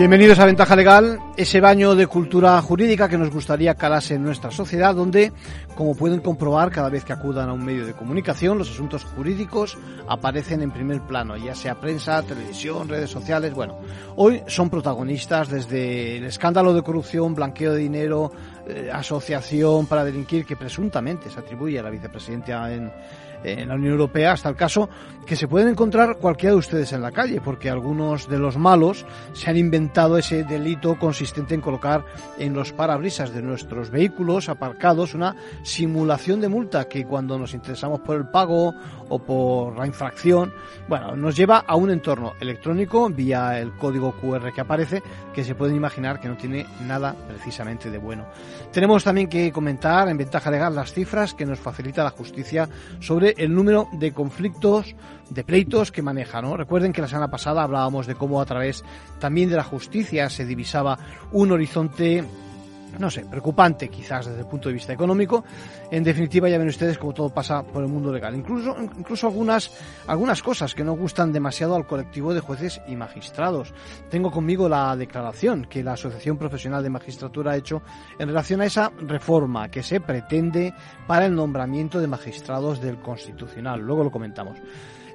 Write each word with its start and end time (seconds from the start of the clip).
Bienvenidos 0.00 0.38
a 0.38 0.46
Ventaja 0.46 0.76
Legal, 0.76 1.20
ese 1.36 1.60
baño 1.60 1.94
de 1.94 2.06
cultura 2.06 2.58
jurídica 2.62 3.06
que 3.06 3.18
nos 3.18 3.30
gustaría 3.30 3.74
calase 3.74 4.14
en 4.14 4.22
nuestra 4.22 4.50
sociedad, 4.50 4.94
donde, 4.94 5.30
como 5.74 5.94
pueden 5.94 6.20
comprobar 6.20 6.70
cada 6.70 6.88
vez 6.88 7.04
que 7.04 7.12
acudan 7.12 7.50
a 7.50 7.52
un 7.52 7.62
medio 7.62 7.84
de 7.84 7.92
comunicación, 7.92 8.56
los 8.56 8.70
asuntos 8.70 9.04
jurídicos 9.04 9.76
aparecen 10.08 10.62
en 10.62 10.70
primer 10.70 11.02
plano, 11.02 11.36
ya 11.36 11.54
sea 11.54 11.78
prensa, 11.78 12.22
televisión, 12.22 12.88
redes 12.88 13.10
sociales. 13.10 13.52
Bueno, 13.52 13.78
hoy 14.16 14.42
son 14.46 14.70
protagonistas 14.70 15.50
desde 15.50 16.16
el 16.16 16.24
escándalo 16.24 16.72
de 16.72 16.80
corrupción, 16.80 17.34
blanqueo 17.34 17.74
de 17.74 17.80
dinero, 17.80 18.32
eh, 18.66 18.88
asociación 18.90 19.84
para 19.84 20.02
delinquir 20.02 20.46
que 20.46 20.56
presuntamente 20.56 21.28
se 21.28 21.40
atribuye 21.40 21.78
a 21.78 21.82
la 21.82 21.90
vicepresidenta 21.90 22.72
en 22.72 22.90
en 23.44 23.68
la 23.68 23.74
Unión 23.74 23.92
Europea, 23.92 24.32
hasta 24.32 24.48
el 24.48 24.56
caso 24.56 24.88
que 25.26 25.36
se 25.36 25.46
pueden 25.46 25.68
encontrar 25.68 26.16
cualquiera 26.16 26.54
de 26.54 26.58
ustedes 26.58 26.92
en 26.92 27.02
la 27.02 27.12
calle, 27.12 27.40
porque 27.40 27.70
algunos 27.70 28.28
de 28.28 28.38
los 28.38 28.56
malos 28.56 29.06
se 29.32 29.48
han 29.48 29.56
inventado 29.56 30.18
ese 30.18 30.42
delito 30.42 30.98
consistente 30.98 31.54
en 31.54 31.60
colocar 31.60 32.04
en 32.38 32.52
los 32.52 32.72
parabrisas 32.72 33.32
de 33.32 33.42
nuestros 33.42 33.90
vehículos 33.90 34.48
aparcados 34.48 35.14
una 35.14 35.36
simulación 35.62 36.40
de 36.40 36.48
multa 36.48 36.88
que 36.88 37.04
cuando 37.04 37.38
nos 37.38 37.54
interesamos 37.54 38.00
por 38.00 38.16
el 38.16 38.28
pago 38.28 38.74
o 39.08 39.18
por 39.20 39.76
la 39.78 39.86
infracción, 39.86 40.52
bueno, 40.88 41.14
nos 41.14 41.36
lleva 41.36 41.58
a 41.58 41.76
un 41.76 41.90
entorno 41.90 42.34
electrónico 42.40 43.08
vía 43.08 43.60
el 43.60 43.72
código 43.72 44.12
QR 44.12 44.52
que 44.52 44.60
aparece, 44.60 45.02
que 45.32 45.44
se 45.44 45.54
pueden 45.54 45.76
imaginar 45.76 46.20
que 46.20 46.28
no 46.28 46.36
tiene 46.36 46.66
nada 46.86 47.14
precisamente 47.28 47.90
de 47.90 47.98
bueno. 47.98 48.26
Tenemos 48.72 49.04
también 49.04 49.28
que 49.28 49.52
comentar 49.52 50.08
en 50.08 50.18
ventaja 50.18 50.50
legal 50.50 50.74
las 50.74 50.92
cifras 50.92 51.34
que 51.34 51.46
nos 51.46 51.58
facilita 51.58 52.04
la 52.04 52.10
justicia 52.10 52.68
sobre 53.00 53.29
el 53.38 53.54
número 53.54 53.88
de 53.92 54.12
conflictos, 54.12 54.94
de 55.30 55.44
pleitos 55.44 55.92
que 55.92 56.02
maneja. 56.02 56.42
¿no? 56.42 56.56
Recuerden 56.56 56.92
que 56.92 57.00
la 57.00 57.08
semana 57.08 57.30
pasada 57.30 57.62
hablábamos 57.62 58.06
de 58.06 58.14
cómo 58.14 58.40
a 58.40 58.46
través 58.46 58.84
también 59.18 59.50
de 59.50 59.56
la 59.56 59.64
justicia 59.64 60.28
se 60.28 60.44
divisaba 60.44 60.98
un 61.32 61.52
horizonte 61.52 62.24
no 62.98 63.10
sé, 63.10 63.24
preocupante 63.24 63.88
quizás 63.88 64.26
desde 64.26 64.40
el 64.40 64.46
punto 64.46 64.68
de 64.68 64.74
vista 64.74 64.92
económico. 64.92 65.44
En 65.90 66.04
definitiva, 66.04 66.48
ya 66.48 66.58
ven 66.58 66.68
ustedes 66.68 66.98
cómo 66.98 67.12
todo 67.12 67.30
pasa 67.30 67.62
por 67.62 67.82
el 67.82 67.88
mundo 67.88 68.12
legal. 68.12 68.34
Incluso, 68.34 68.76
incluso 68.80 69.26
algunas, 69.26 69.70
algunas 70.06 70.42
cosas 70.42 70.74
que 70.74 70.84
no 70.84 70.94
gustan 70.94 71.32
demasiado 71.32 71.74
al 71.74 71.86
colectivo 71.86 72.34
de 72.34 72.40
jueces 72.40 72.80
y 72.86 72.96
magistrados. 72.96 73.72
Tengo 74.10 74.30
conmigo 74.30 74.68
la 74.68 74.96
declaración 74.96 75.66
que 75.66 75.82
la 75.82 75.92
Asociación 75.92 76.36
Profesional 76.36 76.82
de 76.82 76.90
Magistratura 76.90 77.52
ha 77.52 77.56
hecho 77.56 77.82
en 78.18 78.28
relación 78.28 78.60
a 78.60 78.66
esa 78.66 78.92
reforma 79.00 79.70
que 79.70 79.82
se 79.82 80.00
pretende 80.00 80.74
para 81.06 81.26
el 81.26 81.34
nombramiento 81.34 82.00
de 82.00 82.06
magistrados 82.06 82.80
del 82.80 83.00
Constitucional. 83.00 83.80
Luego 83.80 84.04
lo 84.04 84.10
comentamos. 84.10 84.58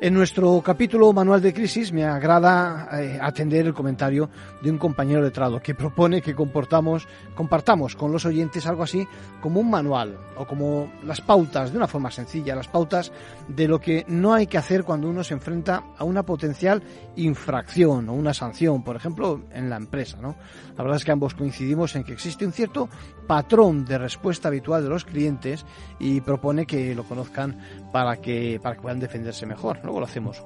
En 0.05 0.13
nuestro 0.13 0.61
capítulo 0.61 1.11
Manual 1.13 1.41
de 1.41 1.51
Crisis 1.51 1.91
me 1.91 2.03
agrada 2.03 2.89
eh, 2.91 3.17
atender 3.19 3.65
el 3.65 3.73
comentario 3.73 4.29
de 4.61 4.69
un 4.69 4.77
compañero 4.77 5.19
letrado 5.19 5.59
que 5.59 5.73
propone 5.73 6.21
que 6.21 6.35
comportamos, 6.35 7.07
compartamos 7.33 7.95
con 7.95 8.11
los 8.11 8.23
oyentes 8.23 8.67
algo 8.67 8.83
así 8.83 9.07
como 9.41 9.61
un 9.61 9.71
manual 9.71 10.15
o 10.37 10.45
como 10.45 10.91
las 11.03 11.21
pautas, 11.21 11.71
de 11.71 11.77
una 11.77 11.87
forma 11.87 12.11
sencilla, 12.11 12.53
las 12.55 12.67
pautas 12.67 13.11
de 13.47 13.67
lo 13.67 13.79
que 13.79 14.05
no 14.07 14.35
hay 14.35 14.45
que 14.45 14.59
hacer 14.59 14.83
cuando 14.83 15.09
uno 15.09 15.23
se 15.23 15.33
enfrenta 15.33 15.85
a 15.97 16.03
una 16.03 16.21
potencial 16.21 16.83
infracción 17.15 18.07
o 18.07 18.13
una 18.13 18.35
sanción, 18.35 18.83
por 18.83 18.95
ejemplo, 18.95 19.41
en 19.53 19.71
la 19.71 19.77
empresa. 19.77 20.19
¿no? 20.21 20.35
La 20.77 20.83
verdad 20.83 20.97
es 20.97 21.05
que 21.05 21.13
ambos 21.13 21.33
coincidimos 21.33 21.95
en 21.95 22.03
que 22.03 22.13
existe 22.13 22.45
un 22.45 22.51
cierto 22.51 22.89
patrón 23.25 23.85
de 23.85 23.97
respuesta 23.97 24.49
habitual 24.49 24.83
de 24.83 24.89
los 24.89 25.03
clientes 25.03 25.65
y 25.97 26.21
propone 26.21 26.67
que 26.67 26.93
lo 26.93 27.05
conozcan 27.05 27.57
para 27.91 28.17
que, 28.17 28.59
para 28.61 28.75
que 28.75 28.81
puedan 28.83 28.99
defenderse 28.99 29.47
mejor 29.47 29.79
luego 29.95 29.99
lo 29.99 30.05
hacemos. 30.05 30.43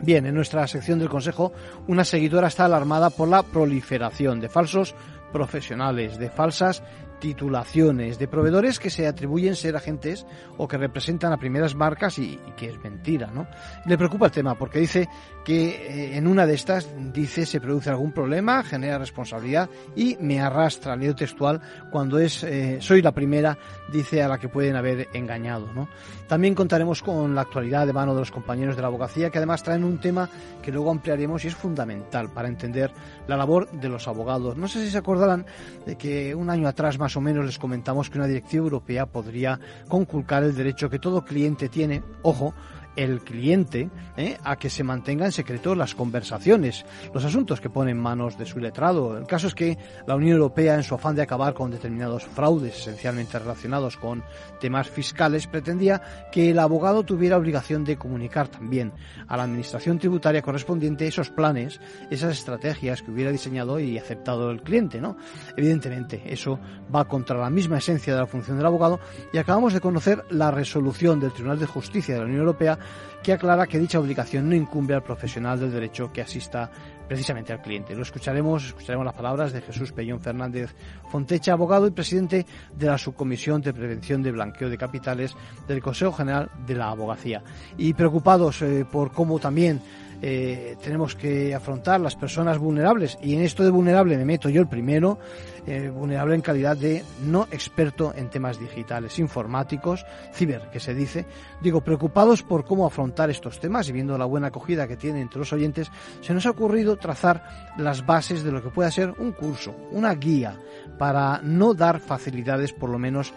Bien, 0.00 0.26
en 0.26 0.34
nuestra 0.34 0.66
sección 0.66 0.98
del 0.98 1.08
Consejo, 1.08 1.52
una 1.86 2.04
seguidora 2.04 2.48
está 2.48 2.66
alarmada 2.66 3.08
por 3.10 3.28
la 3.28 3.42
proliferación 3.42 4.40
de 4.40 4.48
falsos 4.48 4.94
profesionales, 5.32 6.18
de 6.18 6.28
falsas 6.28 6.82
titulaciones 7.18 8.18
de 8.18 8.28
proveedores 8.28 8.78
que 8.78 8.90
se 8.90 9.06
atribuyen 9.06 9.56
ser 9.56 9.76
agentes 9.76 10.26
o 10.56 10.68
que 10.68 10.76
representan 10.76 11.32
a 11.32 11.38
primeras 11.38 11.74
marcas 11.74 12.18
y, 12.18 12.38
que 12.56 12.68
es 12.68 12.78
mentira, 12.82 13.28
¿no? 13.28 13.46
Le 13.86 13.96
preocupa 13.96 14.26
el 14.26 14.32
tema 14.32 14.54
porque 14.54 14.80
dice 14.80 15.08
que 15.44 15.68
eh, 15.68 16.16
en 16.16 16.26
una 16.26 16.46
de 16.46 16.54
estas 16.54 16.88
dice 17.12 17.46
se 17.46 17.60
produce 17.60 17.90
algún 17.90 18.12
problema, 18.12 18.62
genera 18.62 18.98
responsabilidad 18.98 19.68
y 19.94 20.16
me 20.20 20.40
arrastra, 20.40 20.96
leo 20.96 21.14
textual, 21.14 21.60
cuando 21.90 22.18
es 22.18 22.42
eh, 22.44 22.78
soy 22.80 23.02
la 23.02 23.12
primera, 23.12 23.56
dice 23.90 24.22
a 24.22 24.28
la 24.28 24.38
que 24.38 24.48
pueden 24.48 24.76
haber 24.76 25.08
engañado, 25.14 25.72
¿no? 25.72 25.88
También 26.28 26.56
contaremos 26.56 27.02
con 27.02 27.34
la 27.36 27.42
actualidad 27.42 27.86
de 27.86 27.92
mano 27.92 28.12
de 28.12 28.20
los 28.20 28.32
compañeros 28.32 28.74
de 28.74 28.82
la 28.82 28.88
abogacía 28.88 29.30
que 29.30 29.38
además 29.38 29.62
traen 29.62 29.84
un 29.84 29.98
tema 29.98 30.28
que 30.60 30.72
luego 30.72 30.90
ampliaremos 30.90 31.44
y 31.44 31.48
es 31.48 31.54
fundamental 31.54 32.30
para 32.30 32.48
entender 32.48 32.90
la 33.28 33.36
labor 33.36 33.70
de 33.70 33.88
los 33.88 34.08
abogados. 34.08 34.56
No 34.56 34.66
sé 34.66 34.84
si 34.84 34.90
se 34.90 34.98
acordarán 34.98 35.46
de 35.86 35.96
que 35.96 36.34
un 36.34 36.50
año 36.50 36.66
atrás 36.66 36.98
más 36.98 37.16
o 37.16 37.20
menos 37.20 37.46
les 37.46 37.58
comentamos 37.58 38.10
que 38.10 38.18
una 38.18 38.26
directiva 38.26 38.64
europea 38.64 39.06
podría 39.06 39.60
conculcar 39.86 40.42
el 40.42 40.56
derecho 40.56 40.90
que 40.90 40.98
todo 40.98 41.24
cliente 41.24 41.68
tiene, 41.68 42.02
ojo, 42.22 42.54
el 42.96 43.20
cliente 43.20 43.90
¿eh? 44.16 44.38
a 44.42 44.56
que 44.56 44.70
se 44.70 44.82
mantenga 44.82 45.26
en 45.26 45.32
secreto 45.32 45.74
las 45.74 45.94
conversaciones, 45.94 46.84
los 47.12 47.24
asuntos 47.24 47.60
que 47.60 47.70
pone 47.70 47.90
en 47.90 47.98
manos 47.98 48.38
de 48.38 48.46
su 48.46 48.58
letrado. 48.58 49.16
El 49.16 49.26
caso 49.26 49.46
es 49.46 49.54
que 49.54 49.78
la 50.06 50.16
Unión 50.16 50.36
Europea, 50.36 50.74
en 50.74 50.82
su 50.82 50.94
afán 50.94 51.14
de 51.14 51.22
acabar 51.22 51.54
con 51.54 51.70
determinados 51.70 52.24
fraudes 52.24 52.78
esencialmente 52.78 53.38
relacionados 53.38 53.96
con 53.96 54.24
temas 54.60 54.88
fiscales, 54.88 55.46
pretendía 55.46 56.02
que 56.32 56.50
el 56.50 56.58
abogado 56.58 57.04
tuviera 57.04 57.36
obligación 57.36 57.84
de 57.84 57.96
comunicar 57.96 58.48
también 58.48 58.92
a 59.28 59.36
la 59.36 59.44
Administración 59.44 59.98
tributaria 59.98 60.42
correspondiente 60.42 61.06
esos 61.06 61.30
planes, 61.30 61.80
esas 62.10 62.32
estrategias 62.32 63.02
que 63.02 63.10
hubiera 63.10 63.30
diseñado 63.30 63.78
y 63.78 63.98
aceptado 63.98 64.50
el 64.50 64.62
cliente. 64.62 65.00
¿no? 65.00 65.16
Evidentemente, 65.56 66.22
eso 66.26 66.58
va 66.94 67.06
contra 67.06 67.38
la 67.38 67.50
misma 67.50 67.78
esencia 67.78 68.14
de 68.14 68.20
la 68.20 68.26
función 68.26 68.56
del 68.56 68.66
abogado 68.66 69.00
y 69.32 69.38
acabamos 69.38 69.72
de 69.72 69.80
conocer 69.80 70.24
la 70.30 70.50
resolución 70.50 71.20
del 71.20 71.32
Tribunal 71.32 71.58
de 71.58 71.66
Justicia 71.66 72.14
de 72.14 72.20
la 72.20 72.26
Unión 72.26 72.40
Europea 72.40 72.78
que 73.22 73.32
aclara 73.32 73.66
que 73.66 73.78
dicha 73.78 73.98
obligación 73.98 74.48
no 74.48 74.54
incumbe 74.54 74.94
al 74.94 75.02
profesional 75.02 75.58
del 75.58 75.72
derecho 75.72 76.12
que 76.12 76.22
asista 76.22 76.70
precisamente 77.08 77.52
al 77.52 77.62
cliente. 77.62 77.94
Lo 77.94 78.02
escucharemos, 78.02 78.66
escucharemos 78.66 79.04
las 79.04 79.14
palabras 79.14 79.52
de 79.52 79.60
Jesús 79.60 79.92
Pellón 79.92 80.20
Fernández 80.20 80.74
Fontecha, 81.10 81.52
abogado 81.52 81.86
y 81.86 81.90
presidente 81.90 82.46
de 82.74 82.86
la 82.86 82.98
Subcomisión 82.98 83.60
de 83.60 83.72
Prevención 83.72 84.22
de 84.22 84.32
Blanqueo 84.32 84.68
de 84.68 84.78
Capitales 84.78 85.36
del 85.66 85.82
Consejo 85.82 86.12
General 86.12 86.50
de 86.66 86.74
la 86.74 86.90
Abogacía. 86.90 87.42
Y 87.76 87.94
preocupados 87.94 88.62
eh, 88.62 88.84
por 88.90 89.12
cómo 89.12 89.38
también 89.38 89.80
eh, 90.22 90.76
tenemos 90.82 91.14
que 91.14 91.54
afrontar 91.54 92.00
las 92.00 92.16
personas 92.16 92.58
vulnerables 92.58 93.18
y 93.22 93.34
en 93.34 93.42
esto 93.42 93.62
de 93.62 93.70
vulnerable 93.70 94.16
me 94.16 94.24
meto 94.24 94.48
yo 94.48 94.62
el 94.62 94.68
primero, 94.68 95.18
eh, 95.66 95.90
vulnerable 95.90 96.34
en 96.34 96.40
calidad 96.40 96.76
de 96.76 97.04
no 97.24 97.46
experto 97.50 98.14
en 98.16 98.30
temas 98.30 98.58
digitales, 98.58 99.18
informáticos, 99.18 100.06
ciber, 100.32 100.70
que 100.70 100.80
se 100.80 100.94
dice. 100.94 101.26
Digo, 101.60 101.82
preocupados 101.82 102.42
por 102.42 102.64
cómo 102.64 102.86
afrontar 102.86 103.28
estos 103.30 103.60
temas 103.60 103.88
y 103.88 103.92
viendo 103.92 104.16
la 104.16 104.24
buena 104.24 104.46
acogida 104.46 104.88
que 104.88 104.96
tiene 104.96 105.20
entre 105.20 105.38
los 105.38 105.52
oyentes, 105.52 105.90
se 106.22 106.32
nos 106.32 106.46
ha 106.46 106.50
ocurrido 106.50 106.95
trazar 106.96 107.74
las 107.78 108.04
bases 108.04 108.42
de 108.42 108.52
lo 108.52 108.62
que 108.62 108.70
pueda 108.70 108.90
ser 108.90 109.14
un 109.18 109.32
curso, 109.32 109.74
una 109.90 110.14
guía 110.14 110.58
para 110.98 111.40
no 111.42 111.74
dar 111.74 112.00
facilidades 112.00 112.72
por 112.72 112.90
lo 112.90 112.98
menos 112.98 113.32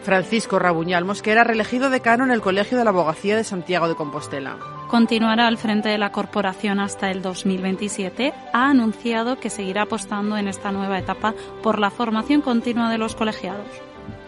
Francisco 0.08 0.58
Rabuñal 0.58 1.04
Mosquera, 1.04 1.44
reelegido 1.44 1.90
decano 1.90 2.24
en 2.24 2.30
el 2.30 2.40
Colegio 2.40 2.78
de 2.78 2.84
la 2.84 2.88
Abogacía 2.88 3.36
de 3.36 3.44
Santiago 3.44 3.88
de 3.88 3.94
Compostela. 3.94 4.56
Continuará 4.88 5.46
al 5.46 5.58
frente 5.58 5.90
de 5.90 5.98
la 5.98 6.12
corporación 6.12 6.80
hasta 6.80 7.10
el 7.10 7.20
2027. 7.20 8.32
Ha 8.54 8.70
anunciado 8.70 9.38
que 9.38 9.50
seguirá 9.50 9.82
apostando 9.82 10.38
en 10.38 10.48
esta 10.48 10.72
nueva 10.72 10.98
etapa 10.98 11.34
por 11.62 11.78
la 11.78 11.90
formación 11.90 12.40
continua 12.40 12.90
de 12.90 12.96
los 12.96 13.14
colegiados. 13.14 13.66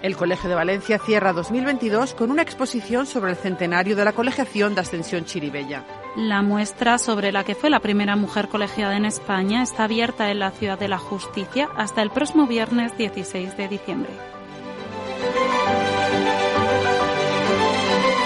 El 0.03 0.19
Colegio 0.19 0.50
de 0.50 0.55
Valencia 0.55 0.99
cierra 0.99 1.32
2022 1.32 2.12
con 2.12 2.31
una 2.31 2.43
exposición 2.43 3.06
sobre 3.06 3.31
el 3.31 3.38
centenario 3.38 3.97
de 3.97 4.05
la 4.05 4.12
colegiación 4.12 4.75
de 4.75 4.82
Ascensión 4.82 5.25
Chiribella. 5.25 5.87
La 6.15 6.43
muestra 6.43 6.99
sobre 6.99 7.32
la 7.32 7.44
que 7.44 7.55
fue 7.55 7.71
la 7.71 7.81
primera 7.81 8.17
mujer 8.17 8.49
colegiada 8.49 8.99
en 8.99 9.06
España 9.06 9.62
está 9.62 9.85
abierta 9.85 10.31
en 10.31 10.41
la 10.41 10.50
Ciudad 10.50 10.79
de 10.79 10.88
la 10.88 10.99
Justicia 10.99 11.71
hasta 11.75 12.03
el 12.03 12.11
próximo 12.11 12.47
viernes 12.47 12.99
16 12.99 13.56
de 13.56 13.69
diciembre. 13.69 14.11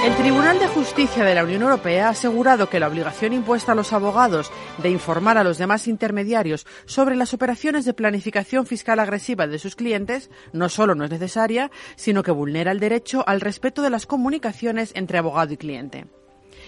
El 0.05 0.15
Tribunal 0.17 0.59
de 0.59 0.69
Justicia 0.69 1.25
de 1.25 1.35
la 1.35 1.45
Unión 1.45 1.63
Europea 1.63 2.09
ha 2.09 2.11
asegurado 2.11 2.69
que 2.69 2.79
la 2.79 2.89
obligación 2.89 3.33
impuesta 3.33 3.73
a 3.73 3.75
los 3.75 3.95
abogados 3.95 4.53
de 4.77 4.91
informar 4.91 5.39
a 5.39 5.45
los 5.45 5.57
demás 5.57 5.89
intermediarios 5.89 6.67
sobre 6.85 7.17
las 7.17 7.33
operaciones 7.33 7.87
de 7.87 7.95
planificación 7.95 8.67
fiscal 8.67 9.01
agresiva 9.01 9.47
de 9.47 9.59
sus 9.59 9.77
clientes 9.77 10.29
no 10.53 10.69
solo 10.69 10.95
no 10.95 11.05
es 11.07 11.11
necesaria, 11.11 11.71
sino 11.97 12.23
que 12.23 12.33
vulnera 12.33 12.71
el 12.71 12.81
derecho 12.81 13.25
al 13.27 13.41
respeto 13.41 13.81
de 13.81 13.89
las 13.89 14.05
comunicaciones 14.05 14.93
entre 14.95 15.17
abogado 15.17 15.55
y 15.55 15.57
cliente. 15.57 16.05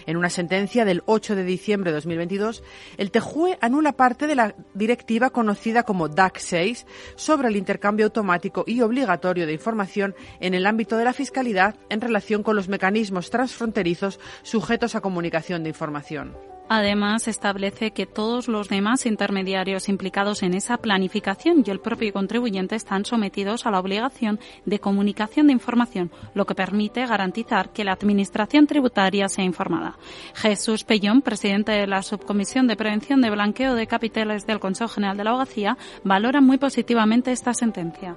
En 0.06 0.16
una 0.16 0.30
sentencia 0.30 0.84
del 0.84 1.02
8 1.06 1.34
de 1.34 1.44
diciembre 1.44 1.90
de 1.90 1.96
2022, 1.96 2.62
el 2.96 3.10
TEJUE 3.10 3.58
anula 3.60 3.92
parte 3.92 4.26
de 4.26 4.36
la 4.36 4.54
directiva 4.74 5.30
conocida 5.30 5.82
como 5.82 6.08
DAC 6.08 6.38
6 6.38 6.86
sobre 7.16 7.48
el 7.48 7.56
intercambio 7.56 8.06
automático 8.06 8.64
y 8.66 8.80
obligatorio 8.80 9.46
de 9.46 9.52
información 9.52 10.14
en 10.40 10.54
el 10.54 10.66
ámbito 10.66 10.96
de 10.96 11.04
la 11.04 11.12
fiscalidad 11.12 11.74
en 11.90 12.00
relación 12.00 12.42
con 12.42 12.56
los 12.56 12.68
mecanismos 12.68 13.30
transfronterizos 13.30 14.20
sujetos 14.42 14.94
a 14.94 15.00
comunicación 15.00 15.62
de 15.62 15.70
información. 15.70 16.55
Además, 16.68 17.28
establece 17.28 17.92
que 17.92 18.06
todos 18.06 18.48
los 18.48 18.68
demás 18.68 19.06
intermediarios 19.06 19.88
implicados 19.88 20.42
en 20.42 20.54
esa 20.54 20.78
planificación 20.78 21.62
y 21.64 21.70
el 21.70 21.78
propio 21.78 22.12
contribuyente 22.12 22.74
están 22.74 23.04
sometidos 23.04 23.66
a 23.66 23.70
la 23.70 23.78
obligación 23.78 24.40
de 24.64 24.80
comunicación 24.80 25.46
de 25.46 25.52
información, 25.52 26.10
lo 26.34 26.44
que 26.44 26.56
permite 26.56 27.06
garantizar 27.06 27.72
que 27.72 27.84
la 27.84 27.92
Administración 27.92 28.66
tributaria 28.66 29.28
sea 29.28 29.44
informada. 29.44 29.96
Jesús 30.34 30.82
Pellón, 30.82 31.22
presidente 31.22 31.72
de 31.72 31.86
la 31.86 32.02
Subcomisión 32.02 32.66
de 32.66 32.76
Prevención 32.76 33.20
de 33.20 33.30
Blanqueo 33.30 33.74
de 33.74 33.86
Capitales 33.86 34.44
del 34.46 34.58
Consejo 34.58 34.88
General 34.88 35.16
de 35.16 35.24
la 35.24 35.30
Abogacía, 35.30 35.78
valora 36.02 36.40
muy 36.40 36.58
positivamente 36.58 37.30
esta 37.30 37.54
sentencia. 37.54 38.16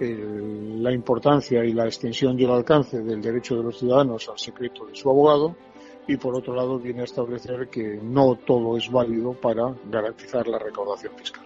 la 0.00 0.92
importancia 0.92 1.64
y 1.64 1.72
la 1.72 1.86
extensión 1.86 2.38
y 2.38 2.44
el 2.44 2.50
alcance 2.50 3.00
del 3.00 3.20
derecho 3.20 3.56
de 3.56 3.64
los 3.64 3.78
ciudadanos 3.78 4.28
al 4.28 4.38
secreto 4.38 4.86
de 4.86 4.94
su 4.94 5.10
abogado 5.10 5.56
y 6.08 6.16
por 6.16 6.34
otro 6.34 6.54
lado 6.54 6.78
viene 6.78 7.02
a 7.02 7.04
establecer 7.04 7.68
que 7.68 8.00
no 8.02 8.34
todo 8.34 8.76
es 8.76 8.90
válido 8.90 9.34
para 9.34 9.74
garantizar 9.90 10.48
la 10.48 10.58
recaudación 10.58 11.12
fiscal. 11.14 11.44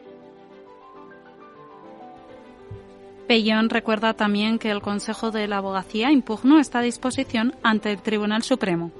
Pellón 3.26 3.70
recuerda 3.70 4.14
también 4.14 4.58
que 4.58 4.70
el 4.70 4.80
Consejo 4.80 5.30
de 5.30 5.48
la 5.48 5.58
Abogacía 5.58 6.12
impugnó 6.12 6.58
esta 6.58 6.80
disposición 6.80 7.54
ante 7.62 7.90
el 7.90 8.02
Tribunal 8.02 8.42
Supremo. 8.42 8.92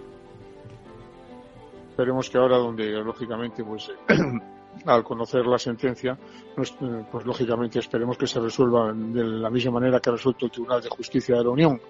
Esperemos 1.90 2.28
que 2.28 2.38
ahora, 2.38 2.56
donde 2.56 2.90
lógicamente, 2.90 3.62
pues 3.62 3.90
al 4.86 5.04
conocer 5.04 5.46
la 5.46 5.58
sentencia, 5.58 6.18
pues, 6.56 6.74
pues, 7.10 7.26
lógicamente 7.26 7.78
esperemos 7.78 8.16
que 8.16 8.26
se 8.26 8.40
resuelva 8.40 8.92
de 8.92 9.22
la 9.22 9.50
misma 9.50 9.72
manera 9.72 10.00
que 10.00 10.10
ha 10.10 10.14
resuelto 10.14 10.46
el 10.46 10.50
Tribunal 10.50 10.82
de 10.82 10.88
Justicia 10.88 11.36
de 11.36 11.44
la 11.44 11.50
Unión, 11.50 11.80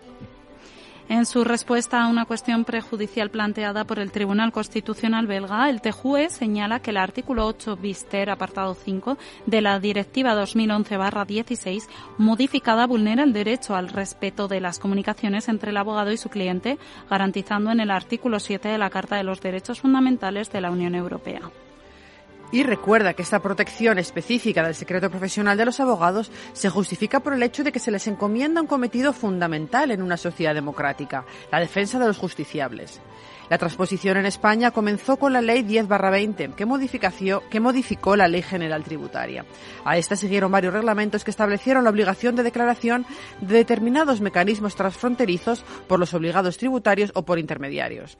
en 1.08 1.26
su 1.26 1.44
respuesta 1.44 2.02
a 2.02 2.08
una 2.08 2.24
cuestión 2.24 2.64
prejudicial 2.64 3.30
planteada 3.30 3.84
por 3.84 3.98
el 3.98 4.12
Tribunal 4.12 4.52
Constitucional 4.52 5.26
belga, 5.26 5.68
el 5.68 5.80
TJUE 5.80 6.30
señala 6.30 6.80
que 6.80 6.90
el 6.90 6.96
artículo 6.96 7.46
8 7.46 7.76
bister, 7.76 8.30
apartado 8.30 8.74
5, 8.74 9.18
de 9.46 9.60
la 9.60 9.78
Directiva 9.80 10.34
2011-16, 10.34 11.88
modificada, 12.18 12.86
vulnera 12.86 13.24
el 13.24 13.32
derecho 13.32 13.74
al 13.74 13.88
respeto 13.88 14.48
de 14.48 14.60
las 14.60 14.78
comunicaciones 14.78 15.48
entre 15.48 15.70
el 15.70 15.76
abogado 15.76 16.12
y 16.12 16.16
su 16.16 16.28
cliente, 16.28 16.78
garantizando 17.10 17.70
en 17.70 17.80
el 17.80 17.90
artículo 17.90 18.40
7 18.40 18.68
de 18.68 18.78
la 18.78 18.90
Carta 18.90 19.16
de 19.16 19.24
los 19.24 19.40
Derechos 19.40 19.80
Fundamentales 19.80 20.50
de 20.52 20.60
la 20.60 20.70
Unión 20.70 20.94
Europea. 20.94 21.42
Y 22.52 22.64
recuerda 22.64 23.14
que 23.14 23.22
esta 23.22 23.40
protección 23.40 23.98
específica 23.98 24.62
del 24.62 24.74
secreto 24.74 25.08
profesional 25.08 25.56
de 25.56 25.64
los 25.64 25.80
abogados 25.80 26.30
se 26.52 26.68
justifica 26.68 27.20
por 27.20 27.32
el 27.32 27.42
hecho 27.42 27.64
de 27.64 27.72
que 27.72 27.78
se 27.78 27.90
les 27.90 28.06
encomienda 28.06 28.60
un 28.60 28.66
cometido 28.66 29.14
fundamental 29.14 29.90
en 29.90 30.02
una 30.02 30.18
sociedad 30.18 30.54
democrática, 30.54 31.24
la 31.50 31.60
defensa 31.60 31.98
de 31.98 32.06
los 32.06 32.18
justiciables. 32.18 33.00
La 33.48 33.56
transposición 33.56 34.18
en 34.18 34.26
España 34.26 34.70
comenzó 34.70 35.16
con 35.16 35.32
la 35.32 35.40
Ley 35.40 35.62
10-20, 35.62 36.54
que, 36.54 37.40
que 37.50 37.60
modificó 37.60 38.16
la 38.16 38.28
Ley 38.28 38.42
General 38.42 38.84
Tributaria. 38.84 39.46
A 39.84 39.96
esta 39.96 40.14
siguieron 40.14 40.52
varios 40.52 40.74
reglamentos 40.74 41.24
que 41.24 41.30
establecieron 41.30 41.84
la 41.84 41.90
obligación 41.90 42.36
de 42.36 42.42
declaración 42.42 43.06
de 43.40 43.54
determinados 43.54 44.20
mecanismos 44.20 44.74
transfronterizos 44.74 45.64
por 45.88 45.98
los 45.98 46.12
obligados 46.12 46.58
tributarios 46.58 47.12
o 47.14 47.24
por 47.24 47.38
intermediarios. 47.38 48.18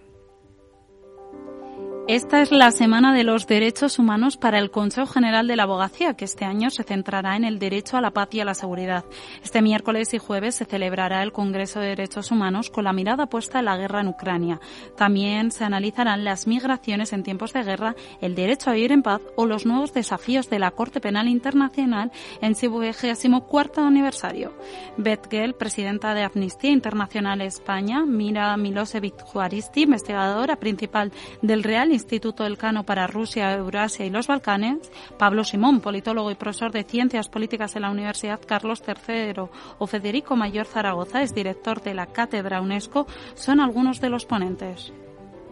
Esta 2.12 2.42
es 2.42 2.52
la 2.52 2.70
Semana 2.72 3.14
de 3.14 3.24
los 3.24 3.46
Derechos 3.46 3.98
Humanos 3.98 4.36
para 4.36 4.58
el 4.58 4.70
Consejo 4.70 5.06
General 5.06 5.46
de 5.46 5.56
la 5.56 5.62
Abogacía, 5.62 6.12
que 6.12 6.26
este 6.26 6.44
año 6.44 6.68
se 6.68 6.82
centrará 6.82 7.36
en 7.36 7.44
el 7.44 7.58
derecho 7.58 7.96
a 7.96 8.02
la 8.02 8.10
paz 8.10 8.28
y 8.32 8.40
a 8.40 8.44
la 8.44 8.52
seguridad. 8.52 9.06
Este 9.42 9.62
miércoles 9.62 10.12
y 10.12 10.18
jueves 10.18 10.56
se 10.56 10.66
celebrará 10.66 11.22
el 11.22 11.32
Congreso 11.32 11.80
de 11.80 11.86
Derechos 11.86 12.30
Humanos 12.30 12.68
con 12.68 12.84
la 12.84 12.92
mirada 12.92 13.30
puesta 13.30 13.60
en 13.60 13.64
la 13.64 13.78
guerra 13.78 14.02
en 14.02 14.08
Ucrania. 14.08 14.60
También 14.94 15.52
se 15.52 15.64
analizarán 15.64 16.22
las 16.22 16.46
migraciones 16.46 17.14
en 17.14 17.22
tiempos 17.22 17.54
de 17.54 17.62
guerra, 17.62 17.96
el 18.20 18.34
derecho 18.34 18.68
a 18.68 18.74
vivir 18.74 18.92
en 18.92 19.02
paz 19.02 19.22
o 19.34 19.46
los 19.46 19.64
nuevos 19.64 19.94
desafíos 19.94 20.50
de 20.50 20.58
la 20.58 20.70
Corte 20.70 21.00
Penal 21.00 21.28
Internacional 21.28 22.12
en 22.42 22.54
su 22.54 22.78
vigésimo 22.78 23.46
cuarto 23.46 23.80
aniversario. 23.80 24.52
Beth 24.98 25.30
Gell, 25.30 25.54
presidenta 25.54 26.12
de 26.12 26.24
Amnistía 26.24 26.72
Internacional 26.72 27.40
España, 27.40 28.04
Mira 28.04 28.54
Milosevic 28.58 29.18
Juaristi, 29.22 29.84
investigadora 29.84 30.56
principal 30.56 31.10
del 31.40 31.62
Real 31.62 31.90
Instituto 32.02 32.44
Elcano 32.44 32.84
para 32.84 33.06
Rusia, 33.06 33.54
Eurasia 33.54 34.04
y 34.04 34.10
los 34.10 34.26
Balcanes, 34.26 34.90
Pablo 35.18 35.44
Simón, 35.44 35.80
politólogo 35.80 36.30
y 36.30 36.34
profesor 36.34 36.72
de 36.72 36.82
Ciencias 36.82 37.28
Políticas 37.28 37.76
en 37.76 37.82
la 37.82 37.90
Universidad 37.90 38.40
Carlos 38.44 38.82
III, 38.86 39.44
o 39.78 39.86
Federico 39.86 40.34
Mayor 40.34 40.66
Zaragoza, 40.66 41.22
es 41.22 41.32
director 41.34 41.80
de 41.80 41.94
la 41.94 42.06
Cátedra 42.06 42.60
UNESCO, 42.60 43.06
son 43.34 43.60
algunos 43.60 44.00
de 44.00 44.10
los 44.10 44.26
ponentes. 44.26 44.92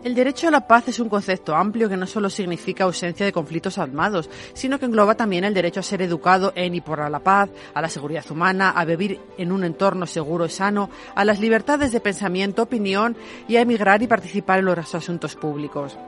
El 0.02 0.14
derecho 0.14 0.48
a 0.48 0.50
la 0.50 0.66
paz 0.66 0.88
es 0.88 0.98
un 0.98 1.10
concepto 1.10 1.54
amplio 1.54 1.86
que 1.86 1.96
no 1.96 2.06
solo 2.06 2.30
significa 2.30 2.84
ausencia 2.84 3.26
de 3.26 3.32
conflictos 3.32 3.76
armados, 3.76 4.30
sino 4.54 4.78
que 4.78 4.86
engloba 4.86 5.14
también 5.14 5.44
el 5.44 5.52
derecho 5.52 5.80
a 5.80 5.82
ser 5.82 6.00
educado 6.00 6.52
en 6.56 6.74
y 6.74 6.80
por 6.80 7.10
la 7.10 7.20
paz, 7.20 7.50
a 7.74 7.82
la 7.82 7.88
seguridad 7.90 8.24
humana, 8.30 8.70
a 8.70 8.84
vivir 8.86 9.20
en 9.36 9.52
un 9.52 9.62
entorno 9.62 10.06
seguro 10.06 10.46
y 10.46 10.48
sano, 10.48 10.88
a 11.14 11.24
las 11.26 11.38
libertades 11.38 11.92
de 11.92 12.00
pensamiento, 12.00 12.62
opinión 12.62 13.14
y 13.46 13.56
a 13.56 13.60
emigrar 13.60 14.02
y 14.02 14.06
participar 14.06 14.60
en 14.60 14.64
los 14.64 14.94
asuntos 14.94 15.36
públicos. 15.36 15.98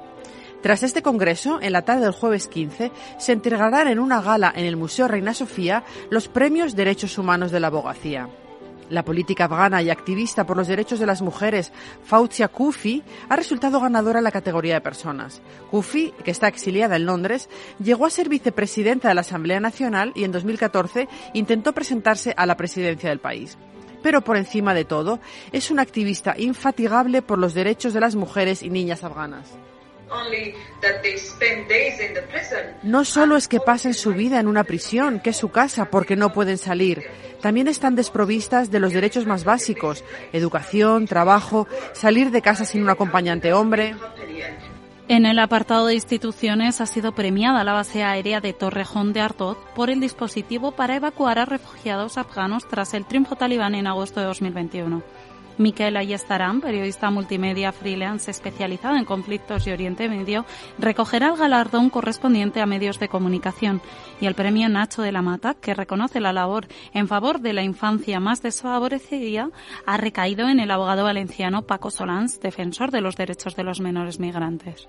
Tras 0.62 0.84
este 0.84 1.02
congreso, 1.02 1.58
en 1.60 1.72
la 1.72 1.82
tarde 1.82 2.02
del 2.02 2.12
jueves 2.12 2.46
15, 2.46 2.92
se 3.18 3.32
entregarán 3.32 3.88
en 3.88 3.98
una 3.98 4.22
gala 4.22 4.52
en 4.54 4.64
el 4.64 4.76
Museo 4.76 5.08
Reina 5.08 5.34
Sofía 5.34 5.82
los 6.08 6.28
premios 6.28 6.76
Derechos 6.76 7.18
Humanos 7.18 7.50
de 7.50 7.58
la 7.58 7.66
Abogacía. 7.66 8.28
La 8.88 9.04
política 9.04 9.46
afgana 9.46 9.82
y 9.82 9.90
activista 9.90 10.46
por 10.46 10.56
los 10.56 10.68
derechos 10.68 11.00
de 11.00 11.06
las 11.06 11.20
mujeres, 11.20 11.72
Fauzia 12.04 12.46
Kufi, 12.46 13.02
ha 13.28 13.34
resultado 13.34 13.80
ganadora 13.80 14.18
en 14.18 14.24
la 14.24 14.30
categoría 14.30 14.74
de 14.74 14.80
personas. 14.80 15.42
Kufi, 15.72 16.12
que 16.22 16.30
está 16.30 16.46
exiliada 16.46 16.94
en 16.94 17.06
Londres, 17.06 17.48
llegó 17.82 18.06
a 18.06 18.10
ser 18.10 18.28
vicepresidenta 18.28 19.08
de 19.08 19.14
la 19.16 19.22
Asamblea 19.22 19.58
Nacional 19.58 20.12
y 20.14 20.22
en 20.22 20.30
2014 20.30 21.08
intentó 21.32 21.72
presentarse 21.72 22.34
a 22.36 22.46
la 22.46 22.56
presidencia 22.56 23.08
del 23.08 23.18
país. 23.18 23.58
Pero 24.00 24.20
por 24.20 24.36
encima 24.36 24.74
de 24.74 24.84
todo, 24.84 25.18
es 25.50 25.72
una 25.72 25.82
activista 25.82 26.36
infatigable 26.38 27.20
por 27.20 27.38
los 27.38 27.52
derechos 27.52 27.94
de 27.94 28.00
las 28.00 28.14
mujeres 28.14 28.62
y 28.62 28.70
niñas 28.70 29.02
afganas. 29.02 29.48
No 32.82 33.04
solo 33.04 33.36
es 33.36 33.48
que 33.48 33.60
pasen 33.60 33.94
su 33.94 34.12
vida 34.12 34.40
en 34.40 34.48
una 34.48 34.64
prisión, 34.64 35.20
que 35.20 35.30
es 35.30 35.36
su 35.36 35.50
casa, 35.50 35.86
porque 35.90 36.16
no 36.16 36.32
pueden 36.32 36.58
salir. 36.58 37.02
También 37.40 37.68
están 37.68 37.96
desprovistas 37.96 38.70
de 38.70 38.80
los 38.80 38.92
derechos 38.92 39.26
más 39.26 39.44
básicos, 39.44 40.04
educación, 40.32 41.06
trabajo, 41.06 41.66
salir 41.92 42.30
de 42.30 42.42
casa 42.42 42.64
sin 42.64 42.82
un 42.82 42.90
acompañante 42.90 43.52
hombre. 43.52 43.96
En 45.08 45.26
el 45.26 45.40
apartado 45.40 45.86
de 45.86 45.94
instituciones 45.94 46.80
ha 46.80 46.86
sido 46.86 47.12
premiada 47.12 47.64
la 47.64 47.72
base 47.72 48.04
aérea 48.04 48.40
de 48.40 48.52
Torrejón 48.52 49.12
de 49.12 49.20
Artoz 49.20 49.58
por 49.74 49.90
el 49.90 50.00
dispositivo 50.00 50.72
para 50.72 50.96
evacuar 50.96 51.38
a 51.38 51.44
refugiados 51.44 52.16
afganos 52.16 52.66
tras 52.68 52.94
el 52.94 53.04
triunfo 53.04 53.34
talibán 53.34 53.74
en 53.74 53.88
agosto 53.88 54.20
de 54.20 54.26
2021. 54.26 55.02
Miquel 55.62 55.96
Ayestarán, 55.96 56.60
periodista 56.60 57.10
multimedia 57.10 57.72
freelance 57.72 58.30
especializado 58.30 58.96
en 58.96 59.04
conflictos 59.04 59.66
y 59.66 59.70
Oriente 59.70 60.08
Medio, 60.08 60.44
recogerá 60.78 61.28
el 61.28 61.36
galardón 61.36 61.88
correspondiente 61.88 62.60
a 62.60 62.66
medios 62.66 62.98
de 62.98 63.08
comunicación 63.08 63.80
y 64.20 64.26
el 64.26 64.34
premio 64.34 64.68
Nacho 64.68 65.02
de 65.02 65.12
la 65.12 65.22
Mata, 65.22 65.54
que 65.54 65.74
reconoce 65.74 66.20
la 66.20 66.32
labor 66.32 66.66
en 66.92 67.08
favor 67.08 67.40
de 67.40 67.52
la 67.52 67.62
infancia 67.62 68.20
más 68.20 68.42
desfavorecida, 68.42 69.50
ha 69.86 69.96
recaído 69.96 70.48
en 70.48 70.60
el 70.60 70.70
abogado 70.70 71.04
valenciano 71.04 71.62
Paco 71.62 71.90
Solans, 71.90 72.40
defensor 72.40 72.90
de 72.90 73.00
los 73.00 73.16
derechos 73.16 73.56
de 73.56 73.62
los 73.62 73.80
menores 73.80 74.18
migrantes. 74.18 74.88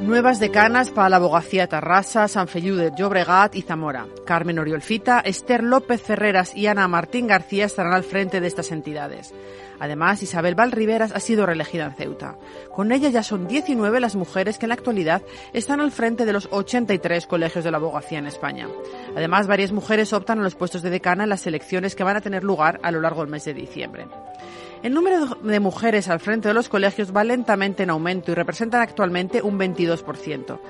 Nuevas 0.00 0.38
decanas 0.38 0.90
para 0.90 1.08
la 1.08 1.16
abogacía 1.16 1.66
Tarrasa, 1.66 2.28
San 2.28 2.48
Feliu 2.48 2.76
de 2.76 2.92
Llobregat 2.96 3.56
y 3.56 3.62
Zamora. 3.62 4.06
Carmen 4.24 4.58
Oriolfita, 4.58 5.20
Esther 5.20 5.62
López 5.62 6.00
Ferreras 6.00 6.56
y 6.56 6.66
Ana 6.66 6.86
Martín 6.88 7.26
García 7.26 7.66
estarán 7.66 7.92
al 7.92 8.04
frente 8.04 8.40
de 8.40 8.46
estas 8.46 8.70
entidades. 8.70 9.34
Además, 9.80 10.22
Isabel 10.22 10.54
Valriveras 10.54 11.12
ha 11.12 11.20
sido 11.20 11.46
reelegida 11.46 11.84
en 11.84 11.94
Ceuta. 11.94 12.36
Con 12.74 12.92
ella 12.92 13.10
ya 13.10 13.22
son 13.22 13.48
19 13.48 14.00
las 14.00 14.16
mujeres 14.16 14.56
que 14.56 14.66
en 14.66 14.70
la 14.70 14.74
actualidad 14.74 15.22
están 15.52 15.80
al 15.80 15.92
frente 15.92 16.24
de 16.24 16.32
los 16.32 16.48
83 16.50 17.26
colegios 17.26 17.64
de 17.64 17.70
la 17.70 17.76
abogacía 17.76 18.18
en 18.18 18.26
España. 18.26 18.68
Además, 19.16 19.46
varias 19.46 19.72
mujeres 19.72 20.12
optan 20.12 20.38
a 20.38 20.42
los 20.42 20.54
puestos 20.54 20.82
de 20.82 20.90
decana 20.90 21.24
en 21.24 21.30
las 21.30 21.46
elecciones 21.46 21.94
que 21.94 22.04
van 22.04 22.16
a 22.16 22.20
tener 22.20 22.44
lugar 22.44 22.80
a 22.82 22.90
lo 22.90 23.00
largo 23.00 23.22
del 23.22 23.30
mes 23.30 23.44
de 23.44 23.54
diciembre. 23.54 24.06
El 24.82 24.94
número 24.94 25.26
de 25.26 25.60
mujeres 25.60 26.08
al 26.08 26.20
frente 26.20 26.48
de 26.48 26.54
los 26.54 26.68
colegios 26.68 27.14
va 27.14 27.24
lentamente 27.24 27.82
en 27.82 27.90
aumento 27.90 28.30
y 28.30 28.34
representan 28.34 28.80
actualmente 28.80 29.42
un 29.42 29.58
22%. 29.58 30.60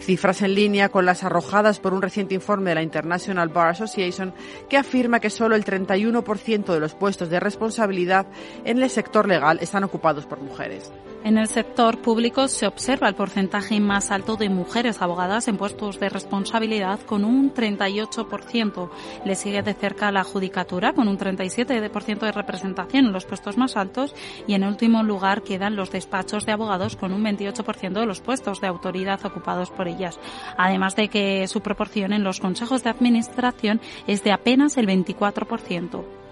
Cifras 0.00 0.42
en 0.42 0.54
línea 0.54 0.90
con 0.90 1.06
las 1.06 1.24
arrojadas 1.24 1.80
por 1.80 1.94
un 1.94 2.02
reciente 2.02 2.34
informe 2.34 2.70
de 2.70 2.74
la 2.74 2.82
International 2.82 3.48
Bar 3.48 3.70
Association 3.70 4.34
que 4.68 4.76
afirma 4.76 5.20
que 5.20 5.30
solo 5.30 5.54
el 5.54 5.64
31% 5.64 6.72
de 6.72 6.80
los 6.80 6.94
puestos 6.94 7.30
de 7.30 7.40
responsabilidad 7.40 8.26
en 8.64 8.82
el 8.82 8.90
sector 8.90 9.26
legal 9.26 9.58
están 9.62 9.84
ocupados 9.84 10.26
por 10.26 10.40
mujeres. 10.40 10.92
En 11.24 11.38
el 11.38 11.48
sector 11.48 12.02
público 12.02 12.48
se 12.48 12.66
observa 12.66 13.08
el 13.08 13.14
porcentaje 13.14 13.80
más 13.80 14.10
alto 14.10 14.36
de 14.36 14.50
mujeres 14.50 15.00
abogadas 15.00 15.48
en 15.48 15.56
puestos 15.56 15.98
de 15.98 16.10
responsabilidad 16.10 17.00
con 17.00 17.24
un 17.24 17.54
38%. 17.54 18.90
Le 19.24 19.34
sigue 19.34 19.62
de 19.62 19.72
cerca 19.72 20.12
la 20.12 20.22
judicatura 20.22 20.92
con 20.92 21.08
un 21.08 21.16
37% 21.16 22.18
de 22.18 22.30
representación 22.30 23.06
en 23.06 23.12
los 23.14 23.24
puestos 23.24 23.56
más 23.56 23.78
altos 23.78 24.14
y 24.46 24.52
en 24.52 24.64
último 24.64 25.02
lugar 25.02 25.40
quedan 25.40 25.76
los 25.76 25.90
despachos 25.90 26.44
de 26.44 26.52
abogados 26.52 26.94
con 26.94 27.14
un 27.14 27.24
28% 27.24 28.00
de 28.00 28.06
los 28.06 28.20
puestos 28.20 28.60
de 28.60 28.66
autoridad 28.66 29.24
ocupados 29.24 29.70
por 29.70 29.88
ellas. 29.88 30.20
Además 30.58 30.94
de 30.94 31.08
que 31.08 31.48
su 31.48 31.62
proporción 31.62 32.12
en 32.12 32.22
los 32.22 32.38
consejos 32.38 32.84
de 32.84 32.90
administración 32.90 33.80
es 34.06 34.22
de 34.24 34.32
apenas 34.32 34.76
el 34.76 34.86
24%. 34.86 36.23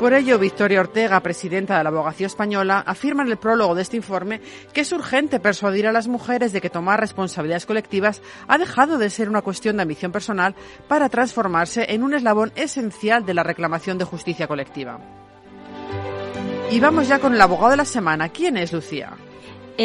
Por 0.00 0.14
ello, 0.14 0.38
Victoria 0.38 0.80
Ortega, 0.80 1.20
presidenta 1.20 1.76
de 1.76 1.84
la 1.84 1.90
Abogacía 1.90 2.26
Española, 2.26 2.82
afirma 2.86 3.22
en 3.22 3.28
el 3.28 3.36
prólogo 3.36 3.74
de 3.74 3.82
este 3.82 3.98
informe 3.98 4.40
que 4.72 4.80
es 4.80 4.92
urgente 4.92 5.40
persuadir 5.40 5.86
a 5.86 5.92
las 5.92 6.08
mujeres 6.08 6.54
de 6.54 6.62
que 6.62 6.70
tomar 6.70 6.98
responsabilidades 6.98 7.66
colectivas 7.66 8.22
ha 8.48 8.56
dejado 8.56 8.96
de 8.96 9.10
ser 9.10 9.28
una 9.28 9.42
cuestión 9.42 9.76
de 9.76 9.82
ambición 9.82 10.10
personal 10.10 10.54
para 10.88 11.10
transformarse 11.10 11.92
en 11.92 12.02
un 12.02 12.14
eslabón 12.14 12.50
esencial 12.56 13.26
de 13.26 13.34
la 13.34 13.42
reclamación 13.42 13.98
de 13.98 14.06
justicia 14.06 14.48
colectiva. 14.48 15.00
Y 16.70 16.80
vamos 16.80 17.06
ya 17.06 17.18
con 17.18 17.34
el 17.34 17.40
abogado 17.42 17.72
de 17.72 17.76
la 17.76 17.84
semana. 17.84 18.30
¿Quién 18.30 18.56
es 18.56 18.72
Lucía? 18.72 19.18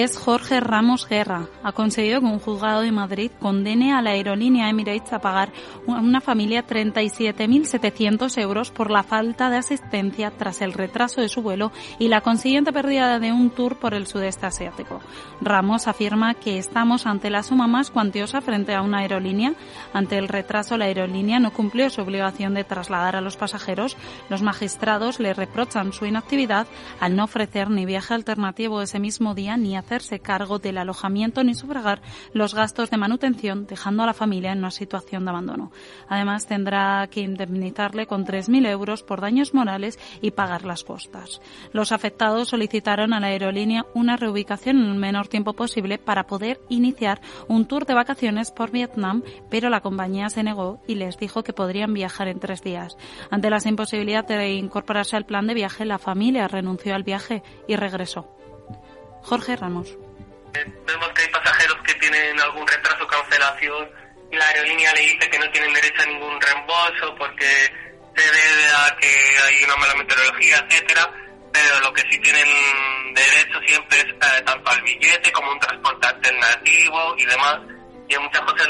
Es 0.04 0.18
Jorge 0.18 0.60
Ramos 0.60 1.08
Guerra. 1.08 1.48
Ha 1.64 1.72
conseguido 1.72 2.20
que 2.20 2.26
un 2.26 2.40
juzgado 2.40 2.82
de 2.82 2.92
Madrid 2.92 3.32
condene 3.40 3.94
a 3.94 4.02
la 4.02 4.10
aerolínea 4.10 4.68
Emirates 4.70 5.14
a 5.14 5.20
pagar 5.20 5.54
a 5.88 6.02
una 6.02 6.20
familia 6.20 6.68
37.700 6.68 8.38
euros 8.42 8.72
por 8.72 8.92
la 8.92 9.04
falta 9.04 9.50
de 9.50 9.56
asistencia 9.56 10.32
tras 10.32 10.62
el 10.62 10.74
retraso 10.74 11.22
de 11.22 11.30
su 11.30 11.42
vuelo 11.42 11.72
y 11.98 12.10
la 12.10 12.20
consiguiente 12.20 12.74
pérdida 12.74 13.20
de 13.20 13.32
un 13.32 13.52
tour 13.52 13.80
por 13.80 13.94
el 13.94 14.06
sudeste 14.06 14.46
asiático. 14.46 15.00
Ramos 15.40 15.88
afirma 15.88 16.34
que 16.34 16.58
estamos 16.58 17.06
ante 17.06 17.30
la 17.30 17.42
suma 17.42 17.68
más 17.68 17.90
cuantiosa 17.90 18.42
frente 18.42 18.76
a 18.76 18.82
una 18.82 18.98
aerolínea. 18.98 19.54
Ante 19.94 20.18
el 20.18 20.28
retraso, 20.28 20.76
la 20.78 20.86
aerolínea 20.86 21.40
no 21.40 21.54
cumplió 21.54 21.90
su 21.90 22.02
obligación 22.02 22.54
de 22.54 22.66
trasladar 22.66 23.16
a 23.16 23.22
los 23.22 23.38
pasajeros. 23.38 23.96
Los 24.28 24.42
magistrados 24.42 25.22
le 25.22 25.34
reprochan 25.34 25.94
su 25.94 26.06
inactividad 26.06 26.68
al 27.00 27.16
no 27.16 27.24
ofrecer 27.24 27.70
ni 27.70 27.86
viaje 27.86 28.14
alternativo 28.14 28.82
ese 28.82 29.00
mismo 29.00 29.36
día 29.36 29.56
ni 29.56 29.78
hacerse 29.86 30.20
cargo 30.20 30.60
del 30.60 30.78
alojamiento 30.78 31.44
ni 31.44 31.54
sufragar 31.54 32.02
los 32.34 32.56
gastos 32.56 32.90
de 32.90 32.98
manutención, 32.98 33.68
dejando 33.68 34.04
a 34.04 34.08
la 34.08 34.14
familia 34.14 34.52
en 34.52 34.60
una 34.60 34.72
situación 34.72 35.26
de 35.26 35.30
abandono. 35.30 35.72
Además, 36.10 36.48
tendrá 36.48 37.08
que 37.08 37.22
indemnizarle 37.22 38.08
con 38.08 38.26
3.000 38.26 38.68
euros 38.68 39.04
por 39.04 39.22
daños 39.22 39.54
morales 39.54 40.00
y 40.22 40.32
pagar 40.32 40.66
las 40.66 40.84
costas. 40.84 41.42
Los 41.72 41.92
afectados 41.92 42.50
solicitaron 42.50 43.14
a 43.14 43.20
la 43.20 43.28
aerolínea 43.28 43.86
una 43.94 44.18
reubicación 44.18 44.78
en 44.78 44.90
el 44.90 44.96
menor 44.96 45.28
tiempo 45.28 45.54
posible 45.54 45.98
para 45.98 46.26
poder 46.26 46.60
iniciar 46.70 47.22
un 47.48 47.66
tour 47.66 47.86
de 47.86 47.94
vacaciones 47.94 48.52
por 48.52 48.72
Vietnam, 48.72 49.24
pero 49.50 49.70
la 49.70 49.82
compañía 49.82 50.30
se 50.30 50.44
negó 50.44 50.82
y 50.88 50.96
les 50.96 51.18
dijo 51.18 51.44
que 51.44 51.54
podrían 51.54 51.94
viajar 51.94 52.28
en 52.28 52.40
tres 52.40 52.62
días. 52.62 52.98
Ante 53.30 53.50
la 53.50 53.60
imposibilidad 53.66 54.26
de 54.26 54.54
incorporarse 54.54 55.16
al 55.16 55.26
plan 55.26 55.48
de 55.48 55.54
viaje, 55.54 55.86
la 55.86 55.98
familia 55.98 56.48
renunció 56.48 56.96
al 56.96 57.04
viaje 57.04 57.44
y 57.68 57.76
regresó. 57.76 58.36
Jorge 59.26 59.56
Ramos. 59.56 59.98
Vemos 60.54 61.10
que 61.10 61.22
hay 61.24 61.28
pasajeros 61.30 61.78
que 61.84 61.94
tienen 61.96 62.40
algún 62.40 62.66
retraso 62.66 63.04
o 63.04 63.08
cancelación 63.08 63.90
la 64.32 64.48
aerolínea 64.48 64.94
le 64.94 65.02
dice 65.02 65.30
que 65.30 65.40
no 65.40 65.50
tienen 65.52 65.74
derecho 65.74 66.02
a 66.02 66.06
ningún 66.06 66.42
reembolso 66.42 67.16
porque 67.18 67.46
se 68.16 68.24
debe 68.24 68.68
a 68.76 68.96
que 68.98 69.08
hay 69.08 69.64
una 69.64 69.76
mala 69.78 69.96
meteorología, 69.96 70.66
etcétera, 70.68 71.10
pero 71.52 71.80
lo 71.82 71.94
que 71.94 72.02
sí 72.10 72.20
tienen 72.20 72.48
derecho 73.14 73.60
siempre 73.66 74.00
es 74.00 74.06
eh, 74.06 74.42
tanto 74.46 74.70
al 74.70 74.82
billete 74.82 75.32
como 75.32 75.52
un 75.52 75.60
transporte 75.60 76.08
alternativo 76.08 77.16
y 77.18 77.26
demás. 77.26 77.60
Y 78.08 78.14
en, 78.14 78.22
muchas 78.22 78.42
cosas 78.42 78.68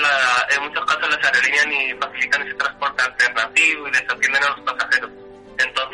en 0.49 0.63
muchos 0.63 0.85
casos 0.85 1.09
las 1.09 1.25
aerolíneas 1.25 1.67
ni 1.67 1.93
facilitan 1.95 2.41
ese 2.43 2.53
transporte 2.53 3.03
alternativo 3.03 3.87
y 3.87 3.91
desatienden 3.91 4.43
a 4.43 4.49
los 4.49 4.59
pasajeros. 4.61 5.11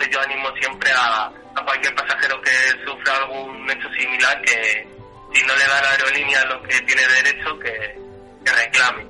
Entonces 0.01 0.17
yo 0.17 0.21
animo 0.21 0.49
siempre 0.59 0.89
a, 0.91 1.27
a 1.27 1.65
cualquier 1.65 1.93
pasajero 1.93 2.41
que 2.41 2.49
sufra 2.85 3.17
algún 3.17 3.69
hecho 3.69 3.87
similar 3.91 4.41
que 4.41 4.87
si 5.33 5.45
no 5.45 5.55
le 5.55 5.67
da 5.67 5.81
la 5.81 5.91
aerolínea 5.91 6.45
lo 6.45 6.63
que 6.63 6.81
tiene 6.81 7.01
derecho, 7.07 7.59
que, 7.59 7.99
que 8.43 8.51
reclame. 8.51 9.05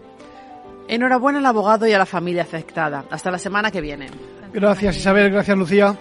Enhorabuena 0.90 1.40
al 1.40 1.46
abogado 1.46 1.88
y 1.88 1.94
a 1.94 1.98
la 1.98 2.06
familia 2.06 2.42
afectada. 2.42 3.06
Hasta 3.10 3.32
la 3.32 3.38
semana 3.38 3.72
que 3.72 3.80
viene. 3.80 4.10
Gracias 4.52 4.98
Isabel, 4.98 5.32
gracias 5.32 5.58
Lucía. 5.58 5.96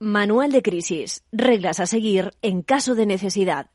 Manual 0.00 0.52
de 0.52 0.62
crisis. 0.62 1.24
Reglas 1.32 1.80
a 1.80 1.86
seguir 1.86 2.32
en 2.42 2.62
caso 2.62 2.94
de 2.94 3.06
necesidad. 3.06 3.70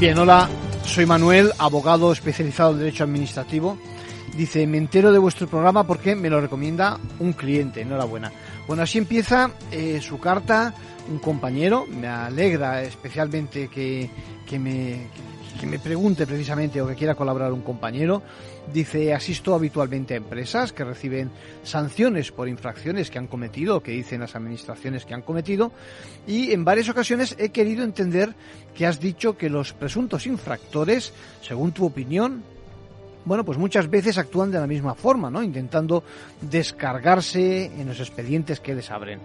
Bien, 0.00 0.16
hola, 0.16 0.48
soy 0.86 1.04
Manuel, 1.04 1.52
abogado 1.58 2.10
especializado 2.10 2.70
en 2.72 2.78
Derecho 2.78 3.04
Administrativo 3.04 3.76
Dice, 4.34 4.66
me 4.66 4.78
entero 4.78 5.12
de 5.12 5.18
vuestro 5.18 5.46
programa 5.46 5.86
porque 5.86 6.14
me 6.14 6.30
lo 6.30 6.40
recomienda 6.40 6.98
un 7.18 7.34
cliente. 7.34 7.82
Enhorabuena. 7.82 8.32
Bueno, 8.66 8.82
así 8.82 8.96
empieza 8.96 9.50
eh, 9.70 10.00
su 10.00 10.18
carta 10.18 10.72
un 11.10 11.18
compañero. 11.18 11.86
Me 11.86 12.06
alegra 12.06 12.82
especialmente 12.82 13.68
que, 13.68 14.08
que 14.46 14.58
me, 14.58 15.08
que 15.60 15.66
me 15.66 15.78
pregunte 15.78 16.26
precisamente 16.26 16.80
o 16.80 16.86
que 16.86 16.94
quiera 16.94 17.14
colaborar 17.14 17.52
un 17.52 17.60
compañero. 17.60 18.22
Dice, 18.72 19.12
asisto 19.12 19.54
habitualmente 19.54 20.14
a 20.14 20.18
empresas 20.18 20.72
que 20.72 20.84
reciben 20.84 21.30
sanciones 21.64 22.30
por 22.30 22.48
infracciones 22.48 23.10
que 23.10 23.18
han 23.18 23.26
cometido 23.26 23.82
que 23.82 23.92
dicen 23.92 24.20
las 24.20 24.36
administraciones 24.36 25.04
que 25.04 25.14
han 25.14 25.22
cometido 25.22 25.72
y 26.26 26.52
en 26.52 26.64
varias 26.64 26.88
ocasiones 26.88 27.34
he 27.38 27.48
querido 27.48 27.82
entender 27.82 28.34
que 28.74 28.86
has 28.86 29.00
dicho 29.00 29.36
que 29.36 29.50
los 29.50 29.72
presuntos 29.72 30.26
infractores, 30.26 31.12
según 31.42 31.72
tu 31.72 31.84
opinión, 31.84 32.44
bueno, 33.24 33.44
pues 33.44 33.58
muchas 33.58 33.90
veces 33.90 34.18
actúan 34.18 34.50
de 34.50 34.60
la 34.60 34.66
misma 34.66 34.94
forma, 34.94 35.30
¿no? 35.30 35.42
Intentando 35.42 36.04
descargarse 36.40 37.66
en 37.66 37.86
los 37.86 38.00
expedientes 38.00 38.60
que 38.60 38.74
les 38.74 38.90
abren. 38.90 39.20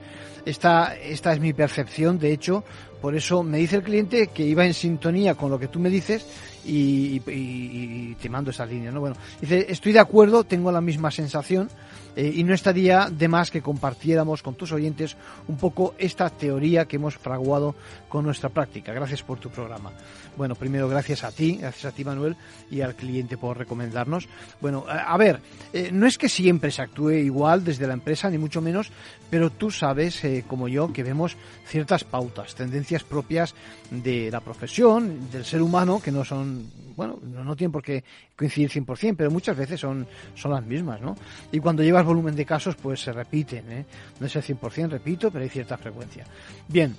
Esta, 0.46 0.96
esta 0.96 1.34
es 1.34 1.40
mi 1.40 1.54
percepción, 1.54 2.20
de 2.20 2.32
hecho, 2.32 2.64
por 3.02 3.16
eso 3.16 3.42
me 3.44 3.58
dice 3.60 3.78
el 3.78 3.84
cliente 3.84 4.28
que 4.28 4.44
iba 4.44 4.66
en 4.66 4.74
sintonía 4.74 5.36
con 5.36 5.50
lo 5.50 5.60
que 5.60 5.68
tú 5.68 5.80
me 5.80 5.90
dices 5.90 6.26
y, 6.66 8.16
te 8.22 8.30
mando 8.30 8.52
esa 8.52 8.66
línea, 8.66 8.92
¿no? 8.92 9.00
Bueno, 9.00 9.16
dice, 9.40 9.66
estoy 9.70 9.92
de 9.92 10.00
acuerdo, 10.00 10.44
tengo 10.44 10.72
la 10.72 10.82
misma 10.82 11.12
sensación 11.12 11.70
eh, 12.16 12.32
y 12.34 12.44
no 12.44 12.54
estaría 12.54 13.10
de 13.10 13.28
más 13.28 13.52
que 13.52 13.62
compartiéramos 13.62 14.42
con 14.42 14.56
tus 14.56 14.72
oyentes 14.72 15.18
un 15.48 15.58
poco 15.58 15.96
esta 15.98 16.30
teoría 16.30 16.86
que 16.86 16.96
hemos 16.96 17.18
fraguado 17.18 17.76
con 18.08 18.24
nuestra 18.24 18.50
práctica. 18.50 18.94
Gracias 18.94 19.22
por 19.22 19.40
tu 19.40 19.50
programa. 19.50 19.92
Bueno, 20.38 20.56
primero 20.56 20.88
gracias 20.88 21.24
a 21.24 21.32
ti, 21.32 21.58
gracias 21.58 21.86
a 21.86 21.96
ti 21.96 22.06
Manuel 22.06 22.36
y 22.72 22.82
al 22.82 22.96
cliente 22.96 23.38
por 23.38 23.58
recomendarnos. 23.58 24.28
Bueno, 24.62 24.86
a, 24.88 25.18
ver, 25.18 25.42
eh, 25.74 25.90
no 25.92 26.08
es 26.08 26.18
que 26.18 26.30
siempre 26.30 26.72
se 26.72 26.82
actúe 26.82 27.12
igual 27.12 27.64
desde 27.64 27.88
la 27.88 27.94
empresa, 27.94 28.30
ni 28.30 28.38
mucho 28.38 28.62
menos, 28.62 28.92
pero 29.30 29.50
tú 29.50 29.70
sabes, 29.70 30.24
eh, 30.24 30.46
como 30.48 30.68
yo, 30.68 30.94
que 30.94 31.04
vemos 31.04 31.36
ciertas 31.68 32.04
pautas, 32.04 32.56
tendencias 32.56 33.04
propias 33.04 33.56
de 33.92 34.30
la 34.32 34.40
profesión, 34.40 35.30
del 35.32 35.44
ser 35.44 35.62
humano, 35.62 36.02
que 36.02 36.12
no 36.12 36.24
son, 36.24 36.55
bueno, 36.96 37.20
no, 37.22 37.56
tienen 37.56 37.72
por 37.72 37.84
qué 37.84 38.04
coincidir 38.36 38.70
100%, 38.70 39.16
pero 39.18 39.32
muchas 39.32 39.58
veces 39.58 39.80
son, 39.80 40.08
son 40.36 40.52
las 40.52 40.66
mismas, 40.66 41.02
¿no? 41.02 41.16
Y 41.52 41.60
cuando 41.60 41.84
llevas 41.84 42.06
volumen 42.06 42.36
de 42.36 42.46
casos, 42.46 42.76
pues 42.76 43.02
se 43.02 43.12
repiten, 43.12 43.72
¿eh? 43.72 43.86
No 44.20 44.28
es 44.28 44.36
el 44.36 44.44
100%, 44.44 44.90
repito, 44.90 45.32
pero 45.32 45.44
hay 45.44 45.50
cierta 45.50 45.78
frecuencia. 45.78 46.26
Bien, 46.68 46.96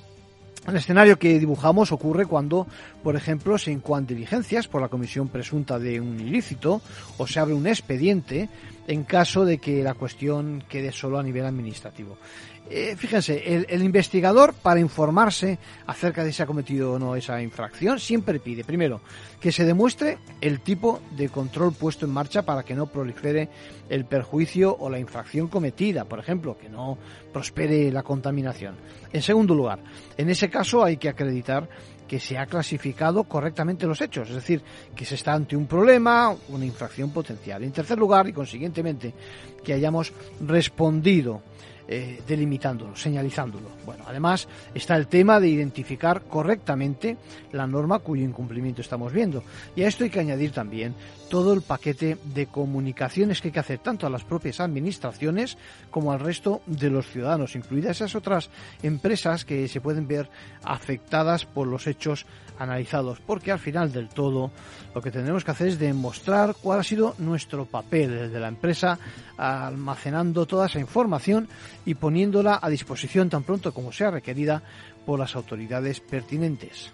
el 0.67 0.75
escenario 0.75 1.17
que 1.17 1.39
dibujamos 1.39 1.93
ocurre 1.93 2.27
cuando, 2.27 2.67
por 3.03 3.15
ejemplo, 3.15 3.57
se 3.57 3.71
incoan 3.71 4.05
diligencias 4.05 4.67
por 4.67 4.83
la 4.83 4.89
comisión 4.89 5.29
presunta 5.29 5.79
de 5.79 6.01
un 6.01 6.19
ilícito 6.19 6.83
o 7.19 7.27
se 7.27 7.39
abre 7.39 7.55
un 7.55 7.69
expediente 7.69 8.49
en 8.89 9.05
caso 9.05 9.45
de 9.45 9.59
que 9.59 9.85
la 9.85 9.95
cuestión 9.95 10.65
quede 10.69 10.91
solo 10.91 11.19
a 11.19 11.23
nivel 11.23 11.45
administrativo. 11.45 12.19
Eh, 12.69 12.97
fíjense, 12.97 13.65
el, 13.69 13.83
investigador 13.83 14.53
para 14.53 14.81
informarse 14.81 15.59
acerca 15.87 16.25
de 16.25 16.33
si 16.33 16.43
ha 16.43 16.47
cometido 16.47 16.95
o 16.95 16.99
no 16.99 17.15
esa 17.15 17.41
infracción 17.41 18.01
siempre 18.01 18.41
pide, 18.41 18.65
primero, 18.65 19.01
que 19.41 19.53
se 19.53 19.65
demuestre 19.65 20.19
el 20.41 20.61
tipo 20.61 21.01
de 21.13 21.29
control 21.29 21.73
puesto 21.75 22.07
en 22.07 22.13
marcha 22.13 22.43
para 22.43 22.65
que 22.65 22.75
no 22.75 22.87
prolifere 22.87 23.49
el 23.89 24.05
perjuicio 24.05 24.77
o 24.81 24.91
la 24.91 24.99
infracción 24.99 25.47
cometida, 25.47 26.07
por 26.07 26.19
ejemplo, 26.19 26.59
que 26.59 26.69
no 26.69 26.99
prospere 27.33 27.93
la 27.93 28.03
contaminación. 28.03 28.75
En 29.13 29.23
segundo 29.23 29.55
lugar, 29.55 29.79
en 30.17 30.29
ese 30.29 30.51
caso 30.51 30.83
hay 30.83 30.97
que 30.97 31.09
acreditar 31.09 31.69
que 32.09 32.19
se 32.19 32.39
ha 32.39 32.47
clasificado 32.47 33.25
correctamente 33.25 33.87
los 33.87 34.01
hechos, 34.01 34.29
es 34.29 34.35
decir, 34.35 34.63
que 34.95 35.05
se 35.05 35.17
está 35.17 35.35
ante 35.35 35.57
un 35.57 35.67
problema, 35.67 36.35
una 36.49 36.65
infracción 36.65 37.11
potencial. 37.11 37.63
En 37.63 37.73
tercer 37.73 37.99
lugar, 37.99 38.29
y 38.29 38.33
consiguientemente, 38.33 39.13
que 39.65 39.73
hayamos 39.73 40.13
respondido 40.41 41.43
eh, 41.88 42.21
delimitándolo, 42.26 42.97
señalizándolo. 42.97 43.69
Bueno, 43.85 44.05
además 44.09 44.49
está 44.75 44.97
el 44.97 45.07
tema 45.07 45.38
de 45.38 45.49
identificar 45.49 46.23
correctamente 46.23 47.16
la 47.52 47.66
norma 47.66 48.00
cuyo 48.00 48.25
incumplimiento 48.25 48.81
estamos 48.81 49.12
viendo. 49.12 49.45
Y 49.76 49.83
a 49.83 49.88
esto 49.88 50.05
hay 50.05 50.11
que 50.11 50.21
añadir 50.21 50.50
también 50.50 50.95
todo 51.31 51.52
el 51.52 51.62
paquete 51.62 52.19
de 52.25 52.47
comunicaciones 52.47 53.40
que 53.40 53.49
hay 53.49 53.52
que 53.52 53.61
hacer 53.61 53.78
tanto 53.78 54.07
a 54.07 54.11
las 54.11 54.25
propias 54.25 54.61
administraciones 54.61 55.59
como 55.90 56.12
al 56.12 56.21
resto 56.21 56.62
de 56.66 56.90
los 56.90 57.07
ciudadanos, 57.07 57.57
incluidas 57.57 57.97
esas 57.97 58.14
otras 58.14 58.50
empresas 58.82 59.45
que 59.45 59.69
se 59.69 59.80
pueden 59.80 60.06
ver 60.06 60.28
afectadas 60.65 61.45
por 61.45 61.67
los 61.67 61.87
hechos 61.87 62.26
analizados, 62.58 63.21
porque 63.21 63.52
al 63.52 63.58
final 63.58 63.93
del 63.93 64.08
todo 64.08 64.50
lo 64.95 65.02
que 65.02 65.11
tenemos 65.11 65.45
que 65.45 65.50
hacer 65.50 65.69
es 65.69 65.78
demostrar 65.78 66.54
cuál 66.61 66.80
ha 66.80 66.84
sido 66.84 67.15
nuestro 67.19 67.67
papel 67.67 68.11
desde 68.11 68.41
la 68.41 68.49
empresa, 68.49 68.99
almacenando 69.37 70.47
toda 70.47 70.67
esa 70.67 70.80
información 70.80 71.49
y 71.87 71.95
poniéndola 71.95 72.59
a 72.61 72.69
disposición 72.69 73.31
tan 73.31 73.45
pronto 73.45 73.73
como 73.73 73.93
sea 73.93 74.11
requerida 74.11 74.63
por 75.07 75.19
las 75.19 75.35
autoridades 75.37 76.01
pertinentes. 76.01 76.93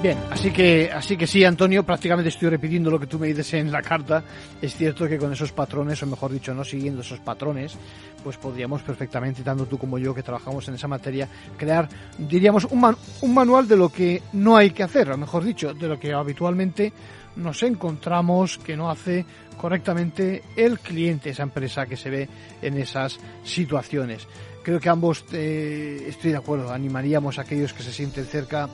Bien, 0.00 0.16
así 0.30 0.52
que, 0.52 0.92
así 0.92 1.16
que 1.16 1.26
sí, 1.26 1.44
Antonio, 1.44 1.82
prácticamente 1.82 2.28
estoy 2.28 2.48
repitiendo 2.50 2.88
lo 2.88 3.00
que 3.00 3.08
tú 3.08 3.18
me 3.18 3.26
dices 3.26 3.54
en 3.54 3.72
la 3.72 3.82
carta. 3.82 4.22
Es 4.62 4.76
cierto 4.76 5.08
que 5.08 5.18
con 5.18 5.32
esos 5.32 5.50
patrones, 5.50 6.00
o 6.04 6.06
mejor 6.06 6.30
dicho, 6.30 6.54
no 6.54 6.62
siguiendo 6.62 7.00
esos 7.00 7.18
patrones, 7.18 7.76
pues 8.22 8.36
podríamos 8.36 8.82
perfectamente, 8.82 9.42
tanto 9.42 9.66
tú 9.66 9.76
como 9.76 9.98
yo 9.98 10.14
que 10.14 10.22
trabajamos 10.22 10.68
en 10.68 10.74
esa 10.74 10.86
materia, 10.86 11.28
crear, 11.56 11.88
diríamos, 12.16 12.64
un, 12.66 12.96
un 13.22 13.34
manual 13.34 13.66
de 13.66 13.76
lo 13.76 13.88
que 13.88 14.22
no 14.34 14.56
hay 14.56 14.70
que 14.70 14.84
hacer, 14.84 15.10
o 15.10 15.18
mejor 15.18 15.42
dicho, 15.42 15.74
de 15.74 15.88
lo 15.88 15.98
que 15.98 16.12
habitualmente 16.12 16.92
nos 17.38 17.62
encontramos 17.62 18.58
que 18.58 18.76
no 18.76 18.90
hace 18.90 19.24
correctamente 19.56 20.42
el 20.56 20.78
cliente, 20.78 21.30
esa 21.30 21.42
empresa 21.44 21.86
que 21.86 21.96
se 21.96 22.10
ve 22.10 22.28
en 22.62 22.76
esas 22.76 23.18
situaciones. 23.44 24.26
Creo 24.62 24.80
que 24.80 24.88
ambos, 24.88 25.24
eh, 25.32 26.04
estoy 26.08 26.32
de 26.32 26.36
acuerdo, 26.36 26.72
animaríamos 26.72 27.38
a 27.38 27.42
aquellos 27.42 27.72
que 27.72 27.82
se 27.82 27.92
sienten 27.92 28.26
cerca 28.26 28.68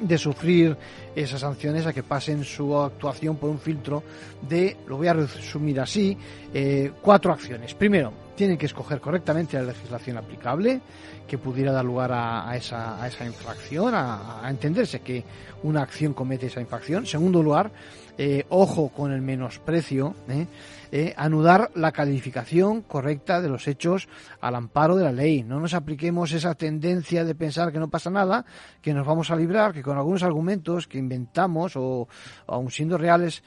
de 0.00 0.18
sufrir 0.18 0.76
esas 1.14 1.40
sanciones 1.40 1.86
a 1.86 1.92
que 1.92 2.02
pasen 2.02 2.44
su 2.44 2.76
actuación 2.76 3.36
por 3.36 3.50
un 3.50 3.58
filtro 3.58 4.02
de, 4.48 4.76
lo 4.86 4.96
voy 4.96 5.08
a 5.08 5.12
resumir 5.12 5.78
así, 5.80 6.16
eh, 6.54 6.90
cuatro 7.02 7.32
acciones. 7.32 7.74
Primero, 7.74 8.12
tienen 8.40 8.56
que 8.56 8.64
escoger 8.64 9.02
correctamente 9.02 9.58
la 9.58 9.64
legislación 9.64 10.16
aplicable 10.16 10.80
que 11.28 11.36
pudiera 11.36 11.72
dar 11.72 11.84
lugar 11.84 12.10
a, 12.10 12.56
esa, 12.56 12.98
a 13.02 13.06
esa, 13.06 13.26
infracción, 13.26 13.92
a, 13.94 14.46
entenderse 14.48 15.00
que 15.00 15.22
una 15.62 15.82
acción 15.82 16.14
comete 16.14 16.46
esa 16.46 16.62
infracción. 16.62 17.04
Segundo 17.04 17.42
lugar, 17.42 17.70
eh, 18.16 18.46
ojo 18.48 18.88
con 18.88 19.12
el 19.12 19.20
menosprecio. 19.20 20.14
¿eh? 20.30 20.46
Eh, 20.92 21.14
anudar 21.16 21.70
la 21.74 21.92
calificación 21.92 22.82
correcta 22.82 23.40
de 23.40 23.48
los 23.48 23.68
hechos 23.68 24.08
al 24.40 24.54
amparo 24.54 24.96
de 24.96 25.04
la 25.04 25.12
ley. 25.12 25.42
No 25.42 25.60
nos 25.60 25.74
apliquemos 25.74 26.32
esa 26.32 26.54
tendencia 26.54 27.24
de 27.24 27.34
pensar 27.34 27.72
que 27.72 27.78
no 27.78 27.88
pasa 27.88 28.10
nada, 28.10 28.44
que 28.82 28.94
nos 28.94 29.06
vamos 29.06 29.30
a 29.30 29.36
librar, 29.36 29.72
que 29.72 29.82
con 29.82 29.96
algunos 29.96 30.22
argumentos 30.22 30.86
que 30.86 30.98
inventamos 30.98 31.76
o 31.76 32.08
aun 32.46 32.70
siendo 32.70 32.98
reales, 32.98 33.42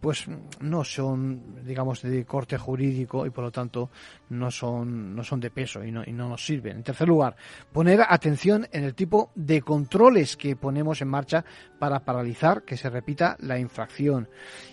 pues 0.00 0.26
no 0.60 0.84
son, 0.84 1.64
digamos, 1.64 2.02
de 2.02 2.24
corte 2.24 2.58
jurídico 2.58 3.26
y 3.26 3.30
por 3.30 3.44
lo 3.44 3.50
tanto 3.50 3.90
no 4.30 4.50
son, 4.50 5.14
no 5.14 5.22
son 5.22 5.40
de 5.40 5.50
peso 5.50 5.84
y 5.84 5.90
no, 5.90 6.02
y 6.04 6.12
no 6.12 6.28
nos 6.28 6.44
sirven. 6.44 6.78
En 6.78 6.82
tercer 6.82 7.08
lugar, 7.08 7.36
poner 7.72 8.00
atención 8.08 8.66
en 8.72 8.84
el 8.84 8.94
tipo 8.94 9.30
de 9.34 9.62
controles 9.62 10.36
que 10.36 10.56
ponemos 10.56 11.00
en 11.00 11.08
marcha 11.08 11.44
para 11.78 12.00
paralizar 12.00 12.62
que 12.64 12.76
se 12.76 12.90
repita 12.90 13.36
la 13.40 13.58
infracción. 13.58 14.28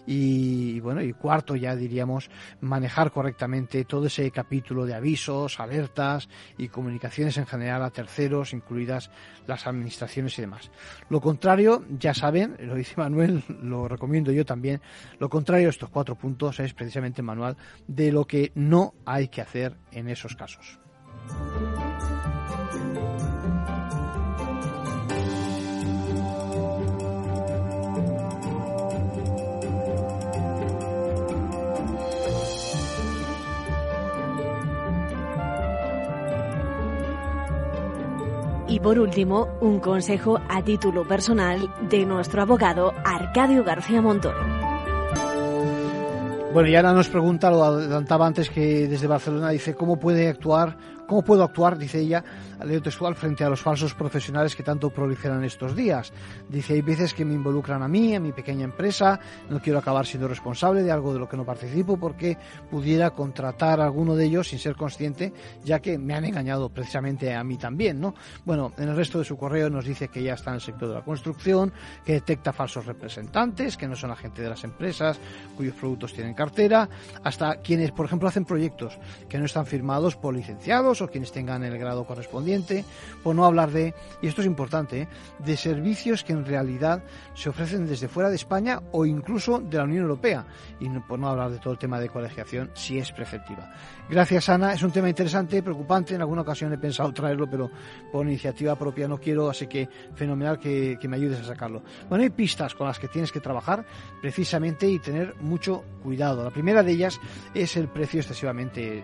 Y 0.05 0.79
bueno, 0.79 1.01
y 1.01 1.13
cuarto 1.13 1.55
ya 1.55 1.75
manejar 2.61 3.11
correctamente 3.11 3.85
todo 3.85 4.07
ese 4.07 4.29
capítulo 4.31 4.85
de 4.85 4.93
avisos, 4.93 5.59
alertas 5.59 6.29
y 6.57 6.69
comunicaciones 6.69 7.37
en 7.37 7.45
general 7.45 7.83
a 7.83 7.89
terceros, 7.89 8.53
incluidas 8.53 9.09
las 9.47 9.67
administraciones 9.67 10.37
y 10.37 10.41
demás. 10.41 10.71
Lo 11.09 11.21
contrario, 11.21 11.83
ya 11.89 12.13
saben, 12.13 12.55
lo 12.59 12.75
dice 12.75 12.95
Manuel, 12.97 13.43
lo 13.61 13.87
recomiendo 13.87 14.31
yo 14.31 14.45
también, 14.45 14.81
lo 15.19 15.29
contrario 15.29 15.67
a 15.67 15.71
estos 15.71 15.89
cuatro 15.89 16.15
puntos 16.15 16.59
es 16.59 16.73
precisamente 16.73 17.21
manual 17.21 17.57
de 17.87 18.11
lo 18.11 18.25
que 18.25 18.51
no 18.55 18.93
hay 19.05 19.27
que 19.27 19.41
hacer 19.41 19.75
en 19.91 20.09
esos 20.09 20.35
casos. 20.35 20.79
Por 38.83 38.97
último, 38.97 39.49
un 39.59 39.81
consejo 39.81 40.39
a 40.47 40.63
título 40.63 41.05
personal 41.05 41.69
de 41.89 42.05
nuestro 42.05 42.41
abogado 42.41 42.93
Arcadio 43.03 43.65
García 43.65 44.01
Montoro. 44.01 44.39
Bueno, 46.53 46.69
y 46.69 46.75
ahora 46.77 46.93
nos 46.93 47.09
pregunta, 47.09 47.51
lo 47.51 47.63
adelantaba 47.63 48.25
antes 48.25 48.49
que 48.49 48.87
desde 48.87 49.05
Barcelona 49.05 49.49
dice 49.49 49.75
cómo 49.75 49.99
puede 49.99 50.29
actuar 50.29 50.77
¿Cómo 51.09 51.23
puedo 51.23 51.43
actuar, 51.43 51.75
dice 51.75 52.01
ella, 52.01 52.23
leo 52.63 52.83
textual, 52.83 53.15
frente 53.15 53.43
a 53.43 53.49
los 53.49 53.59
falsos 53.59 53.95
profesionales 53.95 54.55
que 54.55 54.61
tanto 54.61 54.91
proliferan 54.91 55.43
estos 55.43 55.75
días? 55.75 56.13
Dice, 56.47 56.73
hay 56.73 56.83
veces 56.83 57.15
que 57.15 57.25
me 57.25 57.33
involucran 57.33 57.81
a 57.81 57.87
mí, 57.87 58.13
a 58.13 58.19
mi 58.19 58.31
pequeña 58.31 58.65
empresa, 58.65 59.19
no 59.49 59.59
quiero 59.59 59.79
acabar 59.79 60.05
siendo 60.05 60.27
responsable 60.27 60.83
de 60.83 60.91
algo 60.91 61.11
de 61.11 61.17
lo 61.17 61.27
que 61.27 61.35
no 61.35 61.43
participo 61.43 61.97
porque 61.97 62.37
pudiera 62.69 63.09
contratar 63.09 63.81
a 63.81 63.85
alguno 63.85 64.15
de 64.15 64.25
ellos 64.25 64.49
sin 64.49 64.59
ser 64.59 64.75
consciente, 64.75 65.33
ya 65.63 65.79
que 65.79 65.97
me 65.97 66.13
han 66.13 66.25
engañado 66.25 66.69
precisamente 66.69 67.33
a 67.33 67.43
mí 67.43 67.57
también, 67.57 67.99
¿no? 67.99 68.13
Bueno, 68.45 68.71
en 68.77 68.89
el 68.89 68.95
resto 68.95 69.17
de 69.17 69.25
su 69.25 69.35
correo 69.35 69.67
nos 69.71 69.85
dice 69.85 70.09
que 70.09 70.21
ya 70.21 70.35
está 70.35 70.51
en 70.51 70.57
el 70.57 70.61
sector 70.61 70.89
de 70.89 70.93
la 70.93 71.03
construcción, 71.03 71.73
que 72.05 72.13
detecta 72.13 72.53
falsos 72.53 72.85
representantes, 72.85 73.77
que 73.77 73.87
no 73.87 73.95
son 73.95 74.11
agentes 74.11 74.43
de 74.43 74.49
las 74.51 74.63
empresas, 74.63 75.19
cuyos 75.57 75.73
productos 75.73 76.13
tienen 76.13 76.35
cartera, 76.35 76.87
hasta 77.23 77.55
quienes, 77.61 77.91
por 77.93 78.05
ejemplo, 78.05 78.29
hacen 78.29 78.45
proyectos 78.45 78.99
que 79.27 79.39
no 79.39 79.45
están 79.45 79.65
firmados 79.65 80.15
por 80.15 80.35
licenciados 80.35 80.98
o 81.01 81.07
quienes 81.07 81.31
tengan 81.31 81.63
el 81.63 81.77
grado 81.77 82.05
correspondiente, 82.05 82.85
por 83.23 83.35
no 83.35 83.45
hablar 83.45 83.71
de, 83.71 83.93
y 84.21 84.27
esto 84.27 84.41
es 84.41 84.47
importante, 84.47 85.01
¿eh? 85.01 85.07
de 85.39 85.57
servicios 85.57 86.23
que 86.23 86.33
en 86.33 86.45
realidad 86.45 87.03
se 87.33 87.49
ofrecen 87.49 87.87
desde 87.87 88.07
fuera 88.07 88.29
de 88.29 88.35
España 88.35 88.81
o 88.91 89.05
incluso 89.05 89.59
de 89.59 89.77
la 89.77 89.83
Unión 89.83 90.03
Europea, 90.03 90.45
y 90.79 90.89
por 90.99 91.19
no 91.19 91.29
hablar 91.29 91.51
de 91.51 91.59
todo 91.59 91.73
el 91.73 91.79
tema 91.79 91.99
de 91.99 92.09
colegiación, 92.09 92.71
si 92.73 92.97
es 92.97 93.11
preceptiva. 93.11 93.73
Gracias, 94.09 94.49
Ana. 94.49 94.73
Es 94.73 94.81
un 94.81 94.91
tema 94.91 95.07
interesante, 95.07 95.61
preocupante. 95.61 96.15
En 96.15 96.21
alguna 96.21 96.41
ocasión 96.41 96.73
he 96.73 96.77
pensado 96.77 97.13
traerlo, 97.13 97.47
pero 97.49 97.69
por 98.11 98.25
iniciativa 98.25 98.75
propia 98.75 99.07
no 99.07 99.19
quiero, 99.19 99.49
así 99.49 99.67
que 99.67 99.87
fenomenal 100.15 100.59
que, 100.59 100.97
que 100.99 101.07
me 101.07 101.17
ayudes 101.17 101.41
a 101.41 101.43
sacarlo. 101.43 101.83
Bueno, 102.07 102.23
hay 102.23 102.31
pistas 102.31 102.73
con 102.73 102.87
las 102.87 102.97
que 102.97 103.07
tienes 103.07 103.31
que 103.31 103.39
trabajar 103.39 103.85
precisamente 104.21 104.89
y 104.89 104.99
tener 104.99 105.35
mucho 105.41 105.83
cuidado. 106.01 106.43
La 106.43 106.49
primera 106.49 106.81
de 106.81 106.91
ellas 106.91 107.19
es 107.53 107.77
el 107.77 107.87
precio 107.87 108.19
excesivamente 108.19 109.03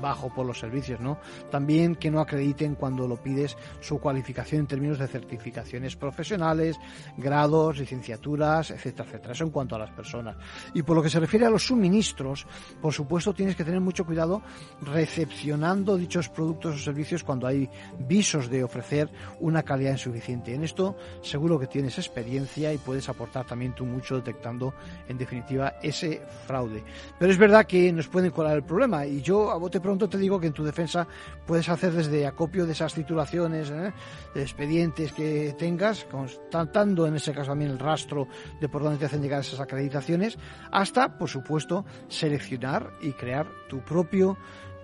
bajo 0.00 0.32
por 0.32 0.46
los 0.46 0.58
servicios, 0.58 1.00
¿no? 1.00 1.18
También 1.50 1.96
que 1.96 2.10
no 2.10 2.20
acrediten 2.20 2.74
cuando 2.74 3.06
lo 3.06 3.16
pides 3.16 3.56
su 3.80 3.98
cualificación 3.98 4.62
en 4.62 4.66
términos 4.66 4.98
de 4.98 5.08
certificaciones 5.08 5.96
profesionales, 5.96 6.76
grados, 7.16 7.78
licenciaturas, 7.78 8.70
etcétera, 8.70 9.08
etcétera. 9.08 9.32
Eso 9.32 9.44
en 9.44 9.50
cuanto 9.50 9.76
a 9.76 9.78
las 9.78 9.90
personas. 9.90 10.36
Y 10.74 10.82
por 10.82 10.96
lo 10.96 11.02
que 11.02 11.10
se 11.10 11.20
refiere 11.20 11.46
a 11.46 11.50
los 11.50 11.66
suministros, 11.66 12.46
por 12.80 12.92
supuesto 12.92 13.34
tienes 13.34 13.56
que 13.56 13.64
tener 13.64 13.80
mucho 13.80 14.04
cuidado 14.04 14.42
recepcionando 14.82 15.96
dichos 15.96 16.28
productos 16.28 16.76
o 16.76 16.78
servicios 16.78 17.24
cuando 17.24 17.46
hay 17.46 17.68
visos 17.98 18.48
de 18.48 18.64
ofrecer 18.64 19.10
una 19.40 19.62
calidad 19.62 19.92
insuficiente. 19.92 20.54
En 20.54 20.64
esto 20.64 20.96
seguro 21.22 21.58
que 21.58 21.66
tienes 21.66 21.98
experiencia 21.98 22.72
y 22.72 22.78
puedes 22.78 23.08
aportar 23.08 23.46
también 23.46 23.74
tú 23.74 23.84
mucho 23.84 24.16
detectando 24.16 24.74
en 25.08 25.18
definitiva 25.18 25.74
ese 25.82 26.22
fraude. 26.46 26.82
Pero 27.18 27.30
es 27.30 27.38
verdad 27.38 27.66
que 27.66 27.92
nos 27.92 28.08
pueden 28.08 28.30
colar 28.30 28.56
el 28.56 28.64
problema 28.64 29.06
y 29.06 29.22
yo 29.22 29.50
a 29.50 29.56
bote 29.70 29.80
pronto 29.80 30.08
te 30.08 30.18
digo 30.18 30.40
que 30.40 30.48
en 30.48 30.52
tu 30.52 30.64
defensa 30.64 31.06
puedes 31.46 31.68
hacer 31.68 31.92
desde 31.92 32.26
acopio 32.26 32.66
de 32.66 32.72
esas 32.72 32.92
titulaciones, 32.92 33.70
¿eh? 33.70 33.92
de 34.34 34.42
expedientes 34.42 35.12
que 35.12 35.54
tengas, 35.56 36.04
constatando 36.10 37.06
en 37.06 37.14
ese 37.14 37.32
caso 37.32 37.50
también 37.50 37.70
el 37.70 37.78
rastro 37.78 38.26
de 38.60 38.68
por 38.68 38.82
dónde 38.82 38.98
te 38.98 39.04
hacen 39.04 39.22
llegar 39.22 39.42
esas 39.42 39.60
acreditaciones, 39.60 40.36
hasta, 40.72 41.16
por 41.18 41.28
supuesto, 41.28 41.84
seleccionar 42.08 42.90
y 43.00 43.12
crear 43.12 43.46
tu 43.68 43.78
propio 43.78 44.36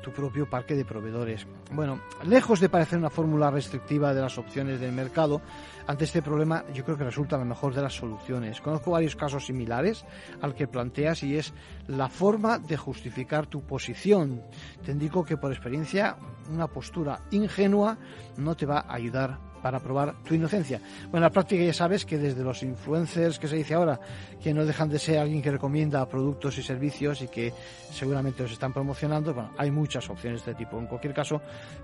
tu 0.07 0.13
propio 0.13 0.49
parque 0.49 0.77
de 0.77 0.85
proveedores. 0.85 1.49
Bueno, 1.73 2.01
lejos 2.23 2.61
de 2.61 2.69
parecer 2.69 2.97
una 2.97 3.11
fórmula 3.11 3.51
restrictiva 3.51 4.15
de 4.15 4.21
las 4.21 4.39
opciones 4.39 4.79
del 4.79 4.93
mercado, 4.93 5.43
ante 5.89 6.05
este 6.05 6.23
problema 6.23 6.65
yo 6.73 6.85
creo 6.85 6.97
que 6.97 7.03
resulta 7.03 7.37
la 7.37 7.45
mejor 7.45 7.75
de 7.75 7.83
las 7.83 7.95
soluciones. 7.95 8.61
Conozco 8.61 8.93
varios 8.93 9.17
casos 9.17 9.47
similares 9.47 10.05
al 10.41 10.55
que 10.55 10.69
planteas 10.69 11.25
y 11.25 11.37
es 11.37 11.53
la 11.89 12.09
forma 12.09 12.61
de 12.61 12.77
justificar 12.77 13.49
tu 13.49 13.63
posición. 13.67 14.43
Te 14.85 14.93
indico 14.93 15.25
que 15.25 15.39
por 15.39 15.51
experiencia 15.51 16.17
una 16.53 16.69
postura 16.69 17.23
ingenua 17.33 17.99
no 18.37 18.55
te 18.55 18.65
va 18.65 18.85
a 18.87 18.95
ayudar 18.95 19.41
para 19.63 19.81
probar 19.81 20.15
tu 20.23 20.35
inocencia. 20.35 20.81
Bueno, 21.05 21.19
en 21.19 21.23
la 21.23 21.31
práctica 21.31 21.65
ya 21.65 21.73
sabes 21.73 22.05
que 22.05 22.19
desde 22.19 22.43
los 22.43 22.63
influencers 22.63 23.39
que 23.39 23.49
se 23.49 23.57
dice 23.57 23.75
ahora, 23.75 23.99
que 24.43 24.53
no 24.55 24.65
dejan 24.65 24.89
de 24.89 24.99
ser 24.99 25.19
alguien 25.19 25.43
que 25.43 25.51
recomienda 25.51 26.07
productos 26.09 26.59
y 26.59 26.63
servicios 26.63 27.23
y 27.23 27.29
que 27.29 27.53
seguramente 27.91 28.43
los 28.43 28.53
están 28.53 28.73
promocionando, 28.73 29.35
bueno, 29.35 29.51
hay 29.57 29.71
muchas 29.71 30.09
opciones 30.11 30.45
de 30.45 30.53
este 30.53 30.65
tipo. 30.65 30.79
En 30.79 30.87
cualquier 30.87 31.15
caso, 31.15 31.41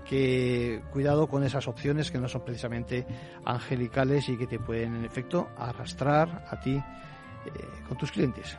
que 0.07 0.81
cuidado 0.91 1.27
con 1.27 1.43
esas 1.43 1.67
opciones 1.67 2.11
que 2.11 2.17
no 2.17 2.27
son 2.27 2.43
precisamente 2.43 3.05
angelicales 3.45 4.29
y 4.29 4.37
que 4.37 4.47
te 4.47 4.59
pueden 4.59 4.95
en 4.95 5.05
efecto 5.05 5.49
arrastrar 5.57 6.45
a 6.49 6.59
ti 6.59 6.75
eh, 6.75 7.49
con 7.87 7.97
tus 7.97 8.11
clientes. 8.11 8.57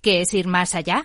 ¿Qué 0.00 0.20
es 0.20 0.32
ir 0.34 0.46
más 0.46 0.76
allá? 0.76 1.04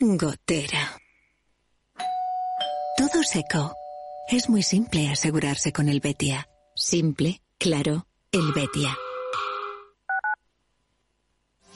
Gotera. 0.00 0.96
Todo 2.96 3.24
seco. 3.24 3.74
Es 4.28 4.48
muy 4.48 4.62
simple 4.62 5.08
asegurarse 5.08 5.72
con 5.72 5.88
el 5.88 5.98
Betia. 5.98 6.48
Simple, 6.76 7.42
claro, 7.58 8.06
el 8.30 8.52
Betia. 8.52 8.96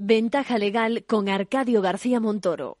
Ventaja 0.00 0.58
legal 0.58 1.04
con 1.08 1.28
Arcadio 1.28 1.82
García 1.82 2.20
Montoro. 2.20 2.78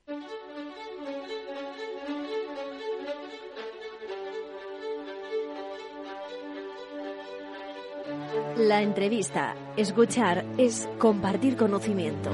La 8.56 8.82
entrevista, 8.82 9.56
escuchar, 9.76 10.44
es 10.58 10.88
compartir 11.00 11.56
conocimiento. 11.56 12.30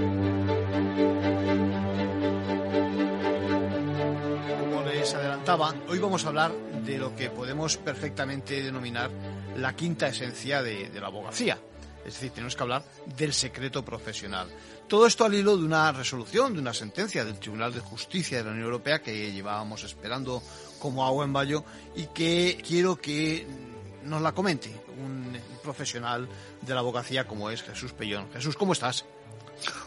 Como 4.61 4.83
les 4.83 5.15
adelantaba, 5.15 5.75
hoy 5.89 5.99
vamos 5.99 6.27
a 6.27 6.29
hablar 6.29 6.53
de 6.85 6.99
lo 6.99 7.17
que 7.17 7.31
podemos 7.31 7.79
perfectamente 7.79 8.63
denominar 8.63 9.11
la 9.57 9.75
quinta 9.75 10.09
esencia 10.09 10.63
de, 10.63 10.91
de 10.91 11.01
la 11.01 11.07
abogacía. 11.07 11.57
Es 12.05 12.15
decir, 12.15 12.31
tenemos 12.31 12.55
que 12.55 12.63
hablar 12.63 12.85
del 13.17 13.33
secreto 13.33 13.85
profesional. 13.85 14.49
Todo 14.89 15.07
esto 15.07 15.25
al 15.25 15.35
hilo 15.35 15.57
de 15.57 15.65
una 15.65 15.91
resolución, 15.93 16.53
de 16.53 16.61
una 16.61 16.75
sentencia 16.75 17.25
del 17.25 17.39
Tribunal 17.39 17.73
de 17.73 17.81
Justicia 17.81 18.39
de 18.39 18.45
la 18.45 18.51
Unión 18.51 18.67
Europea 18.67 19.01
que 19.01 19.33
llevábamos 19.33 19.83
esperando 19.85 20.43
como 20.79 21.05
agua 21.05 21.25
en 21.25 21.33
bayo 21.33 21.65
y 21.97 22.07
que 22.09 22.63
quiero 22.67 22.97
que 22.97 23.47
nos 24.05 24.21
la 24.21 24.33
comente 24.33 24.71
un 25.03 25.37
profesional 25.63 26.29
de 26.61 26.75
la 26.75 26.81
abogacía 26.81 27.27
como 27.27 27.51
es 27.51 27.63
Jesús 27.63 27.93
Pellón. 27.93 28.31
Jesús, 28.33 28.57
¿cómo 28.57 28.75
estás? 28.75 29.05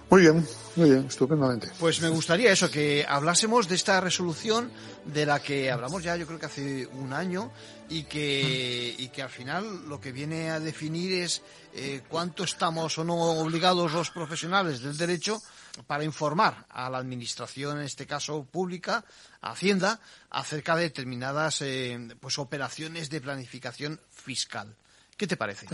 Muy 0.10 0.22
bien, 0.22 0.48
muy 0.78 0.90
bien, 0.90 1.06
estupendamente. 1.06 1.70
Pues 1.80 2.00
me 2.00 2.08
gustaría 2.08 2.52
eso, 2.52 2.72
que 2.72 3.06
hablásemos 3.08 3.68
de 3.68 3.76
esta 3.76 4.00
resolución 4.00 4.72
de 5.04 5.26
la 5.26 5.42
que 5.42 5.70
hablamos 5.70 6.02
ya 6.02 6.16
yo 6.16 6.26
creo 6.26 6.40
que 6.40 6.46
hace 6.46 6.88
un 6.88 7.12
año 7.12 7.52
y 7.90 8.04
que, 8.04 8.96
y 8.98 9.10
que 9.10 9.22
al 9.22 9.30
final 9.30 9.90
lo 9.90 10.00
que 10.00 10.14
viene 10.14 10.50
a 10.50 10.62
definir 10.62 11.12
es 11.12 11.42
eh, 11.74 12.04
cuánto 12.08 12.46
estamos 12.46 12.98
o 12.98 13.04
no 13.04 13.16
obligados 13.16 13.92
los 13.92 14.10
profesionales 14.10 14.82
del 14.82 14.96
derecho 14.96 15.42
para 15.88 16.06
informar 16.06 16.66
a 16.70 16.90
la 16.90 17.00
administración, 17.00 17.80
en 17.80 17.86
este 17.86 18.08
caso 18.08 18.46
pública, 18.46 19.04
a 19.42 19.52
Hacienda, 19.52 20.00
acerca 20.30 20.78
de 20.78 20.84
determinadas 20.84 21.62
eh, 21.62 22.16
pues 22.22 22.40
operaciones 22.40 23.10
de 23.10 23.20
planificación 23.20 24.00
fiscal. 24.10 24.74
¿Qué 25.18 25.28
te 25.28 25.36
parece? 25.36 25.68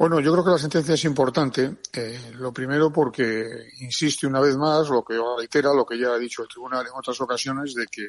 Bueno, 0.00 0.18
yo 0.18 0.32
creo 0.32 0.42
que 0.42 0.50
la 0.52 0.58
sentencia 0.58 0.94
es 0.94 1.04
importante. 1.04 1.76
Eh, 1.92 2.32
lo 2.36 2.54
primero 2.54 2.90
porque 2.90 3.68
insiste 3.80 4.26
una 4.26 4.40
vez 4.40 4.56
más, 4.56 4.88
lo 4.88 5.04
que 5.04 5.12
reitera, 5.36 5.74
lo 5.74 5.84
que 5.84 5.98
ya 5.98 6.14
ha 6.14 6.18
dicho 6.18 6.40
el 6.40 6.48
tribunal 6.48 6.86
en 6.86 6.92
otras 6.96 7.20
ocasiones, 7.20 7.74
de 7.74 7.86
que 7.86 8.06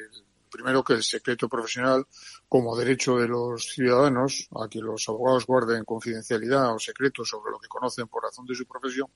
primero 0.50 0.82
que 0.82 0.94
el 0.94 1.02
secreto 1.02 1.50
profesional 1.50 2.06
como 2.48 2.74
derecho 2.74 3.16
de 3.18 3.28
los 3.28 3.74
ciudadanos 3.74 4.48
a 4.58 4.68
que 4.70 4.78
los 4.78 5.06
abogados 5.06 5.44
guarden 5.44 5.84
confidencialidad 5.84 6.74
o 6.74 6.78
secreto 6.78 7.26
sobre 7.26 7.50
lo 7.50 7.58
que 7.58 7.68
conocen 7.68 8.08
por 8.08 8.22
razón 8.22 8.46
de 8.46 8.54
su 8.54 8.64
profesión 8.64 9.08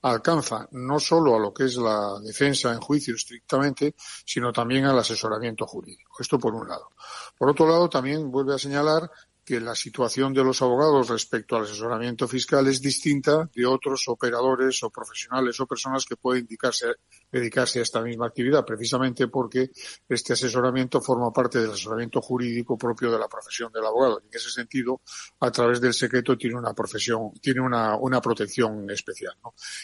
alcanza 0.00 0.66
no 0.72 0.98
solo 0.98 1.36
a 1.36 1.38
lo 1.38 1.52
que 1.52 1.64
es 1.64 1.76
la 1.76 2.20
defensa 2.22 2.72
en 2.72 2.80
juicio 2.80 3.14
estrictamente, 3.14 3.94
sino 4.24 4.50
también 4.50 4.86
al 4.86 4.98
asesoramiento 4.98 5.66
jurídico. 5.66 6.16
Esto 6.18 6.38
por 6.38 6.54
un 6.54 6.68
lado. 6.68 6.88
Por 7.36 7.50
otro 7.50 7.68
lado, 7.68 7.90
también 7.90 8.30
vuelve 8.30 8.54
a 8.54 8.58
señalar 8.58 9.10
que 9.44 9.60
la 9.60 9.74
situación 9.74 10.32
de 10.32 10.42
los 10.42 10.62
abogados 10.62 11.08
respecto 11.08 11.56
al 11.56 11.64
asesoramiento 11.64 12.26
fiscal 12.26 12.66
es 12.66 12.80
distinta 12.80 13.48
de 13.54 13.66
otros 13.66 14.08
operadores 14.08 14.82
o 14.82 14.90
profesionales 14.90 15.60
o 15.60 15.66
personas 15.66 16.06
que 16.06 16.16
pueden 16.16 16.46
dedicarse 16.46 17.78
a 17.78 17.82
esta 17.82 18.00
misma 18.00 18.26
actividad, 18.26 18.64
precisamente 18.64 19.28
porque 19.28 19.70
este 20.08 20.32
asesoramiento 20.32 21.00
forma 21.00 21.30
parte 21.32 21.60
del 21.60 21.70
asesoramiento 21.70 22.20
jurídico 22.22 22.78
propio 22.78 23.12
de 23.12 23.18
la 23.18 23.28
profesión 23.28 23.70
del 23.72 23.84
abogado. 23.84 24.20
En 24.20 24.28
ese 24.32 24.50
sentido, 24.50 25.02
a 25.40 25.50
través 25.50 25.80
del 25.80 25.92
secreto 25.92 26.36
tiene 26.38 26.56
una 26.56 26.72
profesión, 26.72 27.32
tiene 27.40 27.60
una, 27.60 27.96
una 27.96 28.20
protección 28.20 28.90
especial. 28.90 29.34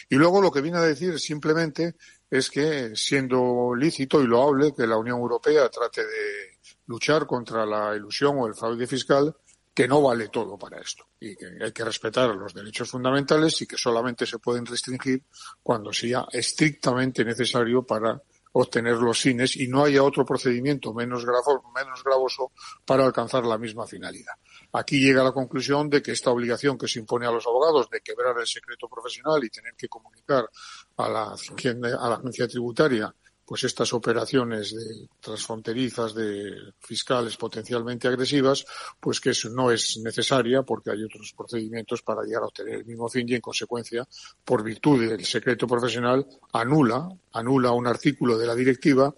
Y 0.09 0.15
luego 0.15 0.41
lo 0.41 0.51
que 0.51 0.61
viene 0.61 0.79
a 0.79 0.81
decir 0.81 1.19
simplemente 1.19 1.95
es 2.29 2.49
que, 2.49 2.95
siendo 2.95 3.75
lícito 3.75 4.21
y 4.21 4.27
loable 4.27 4.73
que 4.75 4.87
la 4.87 4.97
Unión 4.97 5.19
Europea 5.19 5.69
trate 5.69 6.01
de 6.01 6.57
luchar 6.87 7.27
contra 7.27 7.65
la 7.65 7.95
ilusión 7.95 8.37
o 8.37 8.47
el 8.47 8.55
fraude 8.55 8.87
fiscal, 8.87 9.35
que 9.73 9.87
no 9.87 10.01
vale 10.01 10.27
todo 10.29 10.57
para 10.57 10.79
esto 10.79 11.05
y 11.19 11.35
que 11.35 11.45
hay 11.61 11.71
que 11.71 11.85
respetar 11.85 12.35
los 12.35 12.53
derechos 12.53 12.89
fundamentales 12.89 13.61
y 13.61 13.67
que 13.67 13.77
solamente 13.77 14.25
se 14.25 14.39
pueden 14.39 14.65
restringir 14.65 15.23
cuando 15.63 15.93
sea 15.93 16.27
estrictamente 16.31 17.23
necesario 17.23 17.83
para 17.83 18.21
obtener 18.53 18.97
los 18.97 19.19
fines 19.19 19.55
y 19.55 19.67
no 19.67 19.85
haya 19.85 20.03
otro 20.03 20.25
procedimiento 20.25 20.93
menos, 20.93 21.25
menos 21.25 22.03
gravoso 22.03 22.51
para 22.85 23.05
alcanzar 23.05 23.45
la 23.45 23.57
misma 23.57 23.87
finalidad. 23.87 24.33
Aquí 24.73 24.99
llega 24.99 25.23
la 25.23 25.31
conclusión 25.31 25.89
de 25.89 26.01
que 26.01 26.11
esta 26.11 26.31
obligación 26.31 26.77
que 26.77 26.87
se 26.87 26.99
impone 26.99 27.25
a 27.25 27.31
los 27.31 27.47
abogados 27.47 27.89
de 27.89 28.01
quebrar 28.01 28.37
el 28.37 28.47
secreto 28.47 28.89
profesional 28.89 29.41
y 29.43 29.49
tener 29.49 29.73
que 29.75 29.87
comunicar 29.87 30.49
a 30.97 31.09
la, 31.09 31.23
a 31.23 32.09
la 32.09 32.15
agencia 32.15 32.47
tributaria 32.47 33.13
pues 33.51 33.65
estas 33.65 33.91
operaciones 33.91 34.73
de 34.73 35.09
transfronterizas 35.19 36.15
de 36.15 36.71
fiscales 36.79 37.35
potencialmente 37.35 38.07
agresivas, 38.07 38.65
pues 38.97 39.19
que 39.19 39.31
eso 39.31 39.49
no 39.49 39.71
es 39.71 39.97
necesaria 39.97 40.63
porque 40.63 40.91
hay 40.91 41.03
otros 41.03 41.33
procedimientos 41.35 42.01
para 42.01 42.23
llegar 42.23 42.43
a 42.43 42.45
obtener 42.45 42.75
el 42.75 42.85
mismo 42.85 43.09
fin 43.09 43.27
y 43.27 43.35
en 43.35 43.41
consecuencia, 43.41 44.07
por 44.45 44.63
virtud 44.63 45.05
del 45.05 45.25
secreto 45.25 45.67
profesional, 45.67 46.25
anula, 46.53 47.09
anula 47.33 47.71
un 47.71 47.87
artículo 47.87 48.37
de 48.37 48.47
la 48.47 48.55
directiva 48.55 49.13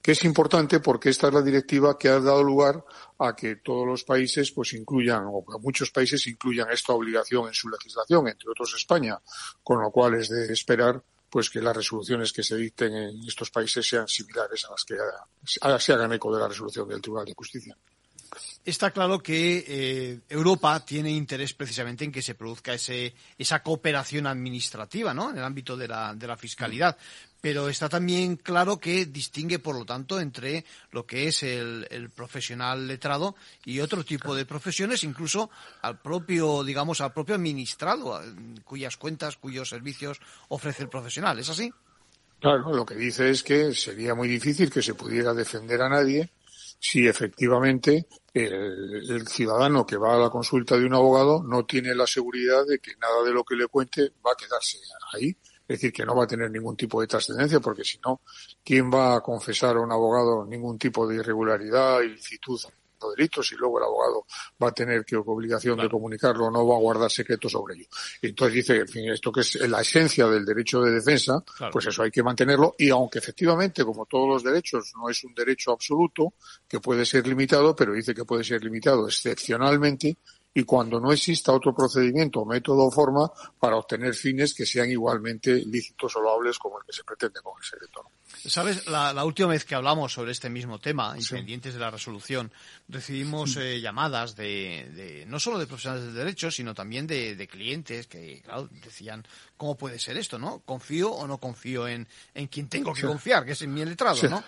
que 0.00 0.12
es 0.12 0.24
importante 0.24 0.80
porque 0.80 1.10
esta 1.10 1.28
es 1.28 1.34
la 1.34 1.42
directiva 1.42 1.98
que 1.98 2.08
ha 2.08 2.20
dado 2.20 2.42
lugar 2.42 2.82
a 3.18 3.36
que 3.36 3.56
todos 3.56 3.86
los 3.86 4.04
países 4.04 4.50
pues 4.50 4.72
incluyan 4.72 5.24
o 5.26 5.44
que 5.44 5.58
muchos 5.60 5.90
países 5.90 6.26
incluyan 6.26 6.70
esta 6.70 6.94
obligación 6.94 7.48
en 7.48 7.54
su 7.54 7.68
legislación, 7.68 8.28
entre 8.28 8.48
otros 8.48 8.74
España, 8.74 9.20
con 9.62 9.82
lo 9.82 9.90
cual 9.90 10.14
es 10.14 10.30
de 10.30 10.50
esperar 10.50 11.02
pues 11.34 11.50
que 11.50 11.60
las 11.60 11.74
resoluciones 11.76 12.32
que 12.32 12.44
se 12.44 12.54
dicten 12.54 12.94
en 12.94 13.24
estos 13.26 13.50
países 13.50 13.84
sean 13.84 14.06
similares 14.06 14.64
a 14.66 14.70
las 14.70 14.84
que 14.84 14.94
se 15.82 15.92
hagan 15.92 16.12
eco 16.12 16.32
de 16.32 16.40
la 16.40 16.46
resolución 16.46 16.88
del 16.88 17.02
Tribunal 17.02 17.26
de 17.26 17.34
Justicia. 17.34 17.76
Está 18.64 18.92
claro 18.92 19.20
que 19.20 19.64
eh, 19.66 20.20
Europa 20.28 20.78
tiene 20.86 21.10
interés 21.10 21.52
precisamente 21.52 22.04
en 22.04 22.12
que 22.12 22.22
se 22.22 22.36
produzca 22.36 22.72
ese, 22.72 23.16
esa 23.36 23.64
cooperación 23.64 24.28
administrativa 24.28 25.12
¿no? 25.12 25.30
en 25.30 25.38
el 25.38 25.42
ámbito 25.42 25.76
de 25.76 25.88
la, 25.88 26.14
de 26.14 26.28
la 26.28 26.36
fiscalidad 26.36 26.96
pero 27.44 27.68
está 27.68 27.90
también 27.90 28.36
claro 28.36 28.78
que 28.78 29.04
distingue, 29.04 29.58
por 29.58 29.76
lo 29.76 29.84
tanto, 29.84 30.18
entre 30.18 30.64
lo 30.92 31.04
que 31.04 31.28
es 31.28 31.42
el, 31.42 32.08
profesional 32.16 32.88
letrado 32.88 33.36
y 33.66 33.80
otro 33.80 34.02
tipo 34.02 34.34
de 34.34 34.46
profesiones, 34.46 35.04
incluso 35.04 35.50
al 35.82 36.00
propio, 36.00 36.64
digamos, 36.64 37.02
al 37.02 37.12
propio 37.12 37.34
administrado, 37.34 38.18
cuyas 38.64 38.96
cuentas, 38.96 39.36
cuyos 39.36 39.68
servicios 39.68 40.22
ofrece 40.48 40.84
el 40.84 40.88
profesional. 40.88 41.38
¿Es 41.38 41.50
así? 41.50 41.70
Claro, 42.40 42.72
lo 42.72 42.86
que 42.86 42.94
dice 42.94 43.28
es 43.28 43.42
que 43.42 43.74
sería 43.74 44.14
muy 44.14 44.28
difícil 44.28 44.70
que 44.70 44.80
se 44.80 44.94
pudiera 44.94 45.34
defender 45.34 45.82
a 45.82 45.90
nadie 45.90 46.30
si 46.80 47.06
efectivamente 47.06 48.06
el, 48.32 49.10
el, 49.10 49.28
ciudadano 49.28 49.84
que 49.84 49.98
va 49.98 50.14
a 50.14 50.18
la 50.18 50.30
consulta 50.30 50.78
de 50.78 50.86
un 50.86 50.94
abogado 50.94 51.42
no 51.42 51.66
tiene 51.66 51.94
la 51.94 52.06
seguridad 52.06 52.64
de 52.66 52.78
que 52.78 52.96
nada 52.96 53.22
de 53.22 53.32
lo 53.32 53.44
que 53.44 53.54
le 53.54 53.66
cuente 53.66 54.12
va 54.26 54.32
a 54.32 54.36
quedarse 54.36 54.78
ahí 55.12 55.36
es 55.66 55.80
decir, 55.80 55.92
que 55.92 56.04
no 56.04 56.14
va 56.14 56.24
a 56.24 56.26
tener 56.26 56.50
ningún 56.50 56.76
tipo 56.76 57.00
de 57.00 57.06
trascendencia, 57.06 57.60
porque 57.60 57.84
si 57.84 57.98
no, 58.04 58.20
¿quién 58.62 58.90
va 58.92 59.16
a 59.16 59.20
confesar 59.20 59.76
a 59.76 59.80
un 59.80 59.92
abogado 59.92 60.44
ningún 60.44 60.78
tipo 60.78 61.06
de 61.06 61.16
irregularidad, 61.16 62.02
ilicitud 62.02 62.60
o 63.00 63.10
delitos 63.10 63.52
y 63.52 63.56
luego 63.56 63.78
el 63.78 63.84
abogado 63.84 64.26
va 64.62 64.68
a 64.68 64.72
tener 64.72 65.04
que 65.04 65.16
obligación 65.16 65.78
de 65.78 65.88
comunicarlo, 65.88 66.50
no 66.50 66.66
va 66.66 66.76
a 66.76 66.80
guardar 66.80 67.10
secretos 67.10 67.52
sobre 67.52 67.74
ello. 67.74 67.86
entonces 68.22 68.54
dice, 68.54 68.76
en 68.76 68.88
fin, 68.88 69.10
esto 69.10 69.32
que 69.32 69.40
es 69.40 69.54
la 69.68 69.80
esencia 69.80 70.26
del 70.26 70.44
derecho 70.44 70.80
de 70.80 70.92
defensa, 70.92 71.42
pues 71.70 71.86
eso 71.86 72.02
hay 72.02 72.10
que 72.10 72.22
mantenerlo 72.22 72.74
y 72.78 72.90
aunque 72.90 73.18
efectivamente, 73.18 73.84
como 73.84 74.06
todos 74.06 74.28
los 74.28 74.42
derechos, 74.42 74.92
no 74.96 75.08
es 75.08 75.22
un 75.24 75.34
derecho 75.34 75.72
absoluto, 75.72 76.34
que 76.68 76.80
puede 76.80 77.04
ser 77.04 77.26
limitado, 77.26 77.74
pero 77.74 77.92
dice 77.92 78.14
que 78.14 78.24
puede 78.24 78.44
ser 78.44 78.62
limitado 78.62 79.06
excepcionalmente 79.06 80.18
y 80.54 80.62
cuando 80.62 81.00
no 81.00 81.12
exista 81.12 81.52
otro 81.52 81.74
procedimiento, 81.74 82.44
método 82.44 82.84
o 82.86 82.90
forma 82.90 83.30
para 83.58 83.76
obtener 83.76 84.14
fines 84.14 84.54
que 84.54 84.64
sean 84.64 84.88
igualmente 84.88 85.64
lícitos 85.66 86.14
o 86.14 86.20
loables 86.20 86.58
como 86.58 86.78
el 86.78 86.86
que 86.86 86.92
se 86.92 87.02
pretende 87.02 87.40
con 87.42 87.60
ese 87.60 87.76
decreto. 87.76 88.10
Sabes, 88.46 88.86
la, 88.86 89.24
última 89.24 89.48
vez 89.48 89.64
que 89.64 89.74
hablamos 89.74 90.12
sobre 90.12 90.32
este 90.32 90.50
mismo 90.50 90.78
tema, 90.78 91.14
independientes 91.16 91.74
de 91.74 91.80
la 91.80 91.90
resolución, 91.90 92.52
recibimos 92.88 93.56
eh, 93.56 93.80
llamadas 93.80 94.36
de, 94.36 95.24
no 95.28 95.40
solo 95.40 95.58
de 95.58 95.66
profesionales 95.66 96.06
de 96.06 96.12
derecho, 96.12 96.50
sino 96.50 96.74
también 96.74 97.06
de, 97.06 97.48
clientes 97.50 98.06
que, 98.06 98.42
claro, 98.42 98.68
decían, 98.70 99.26
¿cómo 99.56 99.76
puede 99.76 99.98
ser 99.98 100.16
esto, 100.18 100.38
no? 100.38 100.60
¿Confío 100.60 101.10
o 101.12 101.26
no 101.26 101.38
confío 101.38 101.88
en, 101.88 102.06
en 102.34 102.46
quien 102.48 102.68
tengo 102.68 102.92
que 102.92 103.02
confiar, 103.02 103.44
que 103.44 103.52
es 103.52 103.62
en 103.62 103.72
mi 103.72 103.84
letrado, 103.84 104.28
no? 104.28 104.44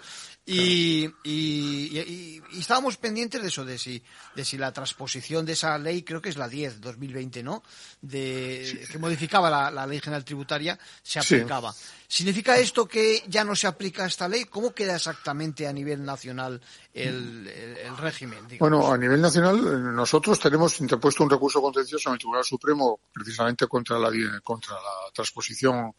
Y, 0.48 1.10
y, 1.24 2.40
estábamos 2.56 2.96
pendientes 2.98 3.42
de 3.42 3.48
eso, 3.48 3.64
de 3.64 3.78
si, 3.78 4.00
de 4.36 4.44
si 4.44 4.56
la 4.56 4.72
transposición 4.72 5.44
de 5.44 5.54
esa 5.54 5.76
ley, 5.76 6.04
creo 6.04 6.22
que 6.22 6.28
es 6.28 6.36
la 6.36 6.48
10, 6.48 6.80
2020, 6.80 7.42
¿no? 7.42 7.64
De, 8.00 8.86
Que 8.90 8.98
modificaba 8.98 9.50
la, 9.50 9.72
la, 9.72 9.88
ley 9.88 9.98
general 9.98 10.24
tributaria, 10.24 10.78
se 11.02 11.18
aplicaba. 11.18 11.74
¿Significa 12.08 12.56
esto 12.58 12.86
que 12.86 13.22
ya 13.28 13.44
no 13.44 13.56
se 13.56 13.66
aplica 13.66 14.06
esta 14.06 14.28
ley? 14.28 14.44
¿Cómo 14.44 14.72
queda 14.72 14.96
exactamente 14.96 15.66
a 15.66 15.72
nivel 15.72 16.04
nacional 16.04 16.60
el, 16.94 17.50
régimen? 17.98 18.46
Bueno, 18.60 18.92
a 18.92 18.96
nivel 18.96 19.20
nacional 19.20 19.58
eh, 19.58 19.92
nosotros 19.92 20.38
tenemos 20.38 20.80
interpuesto 20.80 21.24
un 21.24 21.30
recurso 21.30 21.60
contencioso 21.60 22.08
en 22.08 22.14
el 22.14 22.18
Tribunal 22.18 22.44
Supremo 22.44 23.00
precisamente 23.12 23.66
contra 23.66 23.98
la, 23.98 24.10
contra 24.42 24.74
la 24.74 25.12
transposición 25.12 25.92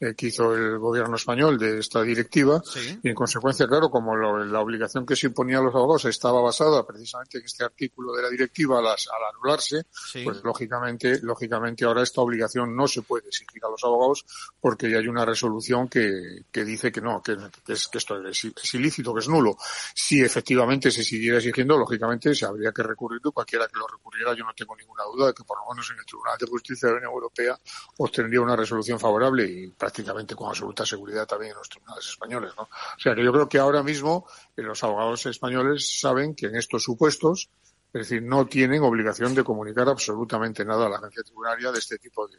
eh, 0.00 0.14
que 0.16 0.26
hizo 0.26 0.54
el 0.54 0.78
gobierno 0.78 1.16
español 1.16 1.58
de 1.58 1.78
esta 1.78 2.02
directiva 2.02 2.60
y 3.02 3.08
en 3.08 3.14
consecuencia, 3.14 3.66
claro, 3.68 3.88
como 3.88 4.16
la 4.16 4.60
obligación 4.60 5.06
que 5.06 5.14
se 5.14 5.28
imponía 5.28 5.58
a 5.58 5.62
los 5.62 5.74
abogados 5.74 6.06
estaba 6.06 6.40
basada 6.40 6.84
precisamente 6.84 7.38
en 7.38 7.44
este 7.44 7.64
artículo 7.64 8.12
de 8.12 8.22
la 8.22 8.28
directiva 8.28 8.78
al, 8.78 8.86
anularse, 8.86 9.84
pues 10.24 10.42
lógicamente, 10.42 11.20
lógicamente 11.22 11.84
ahora 11.84 12.02
esta 12.02 12.20
obligación 12.20 12.74
no 12.74 12.88
se 12.88 13.02
puede 13.02 13.28
exigir 13.28 13.64
a 13.64 13.70
los 13.70 13.82
abogados 13.84 14.24
porque 14.60 14.90
ya 14.90 14.98
hay 14.98 15.08
una 15.08 15.24
resolución 15.24 15.51
solución 15.52 15.88
que, 15.88 16.44
que 16.50 16.64
dice 16.64 16.90
que 16.90 17.00
no, 17.00 17.22
que, 17.22 17.36
es, 17.68 17.88
que 17.88 17.98
esto 17.98 18.16
es, 18.26 18.74
ilícito, 18.74 19.12
que 19.12 19.20
es 19.20 19.28
nulo. 19.28 19.56
Si 19.94 20.20
efectivamente 20.20 20.90
se 20.90 21.04
siguiera 21.04 21.38
exigiendo, 21.38 21.76
lógicamente 21.76 22.34
se 22.34 22.46
habría 22.46 22.72
que 22.72 22.82
recurrir 22.82 23.20
y 23.22 23.30
cualquiera 23.30 23.68
que 23.68 23.78
lo 23.78 23.86
recurriera, 23.86 24.34
yo 24.34 24.44
no 24.44 24.54
tengo 24.54 24.74
ninguna 24.76 25.04
duda 25.04 25.26
de 25.28 25.34
que 25.34 25.44
por 25.44 25.58
lo 25.58 25.70
menos 25.70 25.90
en 25.90 25.98
el 25.98 26.06
Tribunal 26.06 26.38
de 26.38 26.46
Justicia 26.46 26.88
de 26.88 26.94
la 26.94 26.98
Unión 27.00 27.12
Europea 27.12 27.58
obtendría 27.98 28.40
una 28.40 28.56
resolución 28.56 28.98
favorable 28.98 29.44
y 29.44 29.68
prácticamente 29.68 30.34
con 30.34 30.48
absoluta 30.48 30.86
seguridad 30.86 31.26
también 31.26 31.52
en 31.52 31.58
los 31.58 31.68
tribunales 31.68 32.06
españoles. 32.06 32.52
¿no? 32.56 32.62
O 32.62 33.00
sea 33.00 33.14
que 33.14 33.22
yo 33.22 33.32
creo 33.32 33.48
que 33.48 33.58
ahora 33.58 33.82
mismo 33.82 34.26
eh, 34.56 34.62
los 34.62 34.82
abogados 34.82 35.26
españoles 35.26 36.00
saben 36.00 36.34
que 36.34 36.46
en 36.46 36.56
estos 36.56 36.82
supuestos 36.82 37.50
es 37.92 38.08
decir, 38.08 38.22
no 38.22 38.46
tienen 38.46 38.82
obligación 38.82 39.34
de 39.34 39.44
comunicar 39.44 39.86
absolutamente 39.86 40.64
nada 40.64 40.86
a 40.86 40.88
la 40.88 40.96
agencia 40.96 41.22
tributaria 41.24 41.70
de 41.70 41.78
este 41.78 41.98
tipo 41.98 42.26
de, 42.26 42.38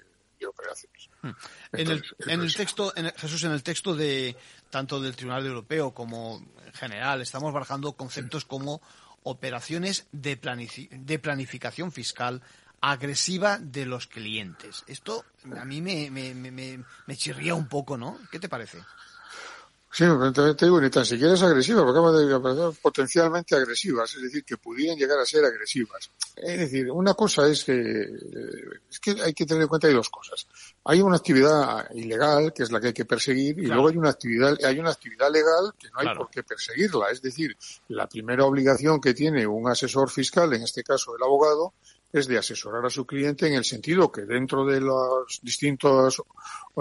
operaciones. 0.50 1.10
Hmm. 1.22 1.32
En, 1.72 1.92
el, 1.92 2.04
en 2.28 2.42
el, 2.42 2.56
texto, 2.56 2.94
en 2.96 3.12
Jesús, 3.16 3.44
en 3.44 3.52
el 3.52 3.64
texto 3.64 3.96
de 3.96 4.36
tanto 4.70 5.00
del 5.00 5.16
Tribunal 5.16 5.46
Europeo 5.46 5.94
como 5.94 6.42
en 6.66 6.74
general, 6.74 7.22
estamos 7.22 7.54
barajando 7.54 7.94
conceptos 7.94 8.46
como 8.46 8.82
operaciones 9.24 10.08
de, 10.12 10.36
de 10.92 11.20
planificación 11.20 11.92
fiscal 11.92 12.42
agresiva 12.82 13.60
de 13.60 13.86
los 13.86 14.08
clientes. 14.08 14.84
Esto 14.88 15.24
a 15.58 15.64
mí 15.64 15.82
me, 15.82 16.12
me, 16.12 16.34
me, 16.34 16.84
me 17.06 17.16
chirría 17.16 17.56
un 17.56 17.70
poco, 17.70 17.98
¿no? 17.98 18.20
¿Qué 18.30 18.40
te 18.40 18.50
parece? 18.50 18.80
Sí, 19.94 20.06
te 20.58 20.66
digo, 20.66 20.82
ni 20.82 20.90
tan 20.90 21.06
siquiera 21.06 21.36
es 21.36 21.44
agresiva, 21.44 21.84
porque 21.84 22.00
acaba 22.00 22.12
de 22.18 22.34
aparecer 22.34 22.82
potencialmente 22.82 23.56
agresivas, 23.56 24.16
es 24.16 24.24
decir, 24.24 24.44
que 24.44 24.58
pudieran 24.58 24.98
llegar 24.98 25.20
a 25.20 25.26
ser 25.26 25.46
agresivas. 25.46 26.10
Es 26.36 26.58
decir, 26.58 26.90
una 26.90 27.14
cosa 27.14 27.48
es 27.48 27.64
que, 27.64 28.10
es 28.90 29.00
que 29.00 29.12
hay 29.22 29.36
que 29.36 29.46
tener 29.46 29.62
en 29.62 29.68
cuenta 29.68 29.88
hay 29.88 29.94
dos 29.94 30.10
cosas. 30.10 30.48
Hay 30.86 31.00
una 31.00 31.18
actividad 31.18 31.88
ilegal, 31.94 32.52
que 32.54 32.64
es 32.64 32.72
la 32.72 32.82
que 32.82 32.88
hay 32.88 32.94
que 32.94 33.06
perseguir, 33.06 33.60
y 33.60 33.68
luego 33.68 33.90
hay 33.90 33.98
una 33.98 34.10
actividad, 34.10 34.58
hay 34.66 34.80
una 34.80 34.90
actividad 34.90 35.32
legal 35.32 35.72
que 35.78 35.90
no 35.92 36.00
hay 36.00 36.18
por 36.18 36.28
qué 36.32 36.42
perseguirla. 36.42 37.12
Es 37.12 37.22
decir, 37.22 37.56
la 37.90 38.10
primera 38.10 38.46
obligación 38.46 39.00
que 39.00 39.14
tiene 39.14 39.46
un 39.46 39.70
asesor 39.70 40.10
fiscal, 40.10 40.52
en 40.54 40.64
este 40.64 40.84
caso 40.84 41.16
el 41.16 41.22
abogado, 41.22 41.76
es 42.14 42.28
de 42.28 42.38
asesorar 42.38 42.86
a 42.86 42.92
su 42.92 43.06
cliente 43.06 43.48
en 43.48 43.56
el 43.56 43.66
sentido 43.66 44.12
que 44.12 44.22
dentro 44.22 44.64
de 44.66 44.80
las 44.80 45.42
distintas 45.42 46.22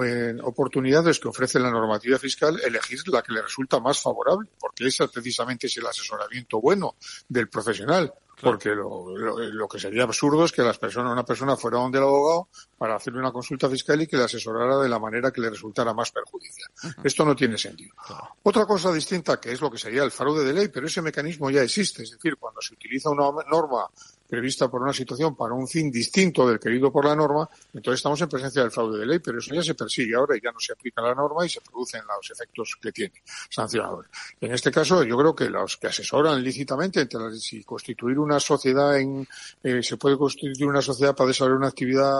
eh, 0.04 0.36
oportunidades 0.42 1.18
que 1.18 1.28
ofrece 1.28 1.58
la 1.58 1.70
normativa 1.70 2.18
fiscal, 2.18 2.60
elegir 2.62 3.00
la 3.08 3.22
que 3.22 3.32
le 3.32 3.42
resulta 3.42 3.80
más 3.80 3.98
favorable, 3.98 4.50
porque 4.60 4.86
ese 4.86 5.08
precisamente 5.08 5.66
es 5.66 5.76
el 5.78 5.86
asesoramiento 5.86 6.60
bueno 6.60 6.96
del 7.28 7.48
profesional. 7.48 8.12
Porque 8.40 8.70
lo, 8.70 9.16
lo, 9.16 9.68
que 9.68 9.78
sería 9.78 10.02
absurdo 10.02 10.44
es 10.44 10.50
que 10.50 10.62
las 10.62 10.76
personas, 10.76 11.12
una 11.12 11.24
persona 11.24 11.56
fuera 11.56 11.78
donde 11.78 11.98
el 11.98 12.04
abogado 12.04 12.48
para 12.76 12.96
hacerle 12.96 13.20
una 13.20 13.30
consulta 13.30 13.70
fiscal 13.70 14.02
y 14.02 14.08
que 14.08 14.16
le 14.16 14.24
asesorara 14.24 14.78
de 14.78 14.88
la 14.88 14.98
manera 14.98 15.30
que 15.30 15.40
le 15.40 15.48
resultara 15.48 15.94
más 15.94 16.10
perjudicial. 16.10 16.68
Esto 17.04 17.24
no 17.24 17.36
tiene 17.36 17.56
sentido. 17.56 17.94
Otra 18.42 18.66
cosa 18.66 18.92
distinta 18.92 19.38
que 19.38 19.52
es 19.52 19.60
lo 19.60 19.70
que 19.70 19.78
sería 19.78 20.02
el 20.02 20.10
fraude 20.10 20.44
de 20.44 20.52
ley, 20.52 20.68
pero 20.68 20.88
ese 20.88 21.02
mecanismo 21.02 21.50
ya 21.50 21.62
existe. 21.62 22.02
Es 22.02 22.10
decir, 22.10 22.36
cuando 22.36 22.60
se 22.60 22.74
utiliza 22.74 23.10
una 23.10 23.30
norma 23.48 23.88
prevista 24.32 24.70
por 24.70 24.80
una 24.80 24.94
situación 24.94 25.36
para 25.36 25.52
un 25.52 25.68
fin 25.68 25.90
distinto 25.90 26.48
del 26.48 26.58
querido 26.58 26.90
por 26.90 27.04
la 27.04 27.14
norma, 27.14 27.46
entonces 27.74 27.98
estamos 27.98 28.18
en 28.22 28.30
presencia 28.30 28.62
del 28.62 28.70
fraude 28.70 29.00
de 29.00 29.04
ley, 29.04 29.18
pero 29.18 29.38
eso 29.38 29.54
ya 29.54 29.62
se 29.62 29.74
persigue 29.74 30.14
ahora 30.14 30.34
y 30.34 30.40
ya 30.40 30.50
no 30.50 30.58
se 30.58 30.72
aplica 30.72 31.02
la 31.02 31.14
norma 31.14 31.44
y 31.44 31.50
se 31.50 31.60
producen 31.60 32.00
los 32.06 32.30
efectos 32.30 32.78
que 32.80 32.92
tiene 32.92 33.12
sancionadores. 33.50 34.10
En 34.40 34.52
este 34.52 34.70
caso, 34.70 35.04
yo 35.04 35.18
creo 35.18 35.34
que 35.34 35.50
los 35.50 35.76
que 35.76 35.88
asesoran 35.88 36.42
lícitamente, 36.42 37.02
entre 37.02 37.30
si 37.32 37.62
constituir 37.62 38.18
una 38.18 38.40
sociedad 38.40 38.98
en, 38.98 39.28
eh, 39.62 39.82
se 39.82 39.98
puede 39.98 40.16
constituir 40.16 40.66
una 40.66 40.80
sociedad 40.80 41.14
para 41.14 41.28
desarrollar 41.28 41.58
una 41.58 41.68
actividad 41.68 42.18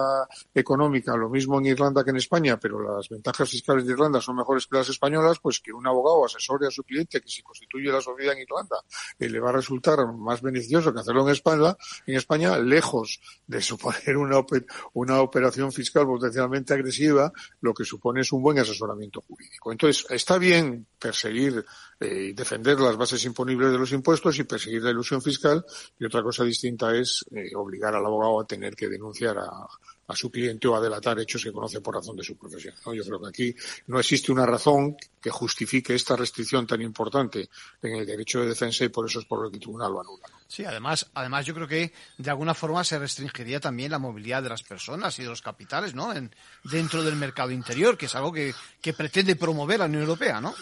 económica, 0.54 1.16
lo 1.16 1.30
mismo 1.30 1.60
en 1.60 1.64
Irlanda 1.64 2.04
que 2.04 2.10
en 2.10 2.16
España, 2.16 2.58
pero 2.60 2.94
las 2.94 3.08
ventajas 3.08 3.48
fiscales 3.48 3.86
de 3.86 3.92
Irlanda 3.94 4.20
son 4.20 4.36
mejores 4.36 4.66
que 4.66 4.76
las 4.76 4.90
españolas, 4.90 5.38
pues 5.38 5.60
que 5.60 5.72
un 5.72 5.86
abogado 5.86 6.26
asesore 6.26 6.66
a 6.66 6.70
su 6.70 6.82
cliente 6.82 7.22
que 7.22 7.28
si 7.30 7.42
constituye 7.42 7.90
la 7.90 8.02
sociedad 8.02 8.34
en 8.34 8.42
Irlanda 8.42 8.76
eh, 9.18 9.30
le 9.30 9.40
va 9.40 9.48
a 9.48 9.52
resultar 9.52 10.06
más 10.12 10.42
beneficioso 10.42 10.92
que 10.92 11.00
hacerlo 11.00 11.22
en 11.22 11.32
España, 11.32 11.74
en 12.06 12.16
España, 12.16 12.58
lejos 12.58 13.20
de 13.46 13.60
suponer 13.60 14.16
una, 14.16 14.44
una 14.94 15.20
operación 15.20 15.72
fiscal 15.72 16.06
potencialmente 16.06 16.74
agresiva, 16.74 17.32
lo 17.60 17.74
que 17.74 17.84
supone 17.84 18.22
es 18.22 18.32
un 18.32 18.42
buen 18.42 18.58
asesoramiento 18.58 19.22
jurídico. 19.22 19.72
Entonces, 19.72 20.06
está 20.10 20.38
bien 20.38 20.86
perseguir 20.98 21.64
eh, 22.00 22.28
y 22.30 22.32
defender 22.32 22.78
las 22.80 22.96
bases 22.96 23.24
imponibles 23.24 23.72
de 23.72 23.78
los 23.78 23.92
impuestos 23.92 24.38
y 24.38 24.44
perseguir 24.44 24.82
la 24.82 24.90
ilusión 24.90 25.22
fiscal, 25.22 25.64
y 25.98 26.04
otra 26.04 26.22
cosa 26.22 26.44
distinta 26.44 26.94
es 26.94 27.24
eh, 27.34 27.54
obligar 27.54 27.94
al 27.94 28.06
abogado 28.06 28.40
a 28.40 28.46
tener 28.46 28.74
que 28.74 28.88
denunciar 28.88 29.38
a, 29.38 29.66
a 30.06 30.16
su 30.16 30.30
cliente 30.30 30.68
o 30.68 30.76
a 30.76 30.80
delatar 30.80 31.18
hechos 31.20 31.44
que 31.44 31.52
conoce 31.52 31.80
por 31.80 31.94
razón 31.94 32.16
de 32.16 32.24
su 32.24 32.36
profesión. 32.36 32.74
Yo 32.92 33.04
creo 33.04 33.20
que 33.20 33.28
aquí 33.28 33.56
no 33.86 33.98
existe 33.98 34.32
una 34.32 34.44
razón 34.44 34.96
que 35.20 35.30
justifique 35.30 35.94
esta 35.94 36.16
restricción 36.16 36.66
tan 36.66 36.82
importante 36.82 37.48
en 37.80 37.96
el 37.96 38.06
derecho 38.06 38.40
de 38.40 38.48
defensa 38.48 38.84
y 38.84 38.88
por 38.88 39.06
eso 39.08 39.20
es 39.20 39.26
por 39.26 39.42
lo 39.42 39.50
que 39.50 39.56
el 39.56 39.60
tribunal 39.62 39.92
lo 39.92 40.00
anula. 40.00 40.28
Sí, 40.48 40.64
además, 40.64 41.08
además 41.14 41.46
yo 41.46 41.54
creo 41.54 41.68
que 41.68 41.92
de 42.18 42.30
alguna 42.30 42.54
forma 42.54 42.84
se 42.84 42.98
restringiría 42.98 43.60
también 43.60 43.90
la 43.90 43.98
movilidad 43.98 44.42
de 44.42 44.50
las 44.50 44.62
personas 44.62 45.18
y 45.18 45.22
de 45.22 45.28
los 45.28 45.40
capitales, 45.40 45.94
¿no? 45.94 46.12
En, 46.12 46.34
dentro 46.64 47.02
del 47.02 47.16
mercado 47.16 47.50
interior, 47.52 47.96
que 47.96 48.06
es 48.06 48.14
algo 48.14 48.32
que, 48.32 48.54
que 48.80 48.92
pretende 48.92 49.36
promover 49.36 49.78
la 49.78 49.86
Unión 49.86 50.02
Europea, 50.02 50.40
¿no? 50.40 50.54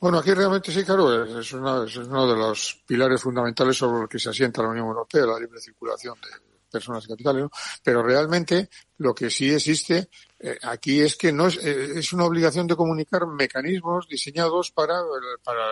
Bueno, 0.00 0.18
aquí 0.18 0.32
realmente 0.32 0.72
sí, 0.72 0.84
claro, 0.84 1.24
es, 1.24 1.46
es 1.46 1.52
uno 1.52 1.84
de 1.84 2.36
los 2.36 2.82
pilares 2.86 3.22
fundamentales 3.22 3.76
sobre 3.76 4.00
los 4.00 4.08
que 4.08 4.18
se 4.18 4.30
asienta 4.30 4.62
la 4.62 4.68
Unión 4.68 4.86
Europea, 4.86 5.26
la 5.26 5.38
libre 5.38 5.60
circulación 5.60 6.14
de, 6.20 6.53
personas 6.74 7.04
y 7.04 7.08
capitales, 7.08 7.42
¿no? 7.44 7.50
pero 7.82 8.02
realmente 8.02 8.68
lo 8.98 9.14
que 9.14 9.30
sí 9.30 9.52
existe 9.54 10.08
eh, 10.40 10.58
aquí 10.62 11.00
es 11.00 11.16
que 11.16 11.32
no 11.32 11.46
es, 11.46 11.56
eh, 11.56 11.98
es 12.00 12.12
una 12.12 12.24
obligación 12.24 12.66
de 12.66 12.76
comunicar 12.76 13.26
mecanismos 13.26 14.08
diseñados 14.08 14.72
para, 14.72 14.94
para 15.44 15.64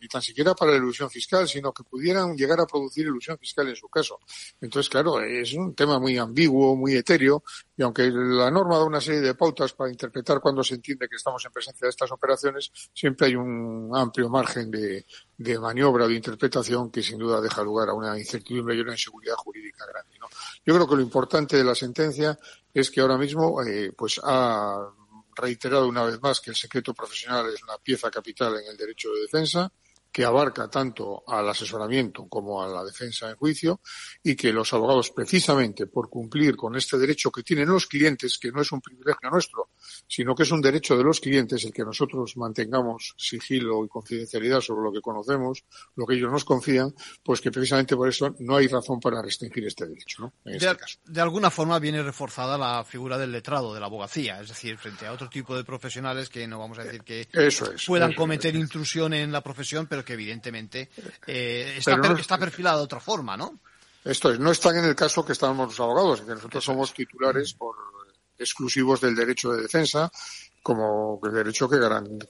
ni 0.00 0.08
tan 0.08 0.22
siquiera 0.22 0.54
para 0.54 0.72
la 0.72 0.78
ilusión 0.78 1.10
fiscal, 1.10 1.48
sino 1.48 1.72
que 1.72 1.84
pudieran 1.84 2.36
llegar 2.36 2.60
a 2.60 2.66
producir 2.66 3.06
ilusión 3.06 3.38
fiscal 3.38 3.68
en 3.68 3.76
su 3.76 3.88
caso. 3.88 4.18
Entonces, 4.60 4.88
claro, 4.88 5.20
es 5.20 5.52
un 5.54 5.74
tema 5.74 5.98
muy 5.98 6.16
ambiguo, 6.18 6.76
muy 6.76 6.94
etéreo, 6.94 7.42
y 7.76 7.82
aunque 7.82 8.10
la 8.10 8.50
norma 8.50 8.78
da 8.78 8.84
una 8.84 9.00
serie 9.00 9.20
de 9.20 9.34
pautas 9.34 9.72
para 9.72 9.90
interpretar 9.90 10.40
cuando 10.40 10.62
se 10.62 10.74
entiende 10.74 11.08
que 11.08 11.16
estamos 11.16 11.44
en 11.44 11.52
presencia 11.52 11.86
de 11.86 11.90
estas 11.90 12.10
operaciones, 12.10 12.70
siempre 12.92 13.28
hay 13.28 13.36
un 13.36 13.90
amplio 13.94 14.28
margen 14.28 14.70
de, 14.70 15.06
de 15.36 15.58
maniobra 15.58 16.06
de 16.06 16.14
interpretación 16.14 16.90
que 16.90 17.02
sin 17.02 17.18
duda 17.18 17.40
deja 17.40 17.62
lugar 17.62 17.88
a 17.88 17.94
una 17.94 18.18
incertidumbre 18.18 18.74
y 18.74 18.80
una 18.80 18.92
inseguridad 18.92 19.36
jurídica 19.36 19.86
grande. 19.86 20.18
Yo 20.64 20.74
creo 20.74 20.88
que 20.88 20.96
lo 20.96 21.02
importante 21.02 21.56
de 21.56 21.64
la 21.64 21.74
sentencia 21.74 22.38
es 22.74 22.90
que 22.90 23.00
ahora 23.00 23.16
mismo 23.16 23.62
eh, 23.62 23.92
pues 23.96 24.20
ha 24.22 24.90
reiterado 25.36 25.88
una 25.88 26.04
vez 26.04 26.20
más 26.20 26.40
que 26.40 26.50
el 26.50 26.56
secreto 26.56 26.92
profesional 26.92 27.46
es 27.54 27.62
una 27.62 27.78
pieza 27.78 28.10
capital 28.10 28.56
en 28.56 28.66
el 28.70 28.76
derecho 28.76 29.10
de 29.12 29.22
defensa, 29.22 29.72
que 30.10 30.24
abarca 30.24 30.68
tanto 30.68 31.22
al 31.26 31.48
asesoramiento 31.48 32.26
como 32.28 32.62
a 32.62 32.68
la 32.68 32.84
defensa 32.84 33.28
en 33.30 33.36
juicio 33.36 33.80
y 34.22 34.34
que 34.34 34.52
los 34.52 34.72
abogados 34.72 35.10
precisamente 35.10 35.86
por 35.86 36.08
cumplir 36.08 36.56
con 36.56 36.76
este 36.76 36.98
derecho 36.98 37.30
que 37.30 37.42
tienen 37.42 37.68
los 37.68 37.86
clientes, 37.86 38.38
que 38.38 38.50
no 38.50 38.62
es 38.62 38.72
un 38.72 38.80
privilegio 38.80 39.30
nuestro, 39.30 39.70
sino 40.08 40.34
que 40.34 40.42
es 40.42 40.50
un 40.50 40.62
derecho 40.62 40.96
de 40.96 41.04
los 41.04 41.20
clientes 41.20 41.62
el 41.64 41.72
que 41.72 41.84
nosotros 41.84 42.36
mantengamos 42.38 43.14
sigilo 43.18 43.84
y 43.84 43.88
confidencialidad 43.88 44.60
sobre 44.62 44.82
lo 44.82 44.92
que 44.92 45.00
conocemos, 45.02 45.64
lo 45.96 46.06
que 46.06 46.14
ellos 46.14 46.32
nos 46.32 46.44
confían, 46.46 46.94
pues 47.22 47.40
que 47.42 47.50
precisamente 47.52 47.94
por 47.94 48.08
eso 48.08 48.34
no 48.38 48.56
hay 48.56 48.66
razón 48.68 48.98
para 49.00 49.20
restringir 49.22 49.66
este 49.66 49.86
derecho, 49.86 50.22
¿no? 50.22 50.32
En 50.46 50.54
este 50.54 50.66
de, 50.66 50.76
caso. 50.76 50.98
de 51.04 51.20
alguna 51.20 51.50
forma 51.50 51.78
viene 51.78 52.02
reforzada 52.02 52.56
la 52.56 52.82
figura 52.84 53.18
del 53.18 53.30
letrado, 53.32 53.74
de 53.74 53.80
la 53.80 53.86
abogacía, 53.86 54.40
es 54.40 54.48
decir, 54.48 54.78
frente 54.78 55.06
a 55.06 55.12
otro 55.12 55.28
tipo 55.28 55.54
de 55.54 55.62
profesionales 55.64 56.30
que 56.30 56.46
no 56.48 56.58
vamos 56.58 56.78
a 56.78 56.84
decir 56.84 57.02
que 57.02 57.28
Eso 57.32 57.70
es, 57.72 57.84
puedan 57.86 58.12
eso 58.12 58.18
cometer 58.18 58.54
es. 58.56 58.60
intrusión 58.62 59.12
en 59.12 59.30
la 59.30 59.42
profesión, 59.42 59.86
pero 59.86 60.04
que 60.04 60.14
evidentemente 60.14 60.88
eh, 61.26 61.74
está, 61.76 61.90
Pero 61.92 62.02
no- 62.04 62.08
per- 62.14 62.20
está 62.20 62.38
perfilada 62.38 62.78
de 62.78 62.84
otra 62.84 63.00
forma, 63.00 63.36
¿no? 63.36 63.60
Esto 64.04 64.32
es, 64.32 64.38
no 64.38 64.50
están 64.52 64.76
en 64.76 64.84
el 64.86 64.94
caso 64.94 65.22
que 65.26 65.32
estamos 65.32 65.68
los 65.68 65.80
abogados, 65.80 66.22
que 66.22 66.30
nosotros 66.30 66.64
somos 66.64 66.94
titulares 66.94 67.52
por 67.52 67.76
exclusivos 68.38 69.00
del 69.00 69.14
derecho 69.14 69.52
de 69.52 69.62
defensa, 69.62 70.10
como 70.62 71.20
el 71.24 71.32
derecho 71.32 71.68
que, 71.68 71.78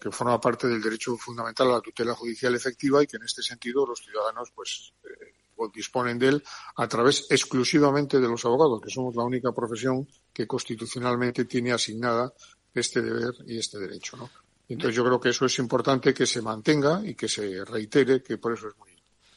que 0.00 0.10
forma 0.10 0.40
parte 0.40 0.68
del 0.68 0.80
derecho 0.80 1.16
fundamental 1.16 1.68
a 1.68 1.74
la 1.74 1.80
tutela 1.80 2.14
judicial 2.14 2.54
efectiva 2.54 3.02
y 3.02 3.06
que 3.06 3.16
en 3.16 3.24
este 3.24 3.42
sentido 3.42 3.86
los 3.86 4.00
ciudadanos 4.00 4.50
pues 4.54 4.92
eh, 5.04 5.68
disponen 5.74 6.18
de 6.18 6.28
él 6.28 6.44
a 6.76 6.86
través 6.86 7.26
exclusivamente 7.30 8.20
de 8.20 8.28
los 8.28 8.44
abogados, 8.44 8.80
que 8.80 8.90
somos 8.90 9.16
la 9.16 9.24
única 9.24 9.52
profesión 9.52 10.06
que 10.32 10.46
constitucionalmente 10.46 11.44
tiene 11.46 11.72
asignada 11.72 12.32
este 12.72 13.02
deber 13.02 13.34
y 13.46 13.58
este 13.58 13.78
derecho. 13.78 14.30
Entonces 14.68 14.94
yo 14.94 15.04
creo 15.04 15.20
que 15.20 15.30
eso 15.30 15.46
es 15.46 15.58
importante 15.58 16.12
que 16.12 16.26
se 16.26 16.42
mantenga 16.42 17.02
y 17.04 17.14
que 17.14 17.28
se 17.28 17.64
reitere 17.64 18.22
que 18.22 18.38
por 18.38 18.52
eso 18.52 18.68
es 18.68 18.76
muy 18.76 18.87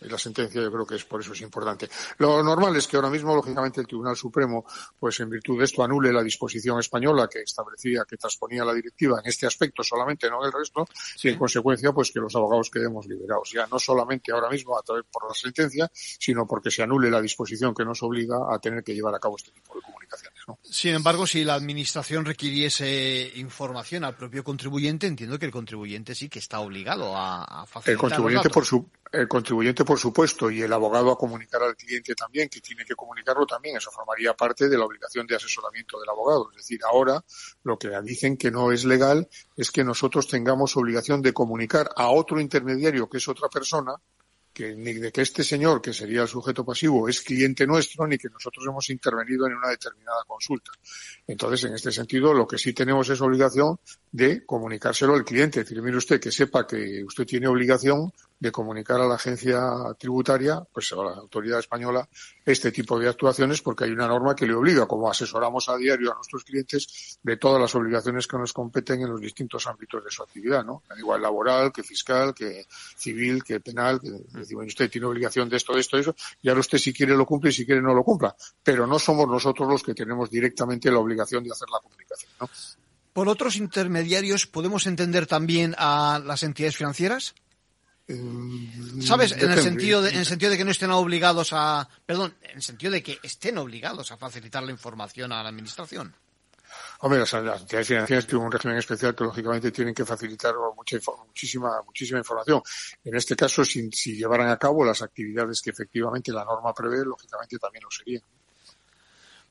la 0.02 0.18
sentencia 0.18 0.62
yo 0.62 0.72
creo 0.72 0.86
que 0.86 0.96
es 0.96 1.06
por 1.06 1.22
eso 1.22 1.34
es 1.34 1.42
importante. 1.42 1.90
Lo 2.18 2.42
normal 2.44 2.76
es 2.76 2.88
que 2.88 2.96
ahora 2.96 3.10
mismo, 3.10 3.36
lógicamente, 3.36 3.82
el 3.82 3.88
Tribunal 3.88 4.16
Supremo, 4.16 4.66
pues 5.00 5.20
en 5.20 5.30
virtud 5.30 5.60
de 5.60 5.66
esto, 5.66 5.84
anule 5.84 6.12
la 6.12 6.24
disposición 6.24 6.80
española 6.80 7.28
que 7.28 7.42
establecía, 7.42 8.06
que 8.08 8.18
transponía 8.18 8.66
la 8.66 8.74
directiva 8.74 9.20
en 9.20 9.30
este 9.30 9.48
aspecto 9.48 9.84
solamente, 9.84 10.30
no 10.30 10.42
en 10.42 10.48
el 10.48 10.54
resto, 10.54 10.88
y 11.24 11.30
en 11.30 11.38
consecuencia, 11.38 11.92
pues 11.92 12.12
que 12.12 12.20
los 12.20 12.36
abogados 12.36 12.70
quedemos 12.70 13.06
liberados. 13.06 13.52
Ya 13.52 13.68
no 13.68 13.80
solamente 13.80 14.32
ahora 14.32 14.50
mismo 14.50 14.78
a 14.78 14.82
través 14.82 15.06
por 15.12 15.28
la 15.28 15.34
sentencia, 15.34 15.90
sino 15.94 16.46
porque 16.48 16.72
se 16.72 16.84
anule 16.84 17.10
la 17.10 17.22
disposición 17.22 17.74
que 17.74 17.86
nos 17.86 18.02
obliga 18.04 18.38
a 18.52 18.60
tener 18.60 18.84
que 18.84 18.94
llevar 18.94 19.16
a 19.16 19.20
cabo 19.20 19.38
este 19.38 19.52
tipo 19.52 19.76
de 19.76 19.82
comunicaciones. 19.82 20.40
¿no? 20.48 20.60
Sin 20.64 20.94
embargo, 20.96 21.28
si 21.28 21.44
la 21.44 21.54
administración 21.56 22.26
requiriese 22.26 23.32
información 23.36 24.04
al 24.04 24.16
propio 24.16 24.44
contribuyente, 24.44 25.08
entiendo 25.08 25.38
que 25.38 25.46
el 25.46 25.52
contribuyente 25.52 26.16
sí 26.16 26.30
que 26.30 26.40
está 26.40 26.60
obligado 26.60 27.16
a, 27.16 27.44
a 27.44 27.66
facilitar 27.66 27.92
El 27.94 27.98
contribuyente, 27.98 28.48
los 28.48 28.54
por 28.54 28.64
datos. 28.64 28.68
su, 28.70 28.90
el 29.12 29.28
contribuyente, 29.28 29.84
por 29.84 30.00
supuesto, 30.00 30.50
y 30.50 30.62
el 30.62 30.72
abogado 30.72 31.12
a 31.12 31.18
comunicar 31.18 31.62
al 31.64 31.76
cliente 31.76 32.16
también, 32.16 32.48
que 32.48 32.62
tiene 32.62 32.86
que 32.86 32.96
comunicarlo 32.96 33.46
también. 33.46 33.76
Eso 33.76 33.92
formaría 33.92 34.34
parte 34.34 34.70
de 34.70 34.78
la 34.78 34.86
obligación 34.86 35.28
de 35.28 35.36
asesoramiento 35.36 36.00
del 36.00 36.10
abogado. 36.10 36.50
Es 36.52 36.58
decir, 36.58 36.80
ahora 36.90 37.24
lo 37.64 37.78
que 37.78 37.90
dicen 38.04 38.38
que 38.38 38.52
no 38.52 38.72
es 38.72 38.86
legal 38.86 39.28
es 39.58 39.70
que 39.72 39.84
nosotros 39.84 40.28
tengamos 40.28 40.78
obligación 40.78 41.22
de 41.22 41.34
comunicar 41.34 41.90
a 41.96 42.10
otro 42.10 42.40
intermediario, 42.40 43.10
que 43.10 43.18
es 43.18 43.28
otra 43.28 43.50
persona, 43.50 43.96
que 44.54 44.76
ni 44.76 44.94
de 44.94 45.12
que 45.12 45.22
este 45.22 45.44
señor, 45.44 45.82
que 45.82 45.94
sería 45.94 46.24
el 46.24 46.28
sujeto 46.28 46.66
pasivo, 46.66 47.08
es 47.08 47.22
cliente 47.22 47.66
nuestro, 47.66 48.06
ni 48.08 48.18
que 48.18 48.30
nosotros 48.30 48.66
hemos 48.68 48.90
intervenido 48.90 49.48
en 49.48 49.56
una 49.56 49.70
determinada 49.70 50.24
consulta. 50.28 50.72
Entonces, 51.28 51.66
en 51.66 51.76
este 51.76 51.92
sentido, 51.92 52.34
lo 52.34 52.48
que 52.48 52.58
sí 52.58 52.74
tenemos 52.74 53.10
es 53.10 53.22
obligación 53.22 53.80
de 54.12 54.46
comunicárselo 54.46 55.14
al 55.14 55.24
cliente. 55.24 55.62
Es 55.62 55.66
decir, 55.68 55.82
mire 55.82 55.98
usted 55.98 56.20
que 56.20 56.32
sepa 56.32 56.68
que 56.68 57.04
usted 57.04 57.26
tiene 57.26 57.48
obligación 57.48 58.12
de 58.42 58.52
comunicar 58.52 59.00
a 59.00 59.06
la 59.06 59.16
agencia 59.16 59.62
tributaria, 60.00 60.64
pues 60.74 60.92
a 60.94 60.96
la 60.96 61.12
autoridad 61.12 61.60
española, 61.60 62.10
este 62.44 62.72
tipo 62.72 63.00
de 63.00 63.08
actuaciones, 63.08 63.62
porque 63.62 63.84
hay 63.84 63.92
una 63.92 64.08
norma 64.08 64.36
que 64.36 64.48
le 64.48 64.56
obliga, 64.56 64.88
como 64.88 65.10
asesoramos 65.10 65.70
a 65.70 65.78
diario 65.78 66.12
a 66.12 66.16
nuestros 66.16 66.44
clientes, 66.44 67.20
de 67.22 67.38
todas 67.38 67.62
las 67.62 67.76
obligaciones 67.76 68.26
que 68.26 68.38
nos 68.38 68.52
competen 68.52 69.02
en 69.02 69.12
los 69.12 69.22
distintos 69.22 69.68
ámbitos 69.68 70.04
de 70.04 70.10
su 70.10 70.24
actividad, 70.24 70.66
¿no? 70.66 70.82
Igual 70.98 71.22
laboral, 71.22 71.72
que 71.72 71.84
fiscal, 71.84 72.34
que 72.34 72.66
civil, 72.98 73.44
que 73.44 73.60
penal, 73.60 74.02
que 74.02 74.10
decimos, 74.32 74.66
usted 74.66 74.90
tiene 74.90 75.06
obligación 75.06 75.48
de 75.48 75.58
esto, 75.58 75.76
de 75.76 75.82
esto, 75.82 75.98
de 75.98 76.02
eso, 76.02 76.16
y 76.42 76.50
ahora 76.50 76.62
usted 76.62 76.80
si 76.80 76.92
quiere 76.92 77.16
lo 77.16 77.28
cumple 77.28 77.52
y 77.52 77.54
si 77.54 77.64
quiere 77.64 77.82
no 77.82 77.94
lo 77.94 78.04
cumpla. 78.04 78.36
Pero 78.64 78.88
no 78.88 78.98
somos 78.98 79.28
nosotros 79.28 79.70
los 79.70 79.84
que 79.84 79.94
tenemos 79.94 80.32
directamente 80.32 80.90
la 80.90 80.98
obligación 80.98 81.44
de 81.44 81.52
hacer 81.52 81.68
la 81.72 81.80
comunicación, 81.80 82.32
¿no? 82.40 82.50
Por 83.14 83.28
otros 83.28 83.56
intermediarios, 83.58 84.48
¿podemos 84.48 84.88
entender 84.88 85.28
también 85.28 85.76
a 85.78 86.22
las 86.24 86.44
entidades 86.44 86.78
financieras? 86.78 87.36
¿Sabes? 89.02 89.34
En 89.34 89.52
el, 89.52 89.62
sentido 89.62 90.02
de, 90.02 90.10
en 90.10 90.18
el 90.18 90.26
sentido 90.26 90.52
de 90.52 90.58
que 90.58 90.66
no 90.66 90.72
estén 90.72 90.92
obligados 90.92 91.52
a. 91.54 91.88
Perdón, 92.06 92.36
en 92.42 92.58
el 92.58 92.62
sentido 92.62 92.92
de 92.92 93.04
que 93.04 93.20
estén 93.24 93.58
obligados 93.58 94.12
a 94.12 94.18
facilitar 94.18 94.64
la 94.64 94.72
información 94.72 95.32
a 95.32 95.44
la 95.44 95.50
administración. 95.50 96.14
Hombre, 97.00 97.20
las, 97.20 97.34
las 97.34 97.62
entidades 97.62 97.88
financieras 97.88 98.28
tienen 98.28 98.46
un 98.46 98.52
régimen 98.52 98.78
especial 98.78 99.16
que 99.16 99.24
lógicamente 99.24 99.72
tienen 99.72 99.94
que 99.94 100.06
facilitar 100.06 100.54
mucha, 100.76 100.98
muchísima, 101.26 101.82
muchísima 101.86 102.20
información. 102.20 102.62
En 103.04 103.16
este 103.16 103.36
caso, 103.36 103.66
si, 103.66 103.92
si 103.92 104.16
llevaran 104.16 104.50
a 104.50 104.58
cabo 104.58 104.86
las 104.86 105.02
actividades 105.02 105.62
que 105.62 105.72
efectivamente 105.72 106.32
la 106.32 106.46
norma 106.46 106.74
prevé, 106.74 107.04
lógicamente 107.04 107.58
también 107.58 107.84
lo 107.84 107.92
serían. 107.92 108.24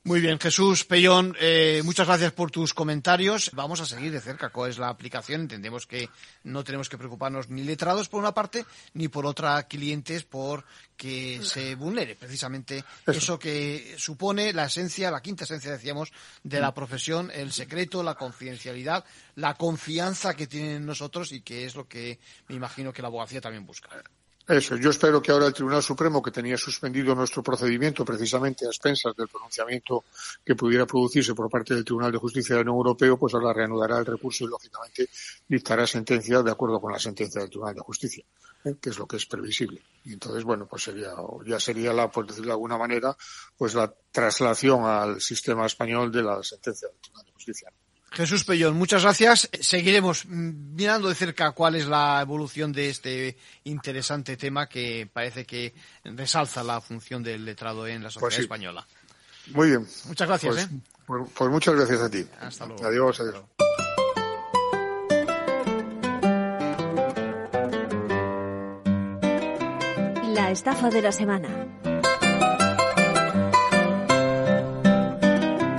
Muy 0.02 0.22
bien, 0.22 0.40
Jesús 0.40 0.86
Pellón, 0.86 1.36
eh, 1.38 1.82
muchas 1.84 2.06
gracias 2.06 2.32
por 2.32 2.50
tus 2.50 2.72
comentarios. 2.72 3.50
Vamos 3.52 3.82
a 3.82 3.86
seguir 3.86 4.10
de 4.10 4.20
cerca 4.20 4.48
cuál 4.48 4.70
es 4.70 4.78
la 4.78 4.88
aplicación. 4.88 5.42
Entendemos 5.42 5.86
que 5.86 6.08
no 6.42 6.64
tenemos 6.64 6.88
que 6.88 6.96
preocuparnos 6.96 7.50
ni 7.50 7.64
letrados 7.64 8.08
por 8.08 8.20
una 8.20 8.32
parte, 8.32 8.64
ni 8.94 9.08
por 9.08 9.26
otra 9.26 9.62
clientes 9.64 10.24
por 10.24 10.64
que 10.96 11.40
se 11.42 11.74
vulnere 11.74 12.16
precisamente 12.16 12.82
eso. 13.06 13.38
que 13.38 13.94
supone 13.98 14.54
la 14.54 14.64
esencia, 14.64 15.10
la 15.10 15.20
quinta 15.20 15.44
esencia, 15.44 15.70
decíamos, 15.70 16.10
de 16.42 16.60
la 16.60 16.72
profesión, 16.72 17.30
el 17.34 17.52
secreto, 17.52 18.02
la 18.02 18.14
confidencialidad, 18.14 19.04
la 19.34 19.52
confianza 19.52 20.34
que 20.34 20.46
tienen 20.46 20.86
nosotros 20.86 21.30
y 21.32 21.42
que 21.42 21.66
es 21.66 21.74
lo 21.74 21.86
que 21.86 22.18
me 22.48 22.54
imagino 22.54 22.90
que 22.90 23.02
la 23.02 23.08
abogacía 23.08 23.42
también 23.42 23.66
busca. 23.66 23.90
Eso, 24.50 24.74
yo 24.74 24.90
espero 24.90 25.22
que 25.22 25.30
ahora 25.30 25.46
el 25.46 25.52
Tribunal 25.52 25.80
Supremo, 25.80 26.20
que 26.20 26.32
tenía 26.32 26.56
suspendido 26.56 27.14
nuestro 27.14 27.40
procedimiento 27.40 28.04
precisamente 28.04 28.66
a 28.66 28.70
expensas 28.70 29.14
del 29.14 29.28
pronunciamiento 29.28 30.06
que 30.44 30.56
pudiera 30.56 30.86
producirse 30.86 31.36
por 31.36 31.48
parte 31.48 31.72
del 31.72 31.84
Tribunal 31.84 32.10
de 32.10 32.18
Justicia 32.18 32.56
de 32.56 32.64
la 32.64 32.72
Unión 32.72 32.78
Europea, 32.78 33.14
pues 33.14 33.32
ahora 33.32 33.52
reanudará 33.52 33.98
el 33.98 34.06
recurso 34.06 34.42
y 34.42 34.48
lógicamente 34.48 35.08
dictará 35.46 35.86
sentencia 35.86 36.42
de 36.42 36.50
acuerdo 36.50 36.80
con 36.80 36.90
la 36.90 36.98
sentencia 36.98 37.40
del 37.40 37.48
Tribunal 37.48 37.76
de 37.76 37.80
Justicia, 37.82 38.24
¿eh? 38.64 38.74
que 38.82 38.90
es 38.90 38.98
lo 38.98 39.06
que 39.06 39.18
es 39.18 39.26
previsible. 39.26 39.82
Y 40.04 40.14
entonces, 40.14 40.42
bueno, 40.42 40.66
pues 40.66 40.82
sería, 40.82 41.12
ya 41.46 41.60
sería 41.60 41.92
la, 41.92 42.10
por 42.10 42.26
decirlo 42.26 42.48
de 42.48 42.54
alguna 42.54 42.76
manera, 42.76 43.16
pues 43.56 43.74
la 43.74 43.94
traslación 44.10 44.82
al 44.84 45.20
sistema 45.20 45.64
español 45.64 46.10
de 46.10 46.24
la 46.24 46.42
sentencia 46.42 46.88
del 46.88 46.98
Tribunal 46.98 47.24
de 47.24 47.32
Justicia. 47.34 47.72
Jesús 48.12 48.44
Pellón, 48.44 48.76
muchas 48.76 49.02
gracias. 49.02 49.48
Seguiremos 49.60 50.26
mirando 50.26 51.08
de 51.08 51.14
cerca 51.14 51.52
cuál 51.52 51.76
es 51.76 51.86
la 51.86 52.20
evolución 52.20 52.72
de 52.72 52.90
este 52.90 53.36
interesante 53.64 54.36
tema 54.36 54.68
que 54.68 55.08
parece 55.12 55.46
que 55.46 55.74
resalza 56.04 56.64
la 56.64 56.80
función 56.80 57.22
del 57.22 57.44
letrado 57.44 57.86
en 57.86 58.02
la 58.02 58.10
sociedad 58.10 58.20
Pues 58.26 58.34
sí. 58.34 58.40
española. 58.42 58.86
Muy 59.52 59.68
bien. 59.68 59.86
Muchas 60.06 60.26
gracias. 60.28 60.54
Pues, 60.54 60.66
¿eh? 60.66 60.70
pues- 61.06 61.30
pues 61.34 61.50
muchas 61.50 61.74
gracias 61.74 62.00
a 62.00 62.10
ti. 62.10 62.26
Hasta 62.40 62.66
luego. 62.66 62.84
Adiós, 62.84 63.20
adiós. 63.20 63.44
La 70.34 70.50
estafa 70.50 70.90
de 70.90 71.02
la 71.02 71.12
semana. 71.12 71.48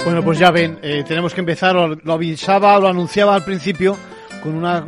Bueno, 0.04 0.24
pues 0.24 0.40
ya 0.40 0.50
ven, 0.50 0.80
eh, 0.82 1.04
tenemos 1.08 1.34
que 1.34 1.42
empezar, 1.42 1.76
lo, 1.76 2.14
avisaba, 2.14 2.80
lo 2.80 2.88
anunciaba 2.88 3.36
al 3.36 3.44
principio, 3.44 3.96
con 4.42 4.56
una 4.56 4.88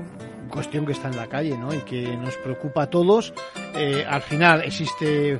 cuestión 0.49 0.87
que 0.87 0.91
está 0.93 1.07
en 1.07 1.17
la 1.17 1.27
calle, 1.27 1.55
¿no? 1.55 1.73
Y 1.73 1.79
que 1.79 2.17
nos 2.17 2.35
preocupa 2.37 2.83
a 2.83 2.89
todos. 2.89 3.31
Eh, 3.75 4.03
al 4.09 4.23
final 4.23 4.63
existe 4.63 5.39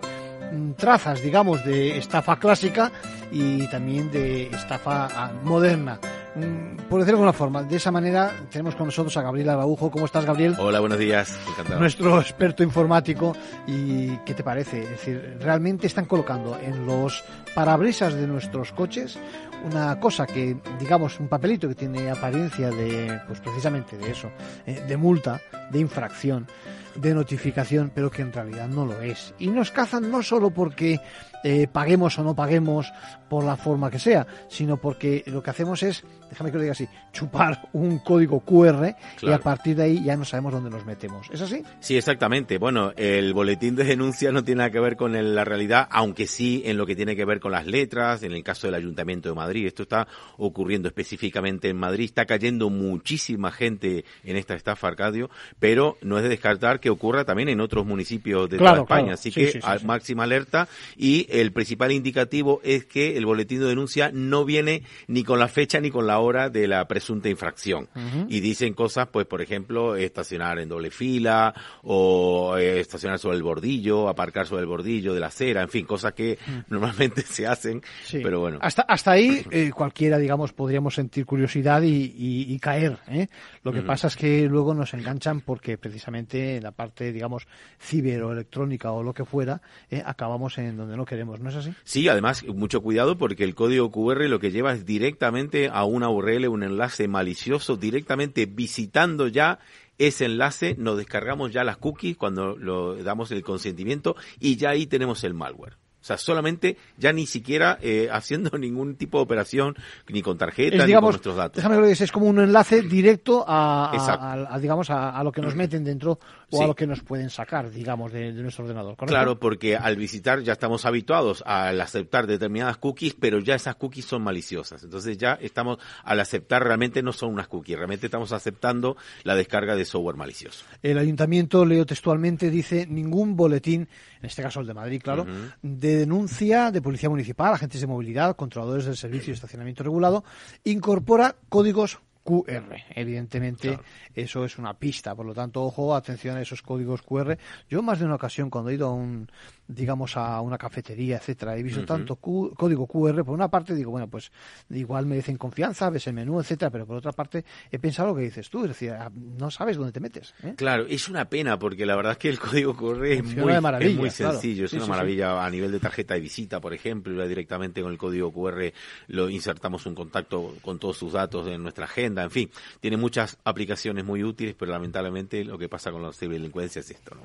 mm, 0.52 0.74
trazas, 0.74 1.24
digamos, 1.24 1.66
de 1.66 1.98
estafa 1.98 2.38
clásica 2.38 2.92
y 3.32 3.68
también 3.68 4.12
de 4.12 4.48
estafa 4.48 5.08
ah, 5.12 5.32
moderna. 5.44 6.00
Mm, 6.36 6.78
Por 6.90 7.00
decirlo 7.00 7.04
de 7.06 7.12
alguna 7.12 7.34
forma, 7.34 7.64
de 7.64 7.76
esa 7.76 7.92
manera 7.92 8.32
tenemos 8.52 8.76
con 8.76 8.88
nosotros 8.88 9.16
a 9.18 9.22
Gabriel 9.22 9.50
Araujo. 9.50 9.92
¿Cómo 9.92 10.06
estás, 10.06 10.26
Gabriel? 10.26 10.56
Hola, 10.58 10.80
buenos 10.80 10.98
días. 10.98 11.38
Encantado. 11.50 11.80
nuestro 11.80 12.20
experto 12.20 12.64
informático. 12.64 13.36
¿Y 13.68 14.18
qué 14.26 14.34
te 14.34 14.44
parece? 14.44 14.84
Es 14.84 14.90
decir, 14.90 15.38
realmente 15.40 15.88
están 15.88 16.06
colocando 16.06 16.58
en 16.60 16.86
los 16.88 17.24
parabrisas 17.54 18.16
de 18.16 18.26
nuestros 18.28 18.72
coches 18.72 19.18
una 19.64 20.00
cosa 20.00 20.26
que, 20.26 20.58
digamos, 20.80 21.20
un 21.20 21.28
papelito 21.28 21.70
que 21.70 21.76
tiene 21.76 22.10
apariencia 22.10 22.70
de, 22.70 23.22
pues 23.28 23.40
precisamente 23.40 23.98
de 23.98 24.12
eso, 24.12 24.30
eh, 24.66 24.84
de 24.88 24.98
multa, 24.98 25.40
de 25.72 25.80
infracción, 25.80 26.48
de 26.96 27.14
notificación, 27.14 27.92
pero 27.94 28.12
que 28.12 28.24
en 28.24 28.34
realidad 28.34 28.68
no 28.68 28.86
lo 28.86 29.02
es. 29.02 29.34
Y 29.40 29.48
nos 29.48 29.72
cazan 29.72 30.12
no 30.12 30.22
solo 30.22 30.50
porque 30.50 31.00
eh, 31.44 31.68
paguemos 31.72 32.20
o 32.20 32.24
no 32.24 32.36
paguemos 32.36 32.92
por 33.34 33.44
la 33.44 33.58
forma 33.58 33.90
que 33.90 33.98
sea, 33.98 34.28
sino 34.48 34.78
porque 34.78 35.24
lo 35.26 35.42
que 35.42 35.50
hacemos 35.50 35.82
es, 35.82 36.04
déjame 36.30 36.52
que 36.52 36.58
lo 36.58 36.62
diga 36.62 36.74
así, 36.74 36.88
chupar 37.12 37.68
un 37.74 37.98
código 37.98 38.42
QR 38.42 38.94
y 39.24 39.32
a 39.32 39.40
partir 39.40 39.76
de 39.76 39.84
ahí 39.86 40.04
ya 40.04 40.16
no 40.16 40.24
sabemos 40.24 40.54
dónde 40.54 40.70
nos 40.70 40.86
metemos. 40.86 41.32
¿Es 41.32 41.42
así? 41.42 41.64
Sí, 41.80 41.98
exactamente. 41.98 42.60
Bueno, 42.60 42.94
el 42.96 43.34
boletín 43.34 43.76
de 43.76 43.86
denuncia 43.86 44.32
no 44.32 44.44
tiene 44.44 44.60
nada 44.60 44.70
que 44.70 44.80
ver 44.80 44.96
con 44.96 45.14
la 45.34 45.44
realidad, 45.44 45.88
aunque 45.90 46.28
sí 46.28 46.62
en 46.66 46.78
lo 46.78 46.86
que 46.86 46.96
tiene 46.96 47.16
que 47.16 47.26
ver 47.26 47.40
con 47.40 47.52
las 47.52 47.66
letras, 47.66 48.22
en 48.22 48.34
el 48.34 48.44
caso 48.44 48.68
del 48.68 48.76
Ayuntamiento 48.76 49.30
de 49.30 49.36
Madrid. 49.36 49.66
Esto 49.66 49.82
está 49.82 50.08
ocurriendo 50.38 50.88
específicamente 50.88 51.70
en 51.70 51.78
Madrid, 51.78 52.06
está 52.06 52.28
cayendo 52.28 52.70
muchísima 52.70 53.50
gente 53.50 54.06
en 54.24 54.38
esta 54.38 54.54
estafa, 54.54 54.90
Arcadio, 54.90 55.32
pero 55.58 55.98
no 56.04 56.18
es 56.18 56.24
de 56.24 56.30
descartar 56.30 56.80
que 56.80 56.92
ocurra 56.92 57.26
también 57.26 57.50
en 57.50 57.62
otros 57.62 57.84
municipios 57.84 58.48
de 58.48 58.60
toda 58.60 58.82
España. 58.82 59.16
Así 59.16 59.32
que 59.32 59.60
máxima 59.84 60.26
alerta 60.26 60.68
y 60.96 61.26
el 61.32 61.52
principal 61.52 61.92
indicativo 61.92 62.62
es 62.64 62.86
que 62.86 63.18
el 63.24 63.28
boletín 63.28 63.62
de 63.62 63.68
denuncia 63.68 64.12
no 64.14 64.44
viene 64.44 64.84
ni 65.08 65.24
con 65.24 65.40
la 65.40 65.48
fecha 65.48 65.80
ni 65.80 65.90
con 65.90 66.06
la 66.06 66.20
hora 66.20 66.50
de 66.50 66.68
la 66.68 66.86
presunta 66.88 67.30
infracción. 67.30 67.88
Y 68.28 68.42
dicen 68.42 68.74
cosas, 68.74 69.08
pues 69.08 69.26
por 69.26 69.42
ejemplo, 69.42 69.96
estacionar 69.96 70.60
en 70.60 70.68
doble 70.68 70.92
fila 70.92 71.54
o 71.84 72.58
eh, 72.58 72.82
estacionar 72.82 73.20
sobre 73.20 73.38
el 73.38 73.44
bordillo, 73.44 74.10
aparcar 74.10 74.46
sobre 74.46 74.64
el 74.64 74.68
bordillo 74.68 75.14
de 75.14 75.22
la 75.22 75.28
acera, 75.28 75.62
en 75.62 75.70
fin, 75.70 75.86
cosas 75.86 76.14
que 76.14 76.38
normalmente 76.68 77.22
se 77.26 77.48
hacen, 77.48 77.82
pero 78.12 78.42
bueno. 78.42 78.60
Hasta, 78.62 78.82
hasta 78.82 79.12
ahí 79.12 79.46
eh, 79.52 79.72
cualquiera, 79.74 80.18
digamos, 80.18 80.52
podríamos 80.52 80.96
sentir 80.96 81.26
curiosidad 81.26 81.82
y, 81.84 82.60
caer. 82.60 83.00
¿eh? 83.08 83.28
Lo 83.64 83.72
que 83.72 83.82
pasa 83.82 84.08
es 84.08 84.16
que 84.16 84.48
luego 84.48 84.74
nos 84.74 84.94
enganchan 84.94 85.42
porque 85.42 85.78
precisamente 85.78 86.58
en 86.58 86.64
la 86.64 86.72
parte, 86.72 87.12
digamos, 87.12 87.48
ciber 87.80 88.24
o 88.24 88.32
electrónica 88.32 88.92
o 88.92 89.02
lo 89.02 89.14
que 89.14 89.26
fuera, 89.26 89.62
acabamos 90.06 90.58
en 90.58 90.78
donde 90.78 90.98
no 90.98 91.06
queremos, 91.06 91.40
¿no 91.40 91.50
es 91.50 91.56
así? 91.56 91.74
Sí, 91.84 92.08
además, 92.08 92.44
mucho 92.48 92.82
cuidado 92.82 93.13
porque 93.18 93.44
el 93.44 93.56
código 93.56 93.92
QR 93.92 94.28
lo 94.30 94.40
que 94.40 94.52
lleva 94.52 94.74
es 94.74 94.86
directamente 94.86 95.70
a 95.72 95.84
una 95.86 96.10
URL, 96.10 96.48
un 96.48 96.64
enlace 96.64 97.08
malicioso, 97.08 97.76
directamente 97.76 98.46
visitando 98.46 99.28
ya 99.28 99.60
ese 99.98 100.26
enlace, 100.26 100.76
nos 100.78 100.98
descargamos 100.98 101.52
ya 101.52 101.64
las 101.64 101.78
cookies 101.78 102.18
cuando 102.18 102.58
lo 102.58 102.96
damos 103.04 103.32
el 103.32 103.44
consentimiento 103.44 104.16
y 104.40 104.56
ya 104.56 104.72
ahí 104.72 104.88
tenemos 104.88 105.24
el 105.24 105.34
malware. 105.34 105.78
O 106.04 106.06
sea, 106.06 106.18
solamente 106.18 106.76
ya 106.98 107.14
ni 107.14 107.26
siquiera 107.26 107.78
eh, 107.82 108.10
haciendo 108.12 108.58
ningún 108.58 108.96
tipo 108.96 109.20
de 109.20 109.24
operación 109.24 109.76
ni 110.10 110.22
con 110.22 110.38
tarjeta 110.38 110.86
ni 110.86 110.94
con 110.94 111.04
nuestros 111.06 111.38
datos. 111.38 111.64
Déjame 111.64 111.82
que 111.82 112.04
es 112.04 112.12
como 112.12 112.26
un 112.26 112.40
enlace 112.40 112.82
directo 112.82 113.46
a, 113.48 114.60
digamos 114.60 114.90
a, 114.90 115.24
lo 115.24 115.32
que 115.32 115.42
nos 115.42 115.56
meten 115.56 115.86
dentro 115.86 116.20
o 116.54 116.64
a 116.64 116.68
lo 116.68 116.76
que 116.76 116.88
nos 116.88 117.02
pueden 117.02 117.30
sacar, 117.30 117.70
digamos, 117.70 118.12
de, 118.12 118.32
nuestro 118.34 118.66
ordenador. 118.66 118.96
Claro, 118.98 119.40
porque 119.40 119.76
al 119.76 119.96
visitar 119.96 120.42
ya 120.42 120.54
estamos 120.54 120.86
habituados 120.86 121.44
al 121.46 121.80
aceptar 121.82 122.28
determinadas 122.28 122.78
cookies, 122.78 123.16
pero 123.20 123.40
ya 123.40 123.56
esas 123.56 123.76
cookies 123.76 124.06
son 124.06 124.22
maliciosas. 124.22 124.84
Entonces 124.84 125.18
ya 125.18 125.34
estamos 125.42 125.80
al 126.04 126.20
aceptar 126.20 126.64
realmente 126.64 127.02
no 127.02 127.14
son 127.14 127.34
unas 127.34 127.48
cookies, 127.48 127.78
realmente 127.78 128.08
estamos 128.08 128.32
aceptando 128.32 128.98
la 129.24 129.36
descarga 129.36 129.76
de 129.76 129.86
software 129.86 130.16
malicioso. 130.16 130.66
El 130.82 130.98
ayuntamiento, 130.98 131.66
leo 131.66 131.86
textualmente, 131.86 132.50
dice 132.50 132.86
ningún 132.88 133.36
boletín 133.36 133.88
en 134.24 134.28
este 134.28 134.42
caso 134.42 134.62
el 134.62 134.68
de 134.68 134.74
Madrid, 134.74 135.02
claro, 135.04 135.26
de 135.62 135.98
denuncia 135.98 136.72
de 136.72 136.82
policía 136.82 137.10
municipal, 137.10 137.54
agentes 137.54 137.82
de 137.82 137.88
movilidad, 137.88 138.38
controladores 138.38 138.86
del 138.86 138.96
servicio 138.96 139.32
de 139.32 139.36
estacionamiento 139.36 139.84
regulado, 139.84 140.24
incorpora 140.64 141.36
códigos 141.50 142.00
QR. 142.24 142.76
Evidentemente, 142.96 143.80
eso 144.16 144.46
es 144.46 144.58
una 144.58 144.74
pista. 144.74 145.16
Por 145.16 145.26
lo 145.26 145.34
tanto, 145.34 145.64
ojo, 145.64 145.96
atención 145.96 146.38
a 146.38 146.42
esos 146.42 146.62
códigos 146.62 147.02
QR. 147.02 147.38
Yo 147.70 147.82
más 147.82 148.00
de 148.00 148.06
una 148.06 148.16
ocasión, 148.16 148.50
cuando 148.50 148.70
he 148.70 148.76
ido 148.76 148.88
a 148.88 148.94
un, 148.94 149.30
digamos, 149.74 150.16
a 150.18 150.40
una 150.42 150.58
cafetería, 150.58 151.18
etcétera, 151.18 151.58
he 151.58 151.64
visto 151.64 151.86
tanto 151.86 152.16
código 152.16 152.88
QR. 152.88 153.24
Por 153.24 153.34
una 153.34 153.50
parte, 153.50 153.76
digo, 153.76 153.92
bueno, 153.92 154.08
pues 154.08 154.32
igual 154.70 155.06
me 155.06 155.16
dicen 155.16 155.38
confianza, 155.38 155.90
ves 155.90 156.08
el 156.08 156.14
menú, 156.14 156.40
etcétera. 156.40 156.72
Pero 156.72 156.86
por 156.86 156.98
otra 156.98 157.12
parte, 157.12 157.44
he 157.72 157.80
pensado 157.80 158.10
lo 158.10 158.16
que 158.16 158.22
dices 158.22 158.50
tú. 158.50 158.62
Es 158.64 158.70
decir, 158.70 158.92
ah, 158.92 159.12
no 159.14 159.52
sabes 159.52 159.78
dónde 159.78 159.92
te 159.92 160.00
metes. 160.00 160.34
¿eh? 160.44 160.54
Claro, 160.56 160.86
es 160.88 161.10
una 161.10 161.26
pena 161.26 161.60
porque 161.60 161.86
la 161.86 161.96
verdad 161.96 162.14
es 162.14 162.18
que 162.18 162.30
el 162.30 162.40
código 162.40 162.76
QR 162.76 163.06
es 163.06 163.24
muy, 163.24 163.96
muy 163.96 164.10
sencillo. 164.10 164.66
Es 164.66 164.74
una 164.74 164.88
maravilla 164.88 165.44
a 165.44 165.50
nivel 165.50 165.72
de 165.72 165.80
tarjeta 165.80 166.14
de 166.14 166.20
visita, 166.20 166.62
por 166.62 166.74
ejemplo. 166.74 167.14
Ya 167.16 167.28
directamente 167.28 167.82
con 167.82 167.92
el 167.92 167.98
código 167.98 168.32
QR 168.32 168.72
lo 169.08 169.30
insertamos 169.30 169.86
un 169.86 169.96
contacto 169.96 170.56
con 170.62 170.80
todos 170.80 170.98
sus 170.98 171.14
datos 171.14 171.48
en 171.48 171.62
nuestra 171.62 171.86
agenda 171.86 172.04
en 172.24 172.32
fin, 172.32 172.50
tiene 172.80 172.98
muchas 172.98 173.38
aplicaciones 173.44 174.04
muy 174.04 174.24
útiles, 174.24 174.56
pero 174.58 174.72
lamentablemente 174.72 175.44
lo 175.44 175.58
que 175.58 175.70
pasa 175.70 175.92
con 175.92 176.02
la 176.02 176.12
ciberdelincuencia 176.12 176.80
es 176.80 176.92
esto. 176.92 177.16
¿no? 177.16 177.22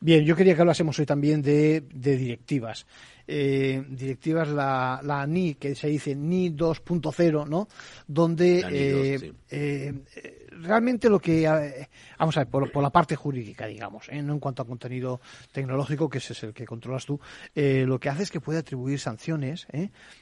Bien, 0.00 0.24
yo 0.24 0.36
quería 0.36 0.54
que 0.54 0.60
hablásemos 0.60 0.98
hoy 0.98 1.06
también 1.06 1.42
de, 1.42 1.84
directivas. 1.92 2.86
Eh, 3.34 3.82
directivas, 3.88 4.46
la, 4.48 5.00
la 5.02 5.26
NI, 5.26 5.54
que 5.54 5.74
se 5.74 5.88
dice 5.88 6.14
NI 6.14 6.50
2.0, 6.50 7.48
¿no? 7.48 7.66
Donde 8.06 8.62
eh, 8.70 9.32
eh, 9.54 10.48
realmente 10.62 11.10
lo 11.10 11.20
que, 11.20 11.44
eh, 11.44 11.88
vamos 12.18 12.36
a 12.38 12.40
ver, 12.40 12.48
por, 12.48 12.82
la 12.82 12.88
parte 12.88 13.16
jurídica, 13.16 13.66
digamos, 13.66 14.08
no 14.10 14.32
en 14.32 14.40
cuanto 14.40 14.62
a 14.62 14.66
contenido 14.66 15.20
tecnológico, 15.52 16.08
que 16.08 16.18
ese 16.18 16.32
es 16.32 16.42
el 16.44 16.54
que 16.54 16.64
controlas 16.64 17.04
tú, 17.04 17.20
eh, 17.54 17.84
lo 17.86 18.00
que 18.00 18.08
hace 18.08 18.22
es 18.22 18.30
que 18.30 18.40
puede 18.40 18.60
atribuir 18.60 18.98
sanciones, 18.98 19.66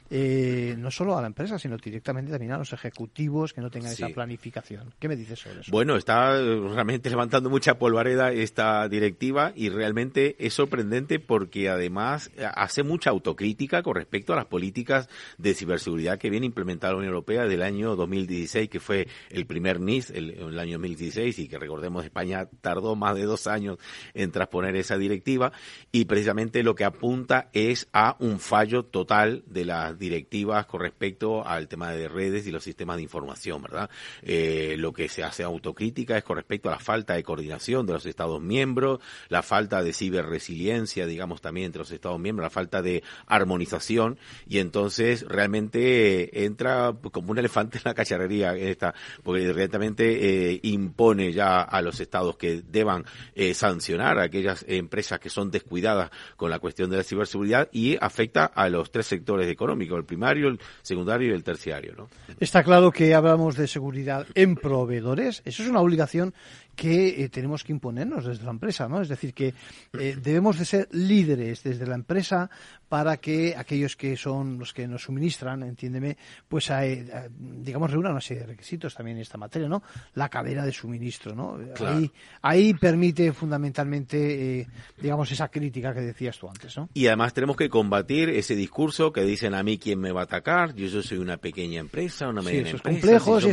no 0.09 0.91
solo 0.91 1.17
a 1.17 1.21
la 1.21 1.27
empresa, 1.27 1.57
sino 1.57 1.77
directamente 1.77 2.31
también 2.31 2.51
a 2.51 2.57
los 2.57 2.73
ejecutivos 2.73 3.53
que 3.53 3.61
no 3.61 3.69
tengan 3.69 3.93
esa 3.93 4.09
planificación. 4.09 4.93
¿Qué 4.99 5.07
me 5.07 5.15
dices 5.15 5.39
sobre 5.39 5.61
eso? 5.61 5.71
Bueno, 5.71 5.95
está 5.95 6.31
realmente 6.31 7.09
levantando 7.09 7.49
mucha 7.49 7.79
polvareda 7.79 8.33
esta 8.33 8.87
directiva 8.89 9.53
y 9.55 9.69
realmente 9.69 10.35
es 10.39 10.53
sorprendente 10.53 11.19
porque 11.19 11.69
además 11.69 12.31
hace 12.55 12.83
mucha 13.01 13.09
autocrítica 13.09 13.81
con 13.81 13.95
respecto 13.95 14.31
a 14.31 14.35
las 14.35 14.45
políticas 14.45 15.09
de 15.39 15.55
ciberseguridad 15.55 16.19
que 16.19 16.29
viene 16.29 16.45
implementada 16.45 16.93
la 16.93 16.99
Unión 16.99 17.13
Europea 17.13 17.45
del 17.45 17.63
año 17.63 17.95
2016, 17.95 18.69
que 18.69 18.79
fue 18.79 19.07
el 19.31 19.47
primer 19.47 19.79
NIS, 19.79 20.11
el, 20.11 20.29
el 20.29 20.59
año 20.59 20.73
2016 20.73 21.39
y 21.39 21.47
que 21.47 21.57
recordemos 21.57 22.05
España 22.05 22.47
tardó 22.61 22.95
más 22.95 23.15
de 23.15 23.23
dos 23.23 23.47
años 23.47 23.79
en 24.13 24.31
transponer 24.31 24.75
esa 24.75 24.99
directiva 24.99 25.51
y 25.91 26.05
precisamente 26.05 26.61
lo 26.61 26.75
que 26.75 26.83
apunta 26.83 27.49
es 27.53 27.87
a 27.91 28.17
un 28.19 28.39
fallo 28.39 28.83
total 28.85 29.43
de 29.47 29.65
las 29.65 29.97
directivas 29.97 30.67
con 30.67 30.81
respecto 30.81 31.43
al 31.43 31.67
tema 31.67 31.93
de 31.93 32.07
redes 32.07 32.45
y 32.45 32.51
los 32.51 32.63
sistemas 32.63 32.97
de 32.97 33.01
información, 33.01 33.63
¿verdad? 33.63 33.89
Eh, 34.21 34.75
lo 34.77 34.93
que 34.93 35.09
se 35.09 35.23
hace 35.23 35.41
autocrítica 35.41 36.19
es 36.19 36.23
con 36.23 36.35
respecto 36.35 36.69
a 36.69 36.73
la 36.73 36.79
falta 36.79 37.15
de 37.15 37.23
coordinación 37.23 37.87
de 37.87 37.93
los 37.93 38.05
Estados 38.05 38.41
miembros, 38.41 38.99
la 39.29 39.41
falta 39.41 39.81
de 39.81 39.91
ciberresiliencia, 39.91 41.07
digamos, 41.07 41.41
también 41.41 41.65
entre 41.65 41.79
los 41.79 41.91
Estados 41.91 42.19
miembros, 42.19 42.45
la 42.45 42.51
falta 42.51 42.80
de 42.81 43.03
armonización 43.27 44.17
y 44.47 44.59
entonces 44.59 45.25
realmente 45.27 46.45
entra 46.45 46.93
como 47.11 47.31
un 47.31 47.37
elefante 47.37 47.77
en 47.77 47.83
la 47.85 47.93
cacharrería 47.93 48.55
esta, 48.55 48.93
porque 49.23 49.47
directamente 49.47 50.51
eh, 50.53 50.59
impone 50.63 51.33
ya 51.33 51.61
a 51.61 51.81
los 51.81 51.99
estados 51.99 52.37
que 52.37 52.61
deban 52.61 53.05
eh, 53.35 53.53
sancionar 53.53 54.19
a 54.19 54.23
aquellas 54.23 54.65
empresas 54.67 55.19
que 55.19 55.29
son 55.29 55.51
descuidadas 55.51 56.11
con 56.37 56.49
la 56.49 56.59
cuestión 56.59 56.89
de 56.89 56.97
la 56.97 57.03
ciberseguridad 57.03 57.69
y 57.71 57.97
afecta 57.99 58.45
a 58.45 58.69
los 58.69 58.91
tres 58.91 59.07
sectores 59.07 59.49
económicos, 59.49 59.97
el 59.97 60.05
primario, 60.05 60.47
el 60.47 60.59
secundario 60.81 61.29
y 61.29 61.33
el 61.33 61.43
terciario. 61.43 61.93
¿no? 61.97 62.09
Está 62.39 62.63
claro 62.63 62.91
que 62.91 63.13
hablamos 63.13 63.55
de 63.55 63.67
seguridad 63.67 64.25
en 64.35 64.55
proveedores. 64.55 65.41
Eso 65.45 65.63
es 65.63 65.69
una 65.69 65.81
obligación 65.81 66.33
que 66.75 67.23
eh, 67.23 67.29
tenemos 67.29 67.63
que 67.63 67.71
imponernos 67.71 68.25
desde 68.25 68.43
la 68.43 68.51
empresa, 68.51 68.87
¿no? 68.87 69.01
Es 69.01 69.09
decir, 69.09 69.33
que 69.33 69.53
eh, 69.93 70.17
debemos 70.21 70.57
de 70.57 70.65
ser 70.65 70.87
líderes 70.91 71.63
desde 71.63 71.85
la 71.85 71.95
empresa 71.95 72.49
para 72.89 73.17
que 73.17 73.55
aquellos 73.55 73.95
que 73.95 74.17
son 74.17 74.59
los 74.59 74.73
que 74.73 74.87
nos 74.87 75.03
suministran, 75.03 75.63
entiéndeme, 75.63 76.17
pues 76.47 76.69
eh, 76.71 77.29
digamos 77.37 77.91
reúnan 77.91 78.13
una 78.13 78.21
serie 78.21 78.41
de 78.41 78.47
requisitos 78.47 78.93
también 78.93 79.17
en 79.17 79.21
esta 79.21 79.37
materia, 79.37 79.69
¿no? 79.69 79.83
La 80.15 80.29
cadena 80.29 80.65
de 80.65 80.71
suministro, 80.71 81.33
¿no? 81.33 81.57
Ahí, 81.85 82.11
ahí 82.41 82.73
permite 82.73 83.31
fundamentalmente, 83.31 84.67
digamos, 84.99 85.31
esa 85.31 85.47
crítica 85.49 85.93
que 85.93 86.01
decías 86.01 86.37
tú 86.37 86.49
antes, 86.49 86.75
¿no? 86.77 86.89
Y 86.93 87.07
además 87.07 87.33
tenemos 87.33 87.55
que 87.55 87.69
combatir 87.69 88.29
ese 88.29 88.55
discurso 88.55 89.11
que 89.13 89.21
dicen 89.21 89.53
a 89.53 89.63
mí 89.63 89.77
quién 89.77 89.99
me 89.99 90.11
va 90.11 90.21
a 90.21 90.23
atacar, 90.25 90.75
yo, 90.75 91.01
soy 91.01 91.17
una 91.17 91.37
pequeña 91.37 91.79
empresa, 91.79 92.27
una 92.27 92.41
mediana 92.41 92.71
empresa, 92.71 92.89
complejos, 92.89 93.45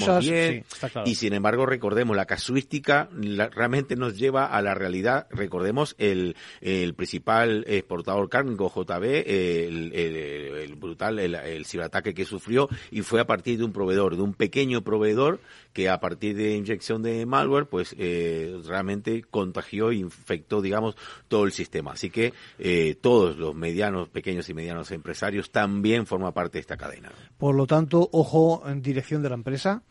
y 1.05 1.14
sin 1.14 1.33
embargo 1.33 1.64
recordemos 1.66 2.16
la 2.16 2.27
casuística 2.27 3.07
realmente 3.12 3.96
nos 3.96 4.18
lleva 4.18 4.46
a 4.46 4.62
la 4.62 4.74
realidad. 4.74 5.26
Recordemos 5.30 5.94
el, 5.98 6.36
el 6.61 6.94
principal 6.94 7.64
exportador 7.66 8.28
cárnico, 8.28 8.72
JB, 8.74 9.04
el, 9.26 9.92
el, 9.94 10.74
brutal, 10.76 11.18
el, 11.18 11.64
ciberataque 11.64 12.14
que 12.14 12.24
sufrió 12.24 12.68
y 12.90 13.02
fue 13.02 13.20
a 13.20 13.26
partir 13.26 13.59
de 13.59 13.64
un 13.64 13.72
proveedor, 13.72 14.16
de 14.16 14.22
un 14.22 14.34
pequeño 14.34 14.82
proveedor 14.82 15.40
que 15.72 15.88
a 15.88 16.00
partir 16.00 16.36
de 16.36 16.56
inyección 16.56 17.02
de 17.02 17.24
malware, 17.26 17.66
pues 17.66 17.94
eh, 17.98 18.56
realmente 18.66 19.24
contagió 19.30 19.90
e 19.90 19.96
infectó, 19.96 20.61
digamos, 20.61 20.96
todo 21.28 21.44
el 21.44 21.52
sistema. 21.52 21.92
Así 21.92 22.11
que 22.11 22.32
eh, 22.59 22.96
todos 23.00 23.36
los 23.36 23.54
medianos, 23.54 24.09
pequeños 24.09 24.48
y 24.48 24.54
medianos 24.54 24.90
empresarios 24.90 25.50
también 25.50 26.06
forman 26.06 26.32
parte 26.32 26.59
de 26.59 26.61
esta 26.61 26.76
cadena. 26.76 27.12
Por 27.36 27.54
lo 27.54 27.66
tanto, 27.66 28.09
ojo 28.12 28.62
en 28.66 28.82
dirección 28.82 29.22
de 29.22 29.28
la 29.28 29.34
empresa. 29.34 29.82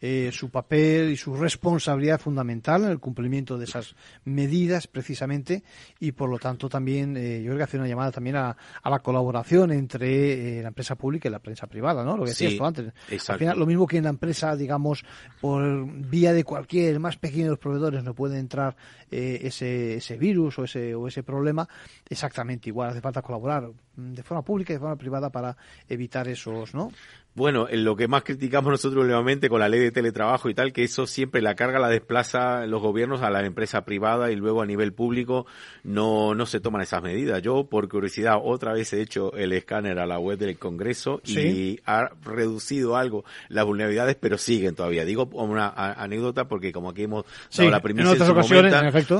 Eh, 0.00 0.30
su 0.32 0.50
papel 0.50 1.10
y 1.10 1.16
su 1.16 1.34
responsabilidad 1.34 2.20
fundamental 2.20 2.84
en 2.84 2.90
el 2.90 2.98
cumplimiento 2.98 3.56
de 3.56 3.64
esas 3.64 3.94
medidas 4.24 4.86
precisamente 4.86 5.62
y 5.98 6.12
por 6.12 6.28
lo 6.28 6.38
tanto 6.38 6.68
también 6.68 7.16
eh, 7.16 7.40
yo 7.40 7.46
creo 7.46 7.58
que 7.58 7.62
hace 7.62 7.78
una 7.78 7.88
llamada 7.88 8.12
también 8.12 8.36
a, 8.36 8.56
la 8.84 8.98
colaboración 8.98 9.72
entre 9.72 10.60
la 10.60 10.68
empresa 10.68 10.94
pública 10.94 11.28
y 11.28 11.32
la 11.32 11.38
prensa 11.38 11.66
privada, 11.66 12.04
¿no? 12.04 12.16
Lo 12.16 12.24
que 12.24 12.30
decías 12.30 12.56
tú 12.56 12.64
antes. 12.64 12.92
Al 13.28 13.38
final, 13.38 13.58
lo 13.58 13.66
mismo 13.66 13.86
que 13.86 13.96
en 13.96 14.04
la 14.04 14.10
empresa, 14.10 14.54
digamos, 14.56 15.04
por 15.40 15.86
vía 15.86 16.32
de 16.32 16.44
cualquier 16.44 17.00
más 17.00 17.16
pequeño 17.16 17.44
de 17.44 17.50
los 17.50 17.58
proveedores 17.58 18.04
no 18.04 18.14
puede 18.14 18.38
entrar 18.38 18.76
ese, 19.10 19.96
ese 19.96 20.16
virus 20.16 20.58
o 20.58 20.64
ese, 20.64 20.94
o 20.94 21.08
ese 21.08 21.22
problema, 21.22 21.68
exactamente 22.08 22.68
igual. 22.68 22.90
Hace 22.90 23.00
falta 23.00 23.22
colaborar 23.22 23.70
de 23.96 24.22
forma 24.22 24.42
pública 24.42 24.72
y 24.72 24.76
de 24.76 24.80
forma 24.80 24.96
privada 24.96 25.30
para 25.30 25.56
evitar 25.88 26.28
esos, 26.28 26.74
¿no? 26.74 26.90
Bueno, 27.36 27.66
en 27.68 27.82
lo 27.82 27.96
que 27.96 28.06
más 28.06 28.22
criticamos 28.22 28.70
nosotros 28.70 29.04
nuevamente 29.04 29.48
con 29.48 29.58
la 29.58 29.68
ley 29.68 29.80
de 29.80 29.90
teletrabajo 29.90 30.48
y 30.48 30.54
tal, 30.54 30.72
que 30.72 30.84
eso 30.84 31.04
siempre 31.04 31.42
la 31.42 31.56
carga 31.56 31.80
la 31.80 31.88
desplaza 31.88 32.64
los 32.66 32.80
gobiernos 32.80 33.22
a 33.22 33.30
la 33.30 33.44
empresa 33.44 33.84
privada 33.84 34.30
y 34.30 34.36
luego 34.36 34.62
a 34.62 34.66
nivel 34.66 34.92
público 34.92 35.44
no, 35.82 36.36
no 36.36 36.46
se 36.46 36.60
toman 36.60 36.82
esas 36.82 37.02
medidas. 37.02 37.42
Yo, 37.42 37.64
por 37.64 37.88
curiosidad, 37.88 38.36
otra 38.40 38.72
vez 38.72 38.92
he 38.92 39.02
hecho 39.02 39.32
el 39.32 39.52
escáner 39.52 39.98
a 39.98 40.06
la 40.06 40.20
web 40.20 40.38
del 40.38 40.56
Congreso 40.58 41.20
y 41.24 41.80
ha 41.86 42.08
reducido 42.22 42.96
algo 42.96 43.24
las 43.48 43.64
vulnerabilidades, 43.64 44.14
pero 44.14 44.38
siguen 44.38 44.76
todavía. 44.76 45.04
Digo 45.04 45.28
una 45.32 45.70
anécdota 45.70 46.46
porque 46.46 46.70
como 46.70 46.90
aquí 46.90 47.02
hemos 47.02 47.24
dado 47.52 47.68
la 47.68 47.80
primicia 47.80 48.10
en, 48.10 48.14
otras 48.14 48.30
ocasiones, 48.30 48.74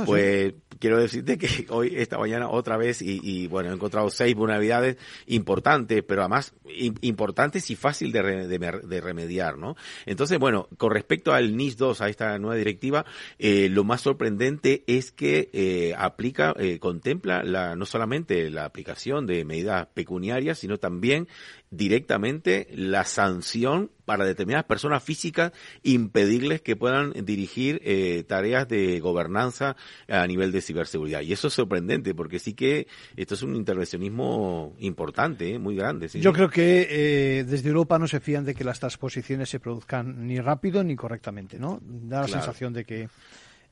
pues 0.06 0.54
quiero 0.78 1.00
decirte 1.00 1.36
que 1.36 1.66
hoy, 1.70 1.94
esta 1.96 2.16
mañana, 2.18 2.48
otra 2.48 2.76
vez, 2.76 3.02
y, 3.02 3.48
bueno, 3.48 3.70
he 3.70 3.74
encontrado 3.74 4.08
seis 4.08 4.36
vulnerabilidades 4.36 4.98
importantes, 5.26 6.04
pero 6.06 6.22
además 6.22 6.54
importantes 7.00 7.70
y 7.70 7.74
fáciles 7.74 8.03
de, 8.12 9.00
remediar, 9.00 9.58
¿no? 9.58 9.76
Entonces, 10.06 10.38
bueno, 10.38 10.68
con 10.76 10.90
respecto 10.90 11.32
al 11.32 11.56
NIS 11.56 11.76
2, 11.76 12.00
a 12.00 12.08
esta 12.08 12.38
nueva 12.38 12.56
directiva, 12.56 13.04
eh, 13.38 13.68
lo 13.68 13.84
más 13.84 14.02
sorprendente 14.02 14.84
es 14.86 15.12
que 15.12 15.50
eh, 15.52 15.94
aplica, 15.96 16.54
eh, 16.58 16.78
contempla 16.78 17.42
la, 17.42 17.76
no 17.76 17.86
solamente 17.86 18.50
la 18.50 18.64
aplicación 18.64 19.26
de 19.26 19.44
medidas 19.44 19.86
pecuniarias, 19.94 20.58
sino 20.58 20.78
también 20.78 21.28
directamente 21.70 22.68
la 22.72 23.04
sanción 23.04 23.90
para 24.04 24.24
determinadas 24.24 24.66
personas 24.66 25.02
físicas, 25.02 25.52
impedirles 25.82 26.60
que 26.62 26.76
puedan 26.76 27.12
dirigir 27.24 27.80
eh, 27.84 28.24
tareas 28.26 28.68
de 28.68 29.00
gobernanza 29.00 29.76
a 30.08 30.26
nivel 30.26 30.52
de 30.52 30.60
ciberseguridad. 30.60 31.22
Y 31.22 31.32
eso 31.32 31.48
es 31.48 31.54
sorprendente, 31.54 32.14
porque 32.14 32.38
sí 32.38 32.54
que 32.54 32.86
esto 33.16 33.34
es 33.34 33.42
un 33.42 33.56
intervencionismo 33.56 34.74
importante, 34.78 35.54
eh, 35.54 35.58
muy 35.58 35.76
grande. 35.76 36.08
Yo 36.08 36.32
creo 36.32 36.50
que 36.50 36.86
eh, 36.90 37.44
desde 37.44 37.68
Europa 37.68 37.98
no 37.98 38.08
se 38.08 38.20
fían 38.20 38.44
de 38.44 38.54
que 38.54 38.64
las 38.64 38.80
transposiciones 38.80 39.48
se 39.48 39.60
produzcan 39.60 40.26
ni 40.26 40.38
rápido 40.40 40.84
ni 40.84 40.96
correctamente, 40.96 41.58
¿no? 41.58 41.80
Da 41.82 42.22
la 42.22 42.28
sensación 42.28 42.72
de 42.72 42.84
que 42.84 43.08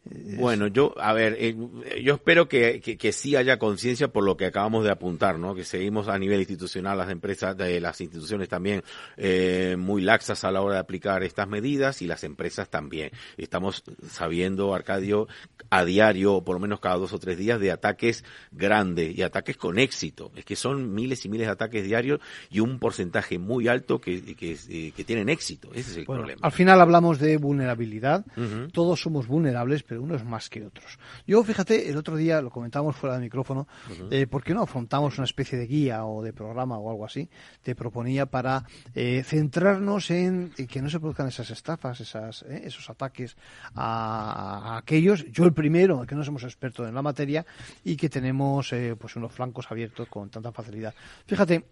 bueno, 0.05 0.67
yo, 0.67 0.95
a 0.99 1.13
ver, 1.13 1.37
eh, 1.39 1.57
yo 2.03 2.15
espero 2.15 2.49
que, 2.49 2.81
que, 2.81 3.13
sí 3.13 3.37
haya 3.37 3.59
conciencia 3.59 4.09
por 4.09 4.25
lo 4.25 4.37
que 4.37 4.47
acabamos 4.47 4.83
de 4.83 4.91
apuntar, 4.91 5.39
¿no? 5.39 5.55
Que 5.55 5.65
seguimos 5.65 6.09
a 6.09 6.19
nivel 6.19 6.41
institucional, 6.41 6.99
las 6.99 7.09
empresas, 7.09 7.57
de 7.57 7.81
las 7.81 8.01
instituciones 8.01 8.49
también 8.49 8.83
eh, 9.17 9.77
muy 9.79 10.03
laxas 10.03 10.43
a 10.43 10.51
la 10.51 10.61
hora 10.61 10.75
de 10.75 10.81
aplicar 10.81 11.23
estas 11.23 11.47
medidas 11.47 12.03
y 12.03 12.09
las 12.09 12.25
empresas 12.25 12.69
también. 12.69 13.13
Estamos 13.37 13.85
sabiendo, 14.09 14.75
Arcadio, 14.75 15.29
a 15.71 15.85
diario, 15.85 16.35
o 16.35 16.45
por 16.45 16.57
lo 16.57 16.61
menos 16.61 16.81
cada 16.81 16.97
dos 16.97 17.13
o 17.13 17.21
tres 17.21 17.39
días, 17.39 17.61
de 17.61 17.71
ataques 17.71 18.25
grandes 18.51 19.17
y 19.17 19.23
ataques 19.23 19.57
con 19.57 19.79
éxito. 19.79 20.33
Es 20.35 20.45
que 20.45 20.57
son 20.57 20.93
miles 20.93 21.25
y 21.27 21.29
miles 21.29 21.47
de 21.47 21.53
ataques 21.53 21.85
diarios 21.85 22.19
y 22.51 22.59
un 22.59 22.81
porcentaje 22.81 23.39
muy 23.39 23.69
alto 23.69 24.01
que, 24.01 24.35
que, 24.35 24.59
eh, 24.69 25.05
tienen 25.05 25.29
éxito. 25.29 25.71
Ese 25.73 25.93
es 25.93 25.97
el 25.99 26.07
problema. 26.07 26.41
Al 26.43 26.53
final 26.53 26.81
hablamos 26.81 27.21
de 27.21 27.37
vulnerabilidad. 27.37 28.27
Todos 28.73 29.01
somos 29.01 29.29
vulnerables 29.29 29.85
pero 29.92 29.92
unos 29.99 30.25
más 30.25 30.49
que 30.49 30.65
otros. 30.65 30.99
Yo, 31.27 31.43
fíjate, 31.43 31.89
el 31.91 31.97
otro 31.97 32.17
día 32.17 32.41
lo 32.41 32.51
comentábamos 32.51 32.97
fuera 32.97 33.15
del 33.15 33.23
micrófono, 33.23 33.67
eh, 34.11 34.27
¿por 34.27 34.43
qué 34.43 34.55
no 34.55 34.63
afrontamos 34.63 35.19
una 35.19 35.25
especie 35.25 35.59
de 35.59 35.67
guía 35.67 36.05
o 36.05 36.23
de 36.23 36.33
programa 36.33 36.79
o 36.79 36.91
algo 36.91 37.05
así? 37.05 37.29
Te 37.63 37.75
proponía 37.75 38.27
para 38.27 38.65
eh, 38.95 39.23
centrarnos 39.25 40.11
en 40.11 40.53
que 40.53 40.83
no 40.83 40.91
se 40.91 41.01
produzcan 41.01 41.29
esas 41.29 41.51
estafas, 41.51 42.01
esas, 42.01 42.43
eh, 42.43 42.63
esos 42.65 42.89
ataques 42.91 43.37
a, 43.75 44.79
aquellos, 44.79 45.25
yo 45.31 45.45
el 45.45 45.53
primero, 45.53 46.07
que 46.07 46.15
no 46.15 46.25
somos 46.25 46.45
expertos 46.45 46.89
en 46.89 46.95
la 46.95 47.03
materia 47.03 47.45
y 47.85 47.97
que 47.97 48.09
tenemos 48.09 48.75
pues 48.99 49.17
unos 49.17 49.33
flancos 49.33 49.71
abiertos 49.71 50.09
con 50.09 50.31
tanta 50.31 50.53
facilidad. 50.53 50.95
Fíjate, 51.27 51.65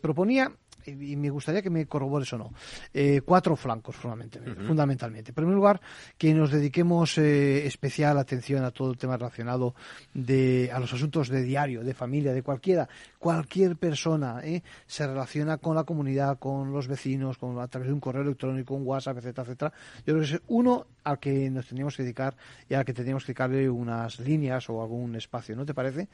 proponía 0.00 0.52
y 0.86 1.16
me 1.16 1.30
gustaría 1.30 1.62
que 1.62 1.70
me 1.70 1.86
corrobores 1.86 2.32
o 2.32 2.38
no, 2.38 2.52
eh, 2.92 3.20
cuatro 3.24 3.56
flancos 3.56 3.96
fundamentalmente, 3.96 4.62
fundamentalmente. 4.62 5.30
En 5.30 5.34
primer 5.34 5.54
lugar, 5.54 5.80
que 6.18 6.34
nos 6.34 6.50
dediquemos 6.50 7.18
eh, 7.18 7.66
especial 7.66 8.18
atención 8.18 8.64
a 8.64 8.70
todo 8.70 8.90
el 8.90 8.98
tema 8.98 9.16
relacionado 9.16 9.74
de, 10.14 10.70
a 10.72 10.78
los 10.80 10.92
asuntos 10.92 11.28
de 11.28 11.42
diario, 11.42 11.82
de 11.82 11.94
familia, 11.94 12.32
de 12.32 12.42
cualquiera, 12.42 12.88
cualquier 13.18 13.76
persona 13.76 14.40
eh, 14.42 14.62
se 14.86 15.06
relaciona 15.06 15.58
con 15.58 15.76
la 15.76 15.84
comunidad, 15.84 16.38
con 16.38 16.72
los 16.72 16.88
vecinos, 16.88 17.38
con, 17.38 17.58
a 17.58 17.68
través 17.68 17.88
de 17.88 17.94
un 17.94 18.00
correo 18.00 18.22
electrónico, 18.22 18.74
un 18.74 18.86
WhatsApp, 18.86 19.18
etcétera, 19.18 19.44
etcétera. 19.44 19.72
Yo 19.98 20.14
creo 20.14 20.18
que 20.18 20.34
es 20.34 20.42
uno 20.48 20.86
al 21.04 21.18
que 21.18 21.50
nos 21.50 21.66
teníamos 21.66 21.96
que 21.96 22.02
dedicar 22.02 22.36
y 22.68 22.74
al 22.74 22.84
que 22.84 22.92
teníamos 22.92 23.24
que 23.24 23.28
dedicarle 23.28 23.68
unas 23.68 24.20
líneas 24.20 24.68
o 24.70 24.82
algún 24.82 25.16
espacio, 25.16 25.56
¿no 25.56 25.64
te 25.64 25.74
parece? 25.74 26.08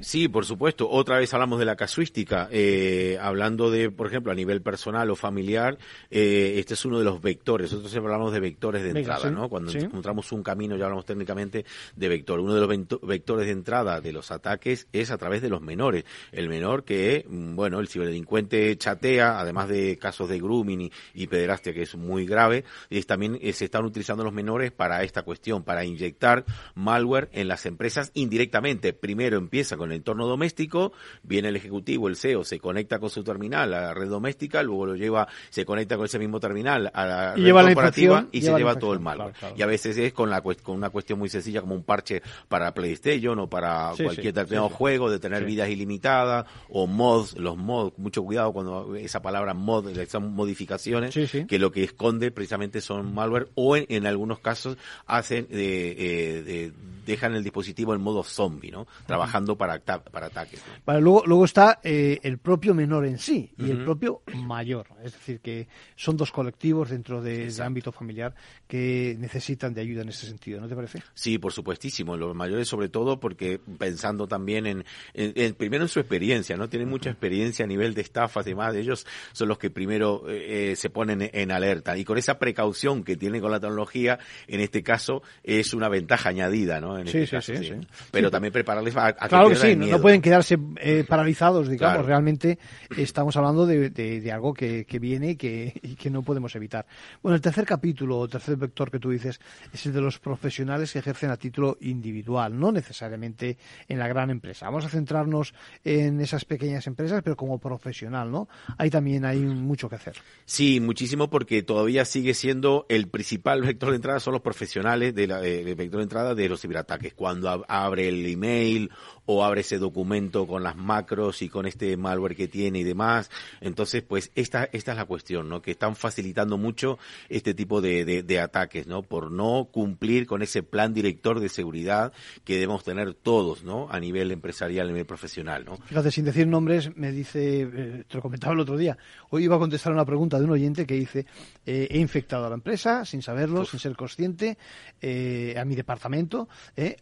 Sí, 0.00 0.28
por 0.28 0.44
supuesto. 0.44 0.88
Otra 0.88 1.18
vez 1.18 1.32
hablamos 1.34 1.58
de 1.58 1.64
la 1.64 1.76
casuística, 1.76 2.48
eh, 2.50 3.18
hablando 3.20 3.70
de, 3.70 3.90
por 3.90 4.06
ejemplo, 4.06 4.32
a 4.32 4.34
nivel 4.34 4.62
personal 4.62 5.10
o 5.10 5.16
familiar, 5.16 5.78
eh, 6.10 6.54
este 6.56 6.74
es 6.74 6.84
uno 6.84 6.98
de 6.98 7.04
los 7.04 7.20
vectores. 7.20 7.70
Nosotros 7.70 7.90
siempre 7.90 8.12
hablamos 8.12 8.32
de 8.32 8.40
vectores 8.40 8.82
de 8.82 8.90
entrada, 8.90 9.30
¿no? 9.30 9.48
Cuando 9.48 9.72
encontramos 9.72 10.30
un 10.32 10.42
camino, 10.42 10.76
ya 10.76 10.84
hablamos 10.84 11.04
técnicamente 11.04 11.64
de 11.94 12.08
vector. 12.08 12.40
Uno 12.40 12.54
de 12.54 12.60
los 12.60 13.00
vectores 13.02 13.46
de 13.46 13.52
entrada 13.52 14.00
de 14.00 14.12
los 14.12 14.30
ataques 14.30 14.88
es 14.92 15.10
a 15.10 15.18
través 15.18 15.42
de 15.42 15.48
los 15.48 15.60
menores. 15.60 16.04
El 16.32 16.48
menor 16.48 16.84
que, 16.84 17.24
mm, 17.28 17.56
bueno, 17.56 17.80
el 17.80 17.88
ciberdelincuente 17.88 18.76
chatea, 18.76 19.40
además 19.40 19.68
de 19.68 19.98
casos 19.98 20.28
de 20.28 20.38
grooming 20.38 20.90
y, 21.14 21.26
pederastia, 21.26 21.72
que 21.72 21.82
es 21.82 21.96
muy 21.96 22.26
grave, 22.26 22.64
es 22.90 23.06
también 23.06 23.38
eh, 23.40 23.52
se 23.52 23.64
están 23.66 23.84
utilizando 23.84 23.95
los 24.24 24.32
menores 24.32 24.72
para 24.72 25.02
esta 25.02 25.22
cuestión, 25.22 25.62
para 25.62 25.84
inyectar 25.84 26.44
malware 26.74 27.28
en 27.32 27.48
las 27.48 27.66
empresas 27.66 28.10
indirectamente. 28.14 28.92
Primero 28.92 29.38
empieza 29.38 29.76
con 29.76 29.90
el 29.90 29.96
entorno 29.96 30.26
doméstico, 30.26 30.92
viene 31.22 31.48
el 31.48 31.56
ejecutivo, 31.56 32.08
el 32.08 32.16
CEO, 32.16 32.44
se 32.44 32.58
conecta 32.58 32.98
con 32.98 33.10
su 33.10 33.22
terminal 33.24 33.74
a 33.74 33.80
la 33.80 33.94
red 33.94 34.08
doméstica, 34.08 34.62
luego 34.62 34.86
lo 34.86 34.96
lleva, 34.96 35.28
se 35.50 35.64
conecta 35.64 35.96
con 35.96 36.06
ese 36.06 36.18
mismo 36.18 36.40
terminal 36.40 36.90
a 36.92 37.06
la 37.06 37.34
red 37.34 37.52
corporativa 37.52 38.26
y 38.32 38.42
se 38.42 38.54
lleva 38.54 38.76
todo 38.76 38.92
el 38.92 39.00
malware. 39.00 39.34
Y 39.56 39.62
a 39.62 39.66
veces 39.66 39.96
es 39.98 40.12
con, 40.12 40.30
la, 40.30 40.40
con 40.40 40.76
una 40.76 40.90
cuestión 40.90 41.18
muy 41.18 41.28
sencilla 41.28 41.60
como 41.60 41.74
un 41.74 41.82
parche 41.82 42.22
para 42.48 42.72
PlayStation 42.74 43.38
o 43.38 43.48
para 43.48 43.92
cualquier 43.96 44.34
determinado 44.34 44.68
juego 44.68 45.10
de 45.10 45.18
tener 45.18 45.44
vidas 45.44 45.68
ilimitadas 45.68 46.46
o 46.68 46.86
mods, 46.86 47.36
los 47.38 47.56
mods, 47.56 47.98
mucho 47.98 48.22
cuidado 48.22 48.52
cuando 48.52 48.94
esa 48.96 49.22
palabra 49.22 49.54
mod, 49.54 49.88
son 50.08 50.32
modificaciones, 50.34 51.14
que 51.48 51.58
lo 51.58 51.70
que 51.72 51.84
esconde 51.84 52.30
precisamente 52.30 52.80
son 52.80 53.14
malware 53.14 53.48
o 53.54 53.76
en, 53.76 53.85
algunos 54.06 54.40
casos 54.40 54.76
hacen 55.06 55.46
eh, 55.50 56.44
eh, 56.46 56.72
dejan 57.06 57.34
el 57.34 57.42
dispositivo 57.42 57.94
en 57.94 58.00
modo 58.02 58.22
zombie, 58.22 58.70
¿no? 58.70 58.86
Trabajando 59.06 59.56
para, 59.56 59.78
para 59.78 60.26
ataques. 60.26 60.60
luego, 60.86 61.22
luego 61.24 61.44
está 61.44 61.80
eh, 61.82 62.18
el 62.22 62.38
propio 62.38 62.74
menor 62.74 63.06
en 63.06 63.18
sí 63.18 63.50
y 63.56 63.70
el 63.70 63.84
propio 63.84 64.22
mayor. 64.34 64.88
Es 65.02 65.12
decir, 65.12 65.40
que 65.40 65.68
son 65.94 66.16
dos 66.16 66.32
colectivos 66.32 66.90
dentro 66.90 67.22
del 67.22 67.58
ámbito 67.62 67.92
familiar 67.92 68.34
que 68.66 69.16
necesitan 69.18 69.72
de 69.72 69.80
ayuda 69.80 70.02
en 70.02 70.08
ese 70.08 70.26
sentido, 70.26 70.60
¿no 70.60 70.68
te 70.68 70.74
parece? 70.74 71.02
Sí, 71.14 71.38
por 71.38 71.52
supuestísimo. 71.52 72.16
Los 72.16 72.34
mayores 72.34 72.68
sobre 72.68 72.88
todo 72.88 73.20
porque 73.20 73.60
pensando 73.78 74.26
también 74.26 74.66
en, 74.66 74.84
en, 75.14 75.54
primero 75.54 75.84
en 75.84 75.88
su 75.88 76.00
experiencia, 76.00 76.56
¿no? 76.56 76.68
Tienen 76.68 76.88
mucha 76.88 77.10
experiencia 77.10 77.64
a 77.64 77.68
nivel 77.68 77.94
de 77.94 78.02
estafas 78.02 78.44
y 78.46 78.50
demás. 78.50 78.74
Ellos 78.74 79.06
son 79.32 79.48
los 79.48 79.58
que 79.58 79.70
primero 79.70 80.24
eh, 80.28 80.74
se 80.76 80.90
ponen 80.90 81.30
en 81.32 81.52
alerta 81.52 81.96
y 81.96 82.04
con 82.04 82.18
esa 82.18 82.38
precaución 82.38 83.04
que 83.04 83.16
tienen 83.16 83.40
con 83.40 83.52
la 83.52 83.60
tecnología, 83.76 84.18
en 84.48 84.60
este 84.60 84.82
caso 84.82 85.22
es 85.42 85.74
una 85.74 85.88
ventaja 85.88 86.30
añadida, 86.30 86.80
¿no? 86.80 86.98
En 86.98 87.06
este 87.06 87.26
sí, 87.26 87.56
sí, 87.56 87.64
sí, 87.64 87.74
Pero 88.10 88.30
también 88.30 88.52
prepararles 88.52 88.96
a, 88.96 89.08
a 89.08 89.28
Claro 89.28 89.50
que 89.50 89.56
sí, 89.56 89.76
no, 89.76 90.00
pueden 90.00 90.22
quedarse 90.22 90.56
eh, 90.80 91.04
paralizados, 91.06 91.68
digamos. 91.68 92.06
Realmente 92.06 92.58
estamos 92.96 93.36
hablando 93.36 93.66
de, 93.66 93.90
de, 93.90 94.32
algo 94.32 94.54
que, 94.54 94.84
que 94.86 94.98
viene 94.98 95.32
y 95.32 95.36
que, 95.36 95.74
y 95.82 95.94
que 95.94 96.10
no 96.10 96.22
podemos 96.22 96.54
evitar. 96.56 96.86
Bueno, 97.22 97.36
el 97.36 97.42
tercer 97.42 97.64
capítulo, 97.64 98.18
o 98.18 98.28
tercer 98.28 98.56
vector 98.56 98.90
que 98.90 98.98
tú 98.98 99.10
dices, 99.10 99.40
es 99.72 99.86
el 99.86 99.92
de 99.92 100.00
los 100.00 100.18
profesionales 100.18 100.92
que 100.92 101.00
ejercen 101.00 101.30
a 101.30 101.36
título 101.36 101.76
individual, 101.80 102.58
no 102.58 102.72
necesariamente 102.72 103.58
en 103.88 103.98
la 103.98 104.08
gran 104.08 104.30
empresa. 104.30 104.66
Vamos 104.66 104.84
a 104.84 104.88
centrarnos 104.88 105.52
en 105.84 106.20
esas 106.20 106.44
pequeñas 106.44 106.86
empresas, 106.86 107.22
pero 107.22 107.36
como 107.36 107.58
profesional, 107.58 108.30
¿no? 108.30 108.48
Ahí 108.78 108.90
también 108.90 109.24
hay 109.24 109.40
mucho 109.40 109.88
que 109.88 109.96
hacer. 109.96 110.16
Sí, 110.44 110.80
muchísimo 110.80 111.28
porque 111.28 111.62
todavía 111.62 112.04
sigue 112.04 112.34
siendo 112.34 112.86
el 112.88 113.08
principal 113.08 113.65
vector 113.66 113.90
de 113.90 113.96
entrada 113.96 114.20
son 114.20 114.32
los 114.32 114.42
profesionales 114.42 115.14
de 115.14 115.26
la, 115.26 115.44
eh, 115.44 115.74
vector 115.74 115.98
de 115.98 116.04
entrada 116.04 116.34
de 116.34 116.48
los 116.48 116.60
ciberataques. 116.60 117.14
Cuando 117.14 117.64
abre 117.68 118.08
el 118.08 118.26
email 118.26 118.90
o 119.26 119.44
abre 119.44 119.60
ese 119.60 119.78
documento 119.78 120.46
con 120.46 120.62
las 120.62 120.76
macros 120.76 121.42
y 121.42 121.48
con 121.48 121.66
este 121.66 121.96
malware 121.96 122.36
que 122.36 122.48
tiene 122.48 122.78
y 122.78 122.84
demás. 122.84 123.30
Entonces, 123.60 124.02
pues 124.02 124.30
esta, 124.34 124.68
esta 124.72 124.92
es 124.92 124.96
la 124.96 125.04
cuestión, 125.04 125.48
¿no? 125.48 125.60
Que 125.60 125.72
están 125.72 125.96
facilitando 125.96 126.56
mucho 126.56 126.98
este 127.28 127.52
tipo 127.52 127.80
de, 127.80 128.22
de, 128.22 128.40
ataques, 128.40 128.86
¿no? 128.86 129.02
Por 129.02 129.30
no 129.30 129.68
cumplir 129.70 130.26
con 130.26 130.42
ese 130.42 130.62
plan 130.62 130.94
director 130.94 131.40
de 131.40 131.48
seguridad 131.48 132.12
que 132.44 132.54
debemos 132.54 132.84
tener 132.84 133.14
todos, 133.14 133.64
¿no? 133.64 133.88
A 133.90 133.98
nivel 133.98 134.30
empresarial, 134.30 134.86
a 134.86 134.90
nivel 134.90 135.06
profesional, 135.06 135.64
¿no? 135.64 135.76
Fíjate, 135.76 136.10
sin 136.10 136.24
decir 136.24 136.46
nombres, 136.46 136.96
me 136.96 137.10
dice, 137.10 137.62
eh, 137.62 138.04
te 138.06 138.16
lo 138.16 138.22
comentaba 138.22 138.54
el 138.54 138.60
otro 138.60 138.76
día, 138.76 138.96
hoy 139.30 139.44
iba 139.44 139.56
a 139.56 139.58
contestar 139.58 139.92
una 139.92 140.04
pregunta 140.04 140.38
de 140.38 140.44
un 140.44 140.50
oyente 140.50 140.86
que 140.86 140.94
dice, 140.94 141.26
eh, 141.64 141.88
he 141.90 141.98
infectado 141.98 142.46
a 142.46 142.48
la 142.48 142.54
empresa 142.54 143.04
sin 143.04 143.22
saberlo, 143.22 143.55
sin 143.64 143.80
ser 143.80 143.96
consciente, 143.96 144.58
eh, 145.00 145.54
a 145.58 145.64
mi 145.64 145.74
departamento, 145.74 146.48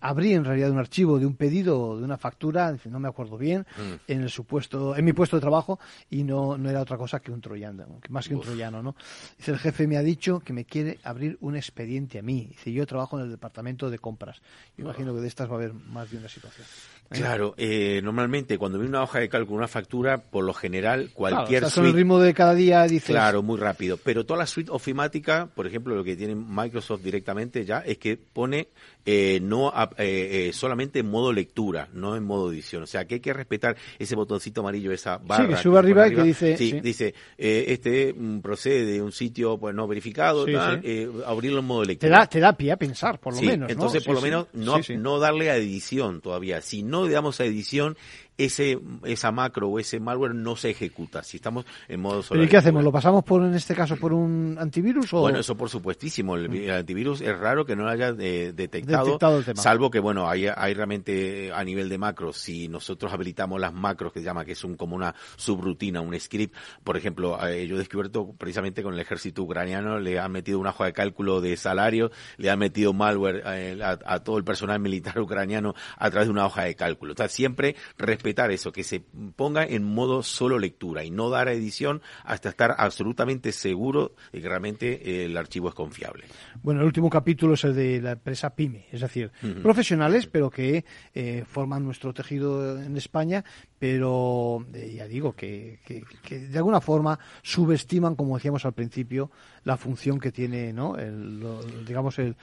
abrí 0.01 0.35
en 0.35 0.45
realidad 0.45 0.71
un 0.71 0.79
archivo 0.79 1.19
de 1.19 1.27
un 1.27 1.37
pedido 1.37 1.99
de 1.99 2.05
una 2.05 2.17
factura, 2.17 2.77
no 2.85 3.01
me 3.01 3.09
acuerdo 3.09 3.37
bien, 3.37 3.67
mm. 3.77 4.11
en 4.13 4.23
el 4.23 4.31
supuesto, 4.31 4.97
en 4.97 5.05
mi 5.05 5.13
puesto 5.13 5.37
de 5.37 5.41
trabajo 5.41 5.79
y 6.11 6.23
no, 6.25 6.57
no 6.57 6.71
era 6.71 6.81
otra 6.81 6.97
cosa 6.97 7.21
que 7.21 7.33
un 7.33 7.41
troyano, 7.41 8.01
más 8.09 8.29
que 8.29 8.35
un 8.35 8.41
troyano, 8.41 8.83
¿no? 8.83 8.95
Dice, 9.37 9.53
el 9.53 9.59
jefe 9.59 9.87
me 9.87 9.97
ha 9.97 10.03
dicho 10.03 10.41
que 10.41 10.53
me 10.53 10.65
quiere 10.65 10.99
abrir 11.03 11.37
un 11.41 11.57
expediente 11.57 12.19
a 12.19 12.23
mí. 12.23 12.47
Dice, 12.51 12.73
yo 12.73 12.87
trabajo 12.87 13.19
en 13.19 13.25
el 13.25 13.31
departamento 13.31 13.91
de 13.91 13.99
compras. 13.99 14.41
Yo 14.77 14.85
imagino 14.85 15.15
que 15.15 15.21
de 15.21 15.29
estas 15.29 15.49
va 15.49 15.55
a 15.55 15.57
haber 15.57 15.75
más 15.75 16.11
de 16.11 16.19
una 16.19 16.29
situación. 16.29 16.67
Claro, 17.09 17.55
eh, 17.57 18.01
normalmente 18.03 18.59
cuando 18.59 18.79
viene 18.79 18.91
una 18.91 19.03
hoja 19.03 19.21
de 19.21 19.29
cálculo, 19.29 19.59
una 19.59 19.69
factura, 19.69 20.19
por 20.19 20.45
lo 20.45 20.55
general 20.55 21.11
cualquier 21.15 21.61
claro, 21.61 21.71
suite... 21.75 21.89
el 21.91 21.95
ritmo 21.95 22.19
de 22.19 22.35
cada 22.35 22.55
día 22.55 22.83
dices... 22.85 23.11
Claro, 23.11 23.43
muy 23.43 23.59
rápido. 23.59 23.97
Pero 23.97 24.25
toda 24.25 24.39
la 24.39 24.47
suite 24.47 24.71
ofimática, 24.73 25.49
por 25.55 25.67
ejemplo, 25.67 25.95
lo 25.95 26.03
que 26.03 26.17
tiene 26.17 26.35
Microsoft 26.35 27.03
directamente 27.03 27.65
ya 27.65 27.79
es 27.79 27.99
que 27.99 28.17
pone 28.17 28.69
eh, 29.07 29.39
no 29.43 29.73
eh, 29.99 30.49
eh, 30.49 30.53
solamente 30.53 31.01
en 31.01 31.11
modo 31.11 31.33
lectura, 31.33 31.89
no 31.93 32.17
en 32.17 32.25
modo 32.25 32.53
edición. 32.53 32.83
O 32.83 32.87
sea, 32.87 33.05
que 33.05 33.17
hay 33.17 33.21
que 33.21 33.33
respetar 33.33 33.77
ese 33.99 34.17
botoncito 34.17 34.63
amarillo, 34.63 34.93
esa 34.93 35.19
barra. 35.19 35.45
Sí, 35.45 35.51
que 35.51 35.57
sube 35.63 35.79
arriba, 35.79 36.09
y 36.09 36.15
que 36.15 36.23
dice... 36.23 36.57
Sí, 36.57 36.81
dice, 36.81 37.15
eh, 37.39 37.67
este 37.69 38.13
mm, 38.13 38.41
procede 38.41 38.85
de 38.87 39.03
un 39.03 39.13
sitio 39.13 39.59
pues 39.59 39.75
no 39.75 39.87
verificado, 39.87 40.47
eh, 40.49 41.11
abrirlo 41.27 41.61
en 41.61 41.65
modo 41.67 41.85
lectura. 41.85 42.11
Te 42.11 42.19
da, 42.19 42.27
te 42.27 42.41
da 42.41 42.53
pie 42.55 42.73
a 42.73 42.77
pensar, 42.77 43.21
por 43.21 43.35
lo 43.35 43.43
menos, 43.43 43.71
entonces 43.71 44.05
por 44.05 44.15
lo 44.15 44.21
menos 44.21 44.47
no, 44.53 44.81
no 44.99 45.19
darle 45.19 45.51
a 45.51 45.57
edición 45.57 46.21
todavía. 46.21 46.61
Si 46.61 46.83
no 46.95 47.07
le 47.07 47.13
damos 47.13 47.41
a 47.41 47.45
edición, 47.45 47.97
ese 48.39 48.79
esa 49.05 49.33
macro 49.33 49.69
o 49.69 49.79
ese 49.79 50.01
malware 50.01 50.35
no 50.35 50.57
se 50.57 50.71
ejecuta 50.71 51.23
si 51.23 51.37
estamos 51.37 51.65
en 51.89 52.01
modo 52.01 52.23
solo. 52.23 52.43
¿Y 52.43 52.49
qué 52.49 52.57
hacemos? 52.57 52.83
¿Lo 52.83 52.93
pasamos 52.93 53.25
por 53.25 53.43
en 53.43 53.55
este 53.55 53.75
caso 53.75 53.97
por 53.97 54.13
un 54.13 54.57
antivirus 54.59 55.13
o 55.15 55.21
Bueno, 55.21 55.39
eso 55.39 55.57
por 55.57 55.69
supuestísimo, 55.69 56.37
el, 56.37 56.71
antivirus 56.71 57.21
es 57.21 57.39
raro 57.39 57.65
que 57.65 57.77
no 57.77 57.85
lo 57.85 57.91
haya 57.91 58.15
eh, 58.19 58.53
detectado, 58.55 59.19
salvo 59.55 59.91
que 59.91 60.01
bueno, 60.01 60.29
hay, 60.29 60.47
hay 60.47 60.75
realmente 60.75 61.53
a 61.53 61.63
nivel 61.65 61.89
de 61.89 61.99
macros 61.99 62.39
si 62.39 62.69
nosotros 62.69 63.13
habilitamos 63.13 63.61
las 63.61 63.73
macros 63.73 64.13
que 64.13 64.21
se 64.21 64.25
llama 64.25 64.45
que 64.45 64.53
es 64.53 64.65
un 64.65 64.77
como 64.77 64.97
una 64.97 65.15
subrutina, 65.37 66.01
un 66.01 66.19
script, 66.19 66.55
por 66.83 66.97
ejemplo, 66.97 67.39
eh, 67.47 67.67
yo 67.67 67.77
he 67.77 67.79
descubierto 67.79 68.33
precisamente 68.37 68.83
con 68.83 68.95
el 68.95 69.01
ejército 69.01 69.43
ucraniano 69.43 69.99
le 70.01 70.19
han 70.19 70.33
metido 70.33 70.59
una 70.59 70.71
hoja 70.71 70.87
de 70.87 70.93
cálculo 70.93 71.41
de 71.41 71.57
salario, 71.57 72.11
le 72.37 72.51
han 72.51 72.59
metido 72.59 72.93
malware 72.93 73.43
eh, 73.47 73.79
a, 73.83 74.19
todo 74.21 74.39
el 74.39 74.45
personal 74.45 74.81
militar 74.81 75.19
ucraniano 75.21 75.75
a 75.97 76.11
través 76.11 76.29
de 76.29 76.33
una 76.33 76.47
hoja 76.47 76.65
de 76.65 76.75
cálculo. 76.75 77.13
O 77.13 77.17
sea, 77.17 77.29
siempre 77.29 77.77
respetar 78.25 78.51
eso, 78.51 78.73
que 78.73 78.85
se 78.85 79.03
ponga 79.37 79.65
en 79.65 79.85
modo 79.85 80.23
solo 80.23 80.59
lectura 80.59 81.05
y 81.05 81.11
no 81.11 81.29
dar 81.29 81.49
a 81.49 81.53
edición 81.53 82.01
hasta 82.25 82.49
estar 82.49 82.75
absolutamente 82.79 83.53
seguro 83.53 84.15
de 84.33 84.41
que 84.41 84.49
realmente 84.49 84.87
eh, 85.05 85.27
el 85.27 85.37
archivo 85.37 85.69
es 85.69 85.75
confiable. 85.75 86.25
Bueno, 86.63 86.81
el 86.81 86.87
último 86.87 87.11
capítulo 87.11 87.53
es 87.53 87.65
el 87.65 87.75
de 87.75 88.01
la 88.01 88.13
empresa 88.13 88.55
PYME, 88.55 88.87
es 88.91 89.03
decir, 89.03 89.31
profesionales, 89.63 90.27
pero 90.27 90.49
que 90.49 90.87
eh, 91.13 91.45
forman 91.47 91.85
nuestro 91.85 92.15
tejido 92.15 92.81
en 92.81 92.97
España, 92.97 93.45
pero 93.79 94.65
eh, 94.73 94.95
ya 94.97 95.07
digo 95.07 95.35
que, 95.35 95.81
que, 95.85 96.39
de 96.39 96.57
alguna 96.57 96.81
forma 96.81 97.19
subestiman, 97.43 98.15
como 98.15 98.37
decíamos 98.37 98.65
al 98.65 98.73
principio, 98.73 99.31
la 99.65 99.77
función 99.77 100.21
que 100.21 100.31
tiene, 100.31 100.73
¿no? 100.73 100.97
El, 100.97 101.41
lo, 101.41 101.63
digamos, 101.63 102.19
el, 102.19 102.37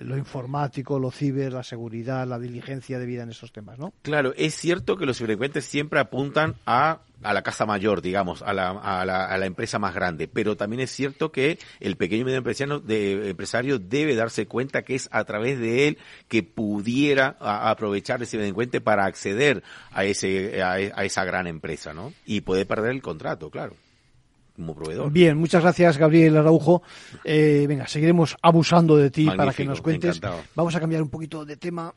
lo 0.00 0.16
informático, 0.16 0.98
lo 0.98 1.10
ciber, 1.10 1.52
la 1.52 1.62
seguridad, 1.62 2.26
la 2.26 2.38
diligencia 2.38 2.98
de 2.98 3.06
vida 3.06 3.22
en 3.22 3.30
esos 3.30 3.52
temas, 3.52 3.78
¿no? 3.78 3.92
Claro, 4.02 4.34
es 4.36 4.54
cierto 4.54 4.96
que 4.96 5.06
los 5.06 5.18
ciberdelincuentes 5.18 5.64
siempre 5.64 6.00
apuntan 6.00 6.56
a 6.66 7.00
a 7.22 7.34
la 7.34 7.42
casa 7.42 7.66
mayor, 7.66 8.00
digamos, 8.00 8.42
a 8.42 8.52
la, 8.52 8.70
a, 8.70 9.04
la, 9.04 9.26
a 9.26 9.38
la, 9.38 9.46
empresa 9.46 9.78
más 9.78 9.94
grande. 9.94 10.28
Pero 10.28 10.56
también 10.56 10.80
es 10.80 10.90
cierto 10.90 11.32
que 11.32 11.58
el 11.80 11.96
pequeño 11.96 12.22
y 12.22 12.24
medio 12.26 12.38
empresario, 12.38 12.80
de, 12.80 13.30
empresario 13.30 13.78
debe 13.78 14.14
darse 14.14 14.46
cuenta 14.46 14.82
que 14.82 14.94
es 14.94 15.08
a 15.10 15.24
través 15.24 15.58
de 15.58 15.88
él 15.88 15.98
que 16.28 16.42
pudiera 16.42 17.36
aprovechar 17.40 18.22
ese 18.22 18.38
delincuente 18.38 18.80
para 18.80 19.04
acceder 19.04 19.62
a, 19.90 20.04
ese, 20.04 20.62
a, 20.62 20.74
a 20.74 21.04
esa 21.04 21.24
gran 21.24 21.46
empresa, 21.46 21.92
¿no? 21.92 22.12
Y 22.24 22.42
puede 22.42 22.66
perder 22.66 22.92
el 22.92 23.02
contrato, 23.02 23.50
claro. 23.50 23.74
Bien, 25.10 25.38
muchas 25.38 25.62
gracias 25.62 25.96
Gabriel 25.96 26.36
Araujo. 26.36 26.82
Eh, 27.24 27.64
venga, 27.68 27.86
seguiremos 27.86 28.36
abusando 28.42 28.96
de 28.96 29.10
ti 29.10 29.26
para 29.26 29.52
que 29.52 29.64
nos 29.64 29.80
cuentes. 29.80 30.20
Vamos 30.54 30.74
a 30.74 30.80
cambiar 30.80 31.00
un 31.02 31.08
poquito 31.08 31.44
de 31.44 31.56
tema. 31.56 31.94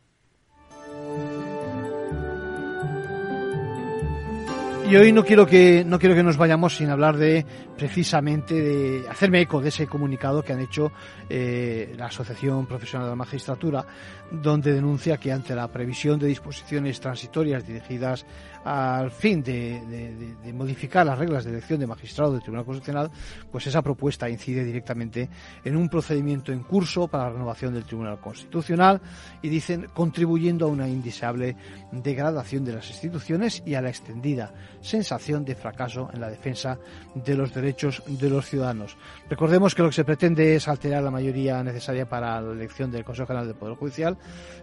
Y 4.92 4.96
hoy 4.98 5.14
no 5.14 5.24
quiero 5.24 5.48
que 5.48 5.86
no 5.86 5.98
quiero 6.00 6.16
que 6.16 6.24
nos 6.24 6.36
vayamos 6.36 6.76
sin 6.76 6.90
hablar 6.90 7.16
de 7.16 7.46
precisamente 7.78 8.56
de 8.56 9.08
hacerme 9.08 9.40
eco 9.40 9.62
de 9.62 9.70
ese 9.70 9.88
comunicado 9.88 10.44
que 10.44 10.52
han 10.52 10.60
hecho 10.60 10.92
eh, 11.30 11.96
la 11.98 12.08
Asociación 12.08 12.66
Profesional 12.66 13.08
de 13.08 13.12
la 13.12 13.16
Magistratura, 13.16 13.86
donde 14.30 14.74
denuncia 14.74 15.16
que 15.16 15.32
ante 15.32 15.56
la 15.56 15.70
previsión 15.70 16.20
de 16.20 16.28
disposiciones 16.28 17.00
transitorias 17.00 17.66
dirigidas 17.66 18.26
al 18.64 19.12
fin 19.12 19.44
de, 19.44 20.54
modificar 20.54 21.06
las 21.06 21.18
reglas 21.18 21.44
de 21.44 21.52
elección 21.52 21.80
de 21.80 21.88
magistrado 21.88 22.34
del 22.34 22.42
Tribunal 22.42 22.66
Constitucional, 22.66 23.12
pues 23.52 23.68
esa 23.68 23.82
propuesta 23.82 24.30
incide 24.30 24.64
directamente 24.64 25.30
en 25.64 25.76
un 25.76 25.90
procedimiento 25.90 26.52
en 26.52 26.64
curso 26.64 27.08
para 27.08 27.26
la 27.26 27.32
renovación 27.32 27.74
del 27.74 27.86
Tribunal 27.86 28.20
Constitucional 28.20 29.02
y 29.42 29.50
dicen 29.50 29.88
contribuyendo 29.94 30.66
a 30.66 30.70
una 30.70 30.88
indeseable 30.88 31.56
degradación 31.92 32.64
de 32.66 32.74
las 32.74 32.90
instituciones 32.90 33.64
y 33.66 33.76
a 33.76 33.82
la 33.82 33.90
extendida 33.90 34.54
sensación 34.82 35.46
de 35.46 35.56
fracaso 35.56 36.10
en 36.14 36.22
la 36.22 36.30
defensa 36.30 36.78
de 37.14 37.36
los 37.36 37.54
derechos 37.54 38.04
de 38.08 38.30
los 38.30 38.48
ciudadanos. 38.48 38.98
Recordemos 39.30 39.76
que 39.76 39.82
lo 39.82 39.90
que 39.90 39.96
se 39.96 40.06
pretende 40.06 40.56
es 40.56 40.68
alterar 40.68 41.04
la 41.04 41.12
mayoría 41.12 41.64
necesaria 41.64 42.08
para 42.08 42.42
la 42.42 42.52
elección 42.52 42.92
del 42.92 43.04
Consejo 43.04 43.28
General 43.28 43.48
del 43.48 43.56
Poder 43.56 43.76
Judicial. 43.76 44.18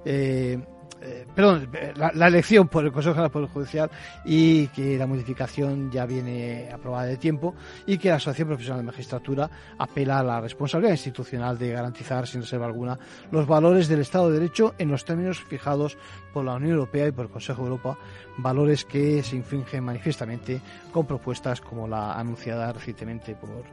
Eh, 0.04 0.58
eh, 1.00 1.26
perdón, 1.32 1.68
la, 1.96 2.26
elección 2.26 2.66
por 2.66 2.84
el 2.84 2.90
Consejo 2.90 3.14
General 3.14 3.30
del 3.30 3.32
Poder 3.32 3.48
Judicial 3.50 3.90
y 4.24 4.66
que 4.68 4.98
la 4.98 5.06
modificación 5.06 5.90
ya 5.92 6.06
viene 6.06 6.70
aprobada 6.72 7.06
de 7.06 7.16
tiempo 7.16 7.54
y 7.86 7.98
que 7.98 8.08
la 8.08 8.16
Asociación 8.16 8.48
Profesional 8.48 8.80
de 8.80 8.86
Magistratura 8.86 9.50
apela 9.78 10.18
a 10.18 10.22
la 10.24 10.40
responsabilidad 10.40 10.94
institucional 10.94 11.56
de 11.56 11.70
garantizar 11.70 12.26
sin 12.26 12.40
reserva 12.40 12.66
alguna 12.66 12.98
los 13.30 13.46
valores 13.46 13.86
del 13.86 14.00
Estado 14.00 14.28
de 14.30 14.40
Derecho 14.40 14.74
en 14.78 14.90
los 14.90 15.04
términos 15.04 15.40
fijados 15.40 15.96
por 16.32 16.44
la 16.44 16.54
Unión 16.54 16.72
Europea 16.72 17.06
y 17.06 17.12
por 17.12 17.26
el 17.26 17.30
Consejo 17.30 17.62
de 17.62 17.68
Europa, 17.68 17.96
valores 18.38 18.84
que 18.84 19.22
se 19.22 19.36
infringen 19.36 19.84
manifiestamente 19.84 20.60
con 20.92 21.06
propuestas 21.06 21.60
como 21.60 21.86
la 21.86 22.14
anunciada 22.14 22.72
recientemente 22.72 23.36
por, 23.36 23.64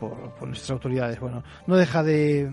por 0.00 0.48
nuestras 0.48 0.72
autoridades. 0.72 1.20
Bueno, 1.20 1.44
no 1.66 1.76
deja 1.76 2.02
de 2.02 2.50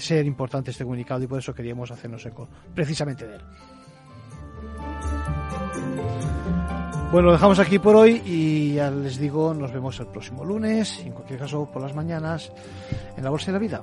ser 0.00 0.26
importante 0.26 0.70
este 0.70 0.84
comunicado 0.84 1.22
y 1.22 1.26
por 1.26 1.38
eso 1.38 1.54
queríamos 1.54 1.90
hacernos 1.90 2.24
eco 2.26 2.48
precisamente 2.74 3.26
de 3.26 3.36
él. 3.36 3.42
Bueno, 7.12 7.26
lo 7.26 7.32
dejamos 7.32 7.58
aquí 7.58 7.78
por 7.78 7.94
hoy 7.94 8.22
y 8.24 8.74
ya 8.74 8.90
les 8.90 9.18
digo, 9.18 9.52
nos 9.52 9.70
vemos 9.70 10.00
el 10.00 10.06
próximo 10.06 10.46
lunes 10.46 10.98
y 11.04 11.08
en 11.08 11.12
cualquier 11.12 11.40
caso 11.40 11.70
por 11.70 11.82
las 11.82 11.94
mañanas 11.94 12.50
en 13.16 13.22
la 13.22 13.28
Bolsa 13.28 13.46
de 13.46 13.52
la 13.52 13.58
Vida. 13.58 13.82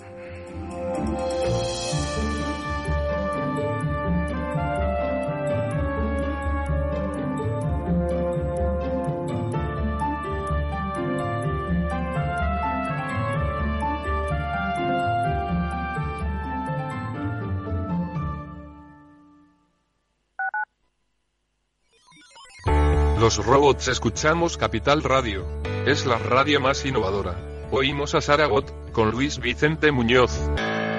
Los 23.30 23.46
robots 23.46 23.88
escuchamos 23.90 24.58
Capital 24.58 25.04
Radio. 25.04 25.46
Es 25.86 26.08
la 26.08 26.18
radio 26.18 26.60
más 26.60 26.84
innovadora. 26.84 27.40
Oímos 27.70 28.16
a 28.16 28.22
Saragot, 28.22 28.92
con 28.92 29.12
Luis 29.12 29.38
Vicente 29.38 29.92
Muñoz. 29.92 30.32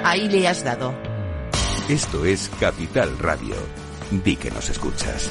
Ahí 0.04 0.28
le 0.28 0.46
has 0.46 0.62
dado. 0.62 0.94
Esto 1.88 2.24
es 2.24 2.48
Capital 2.60 3.18
Radio. 3.18 3.56
Di 4.12 4.36
que 4.36 4.52
nos 4.52 4.70
escuchas. 4.70 5.28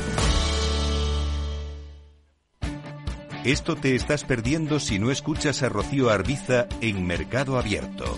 Esto 3.46 3.78
te 3.78 3.96
estás 3.96 4.26
perdiendo 4.26 4.82
si 4.82 5.00
no 5.00 5.10
escuchas 5.10 5.64
a 5.64 5.70
Rocío 5.70 6.10
Arbiza 6.10 6.68
en 6.82 7.08
Mercado 7.08 7.58
Abierto. 7.58 8.18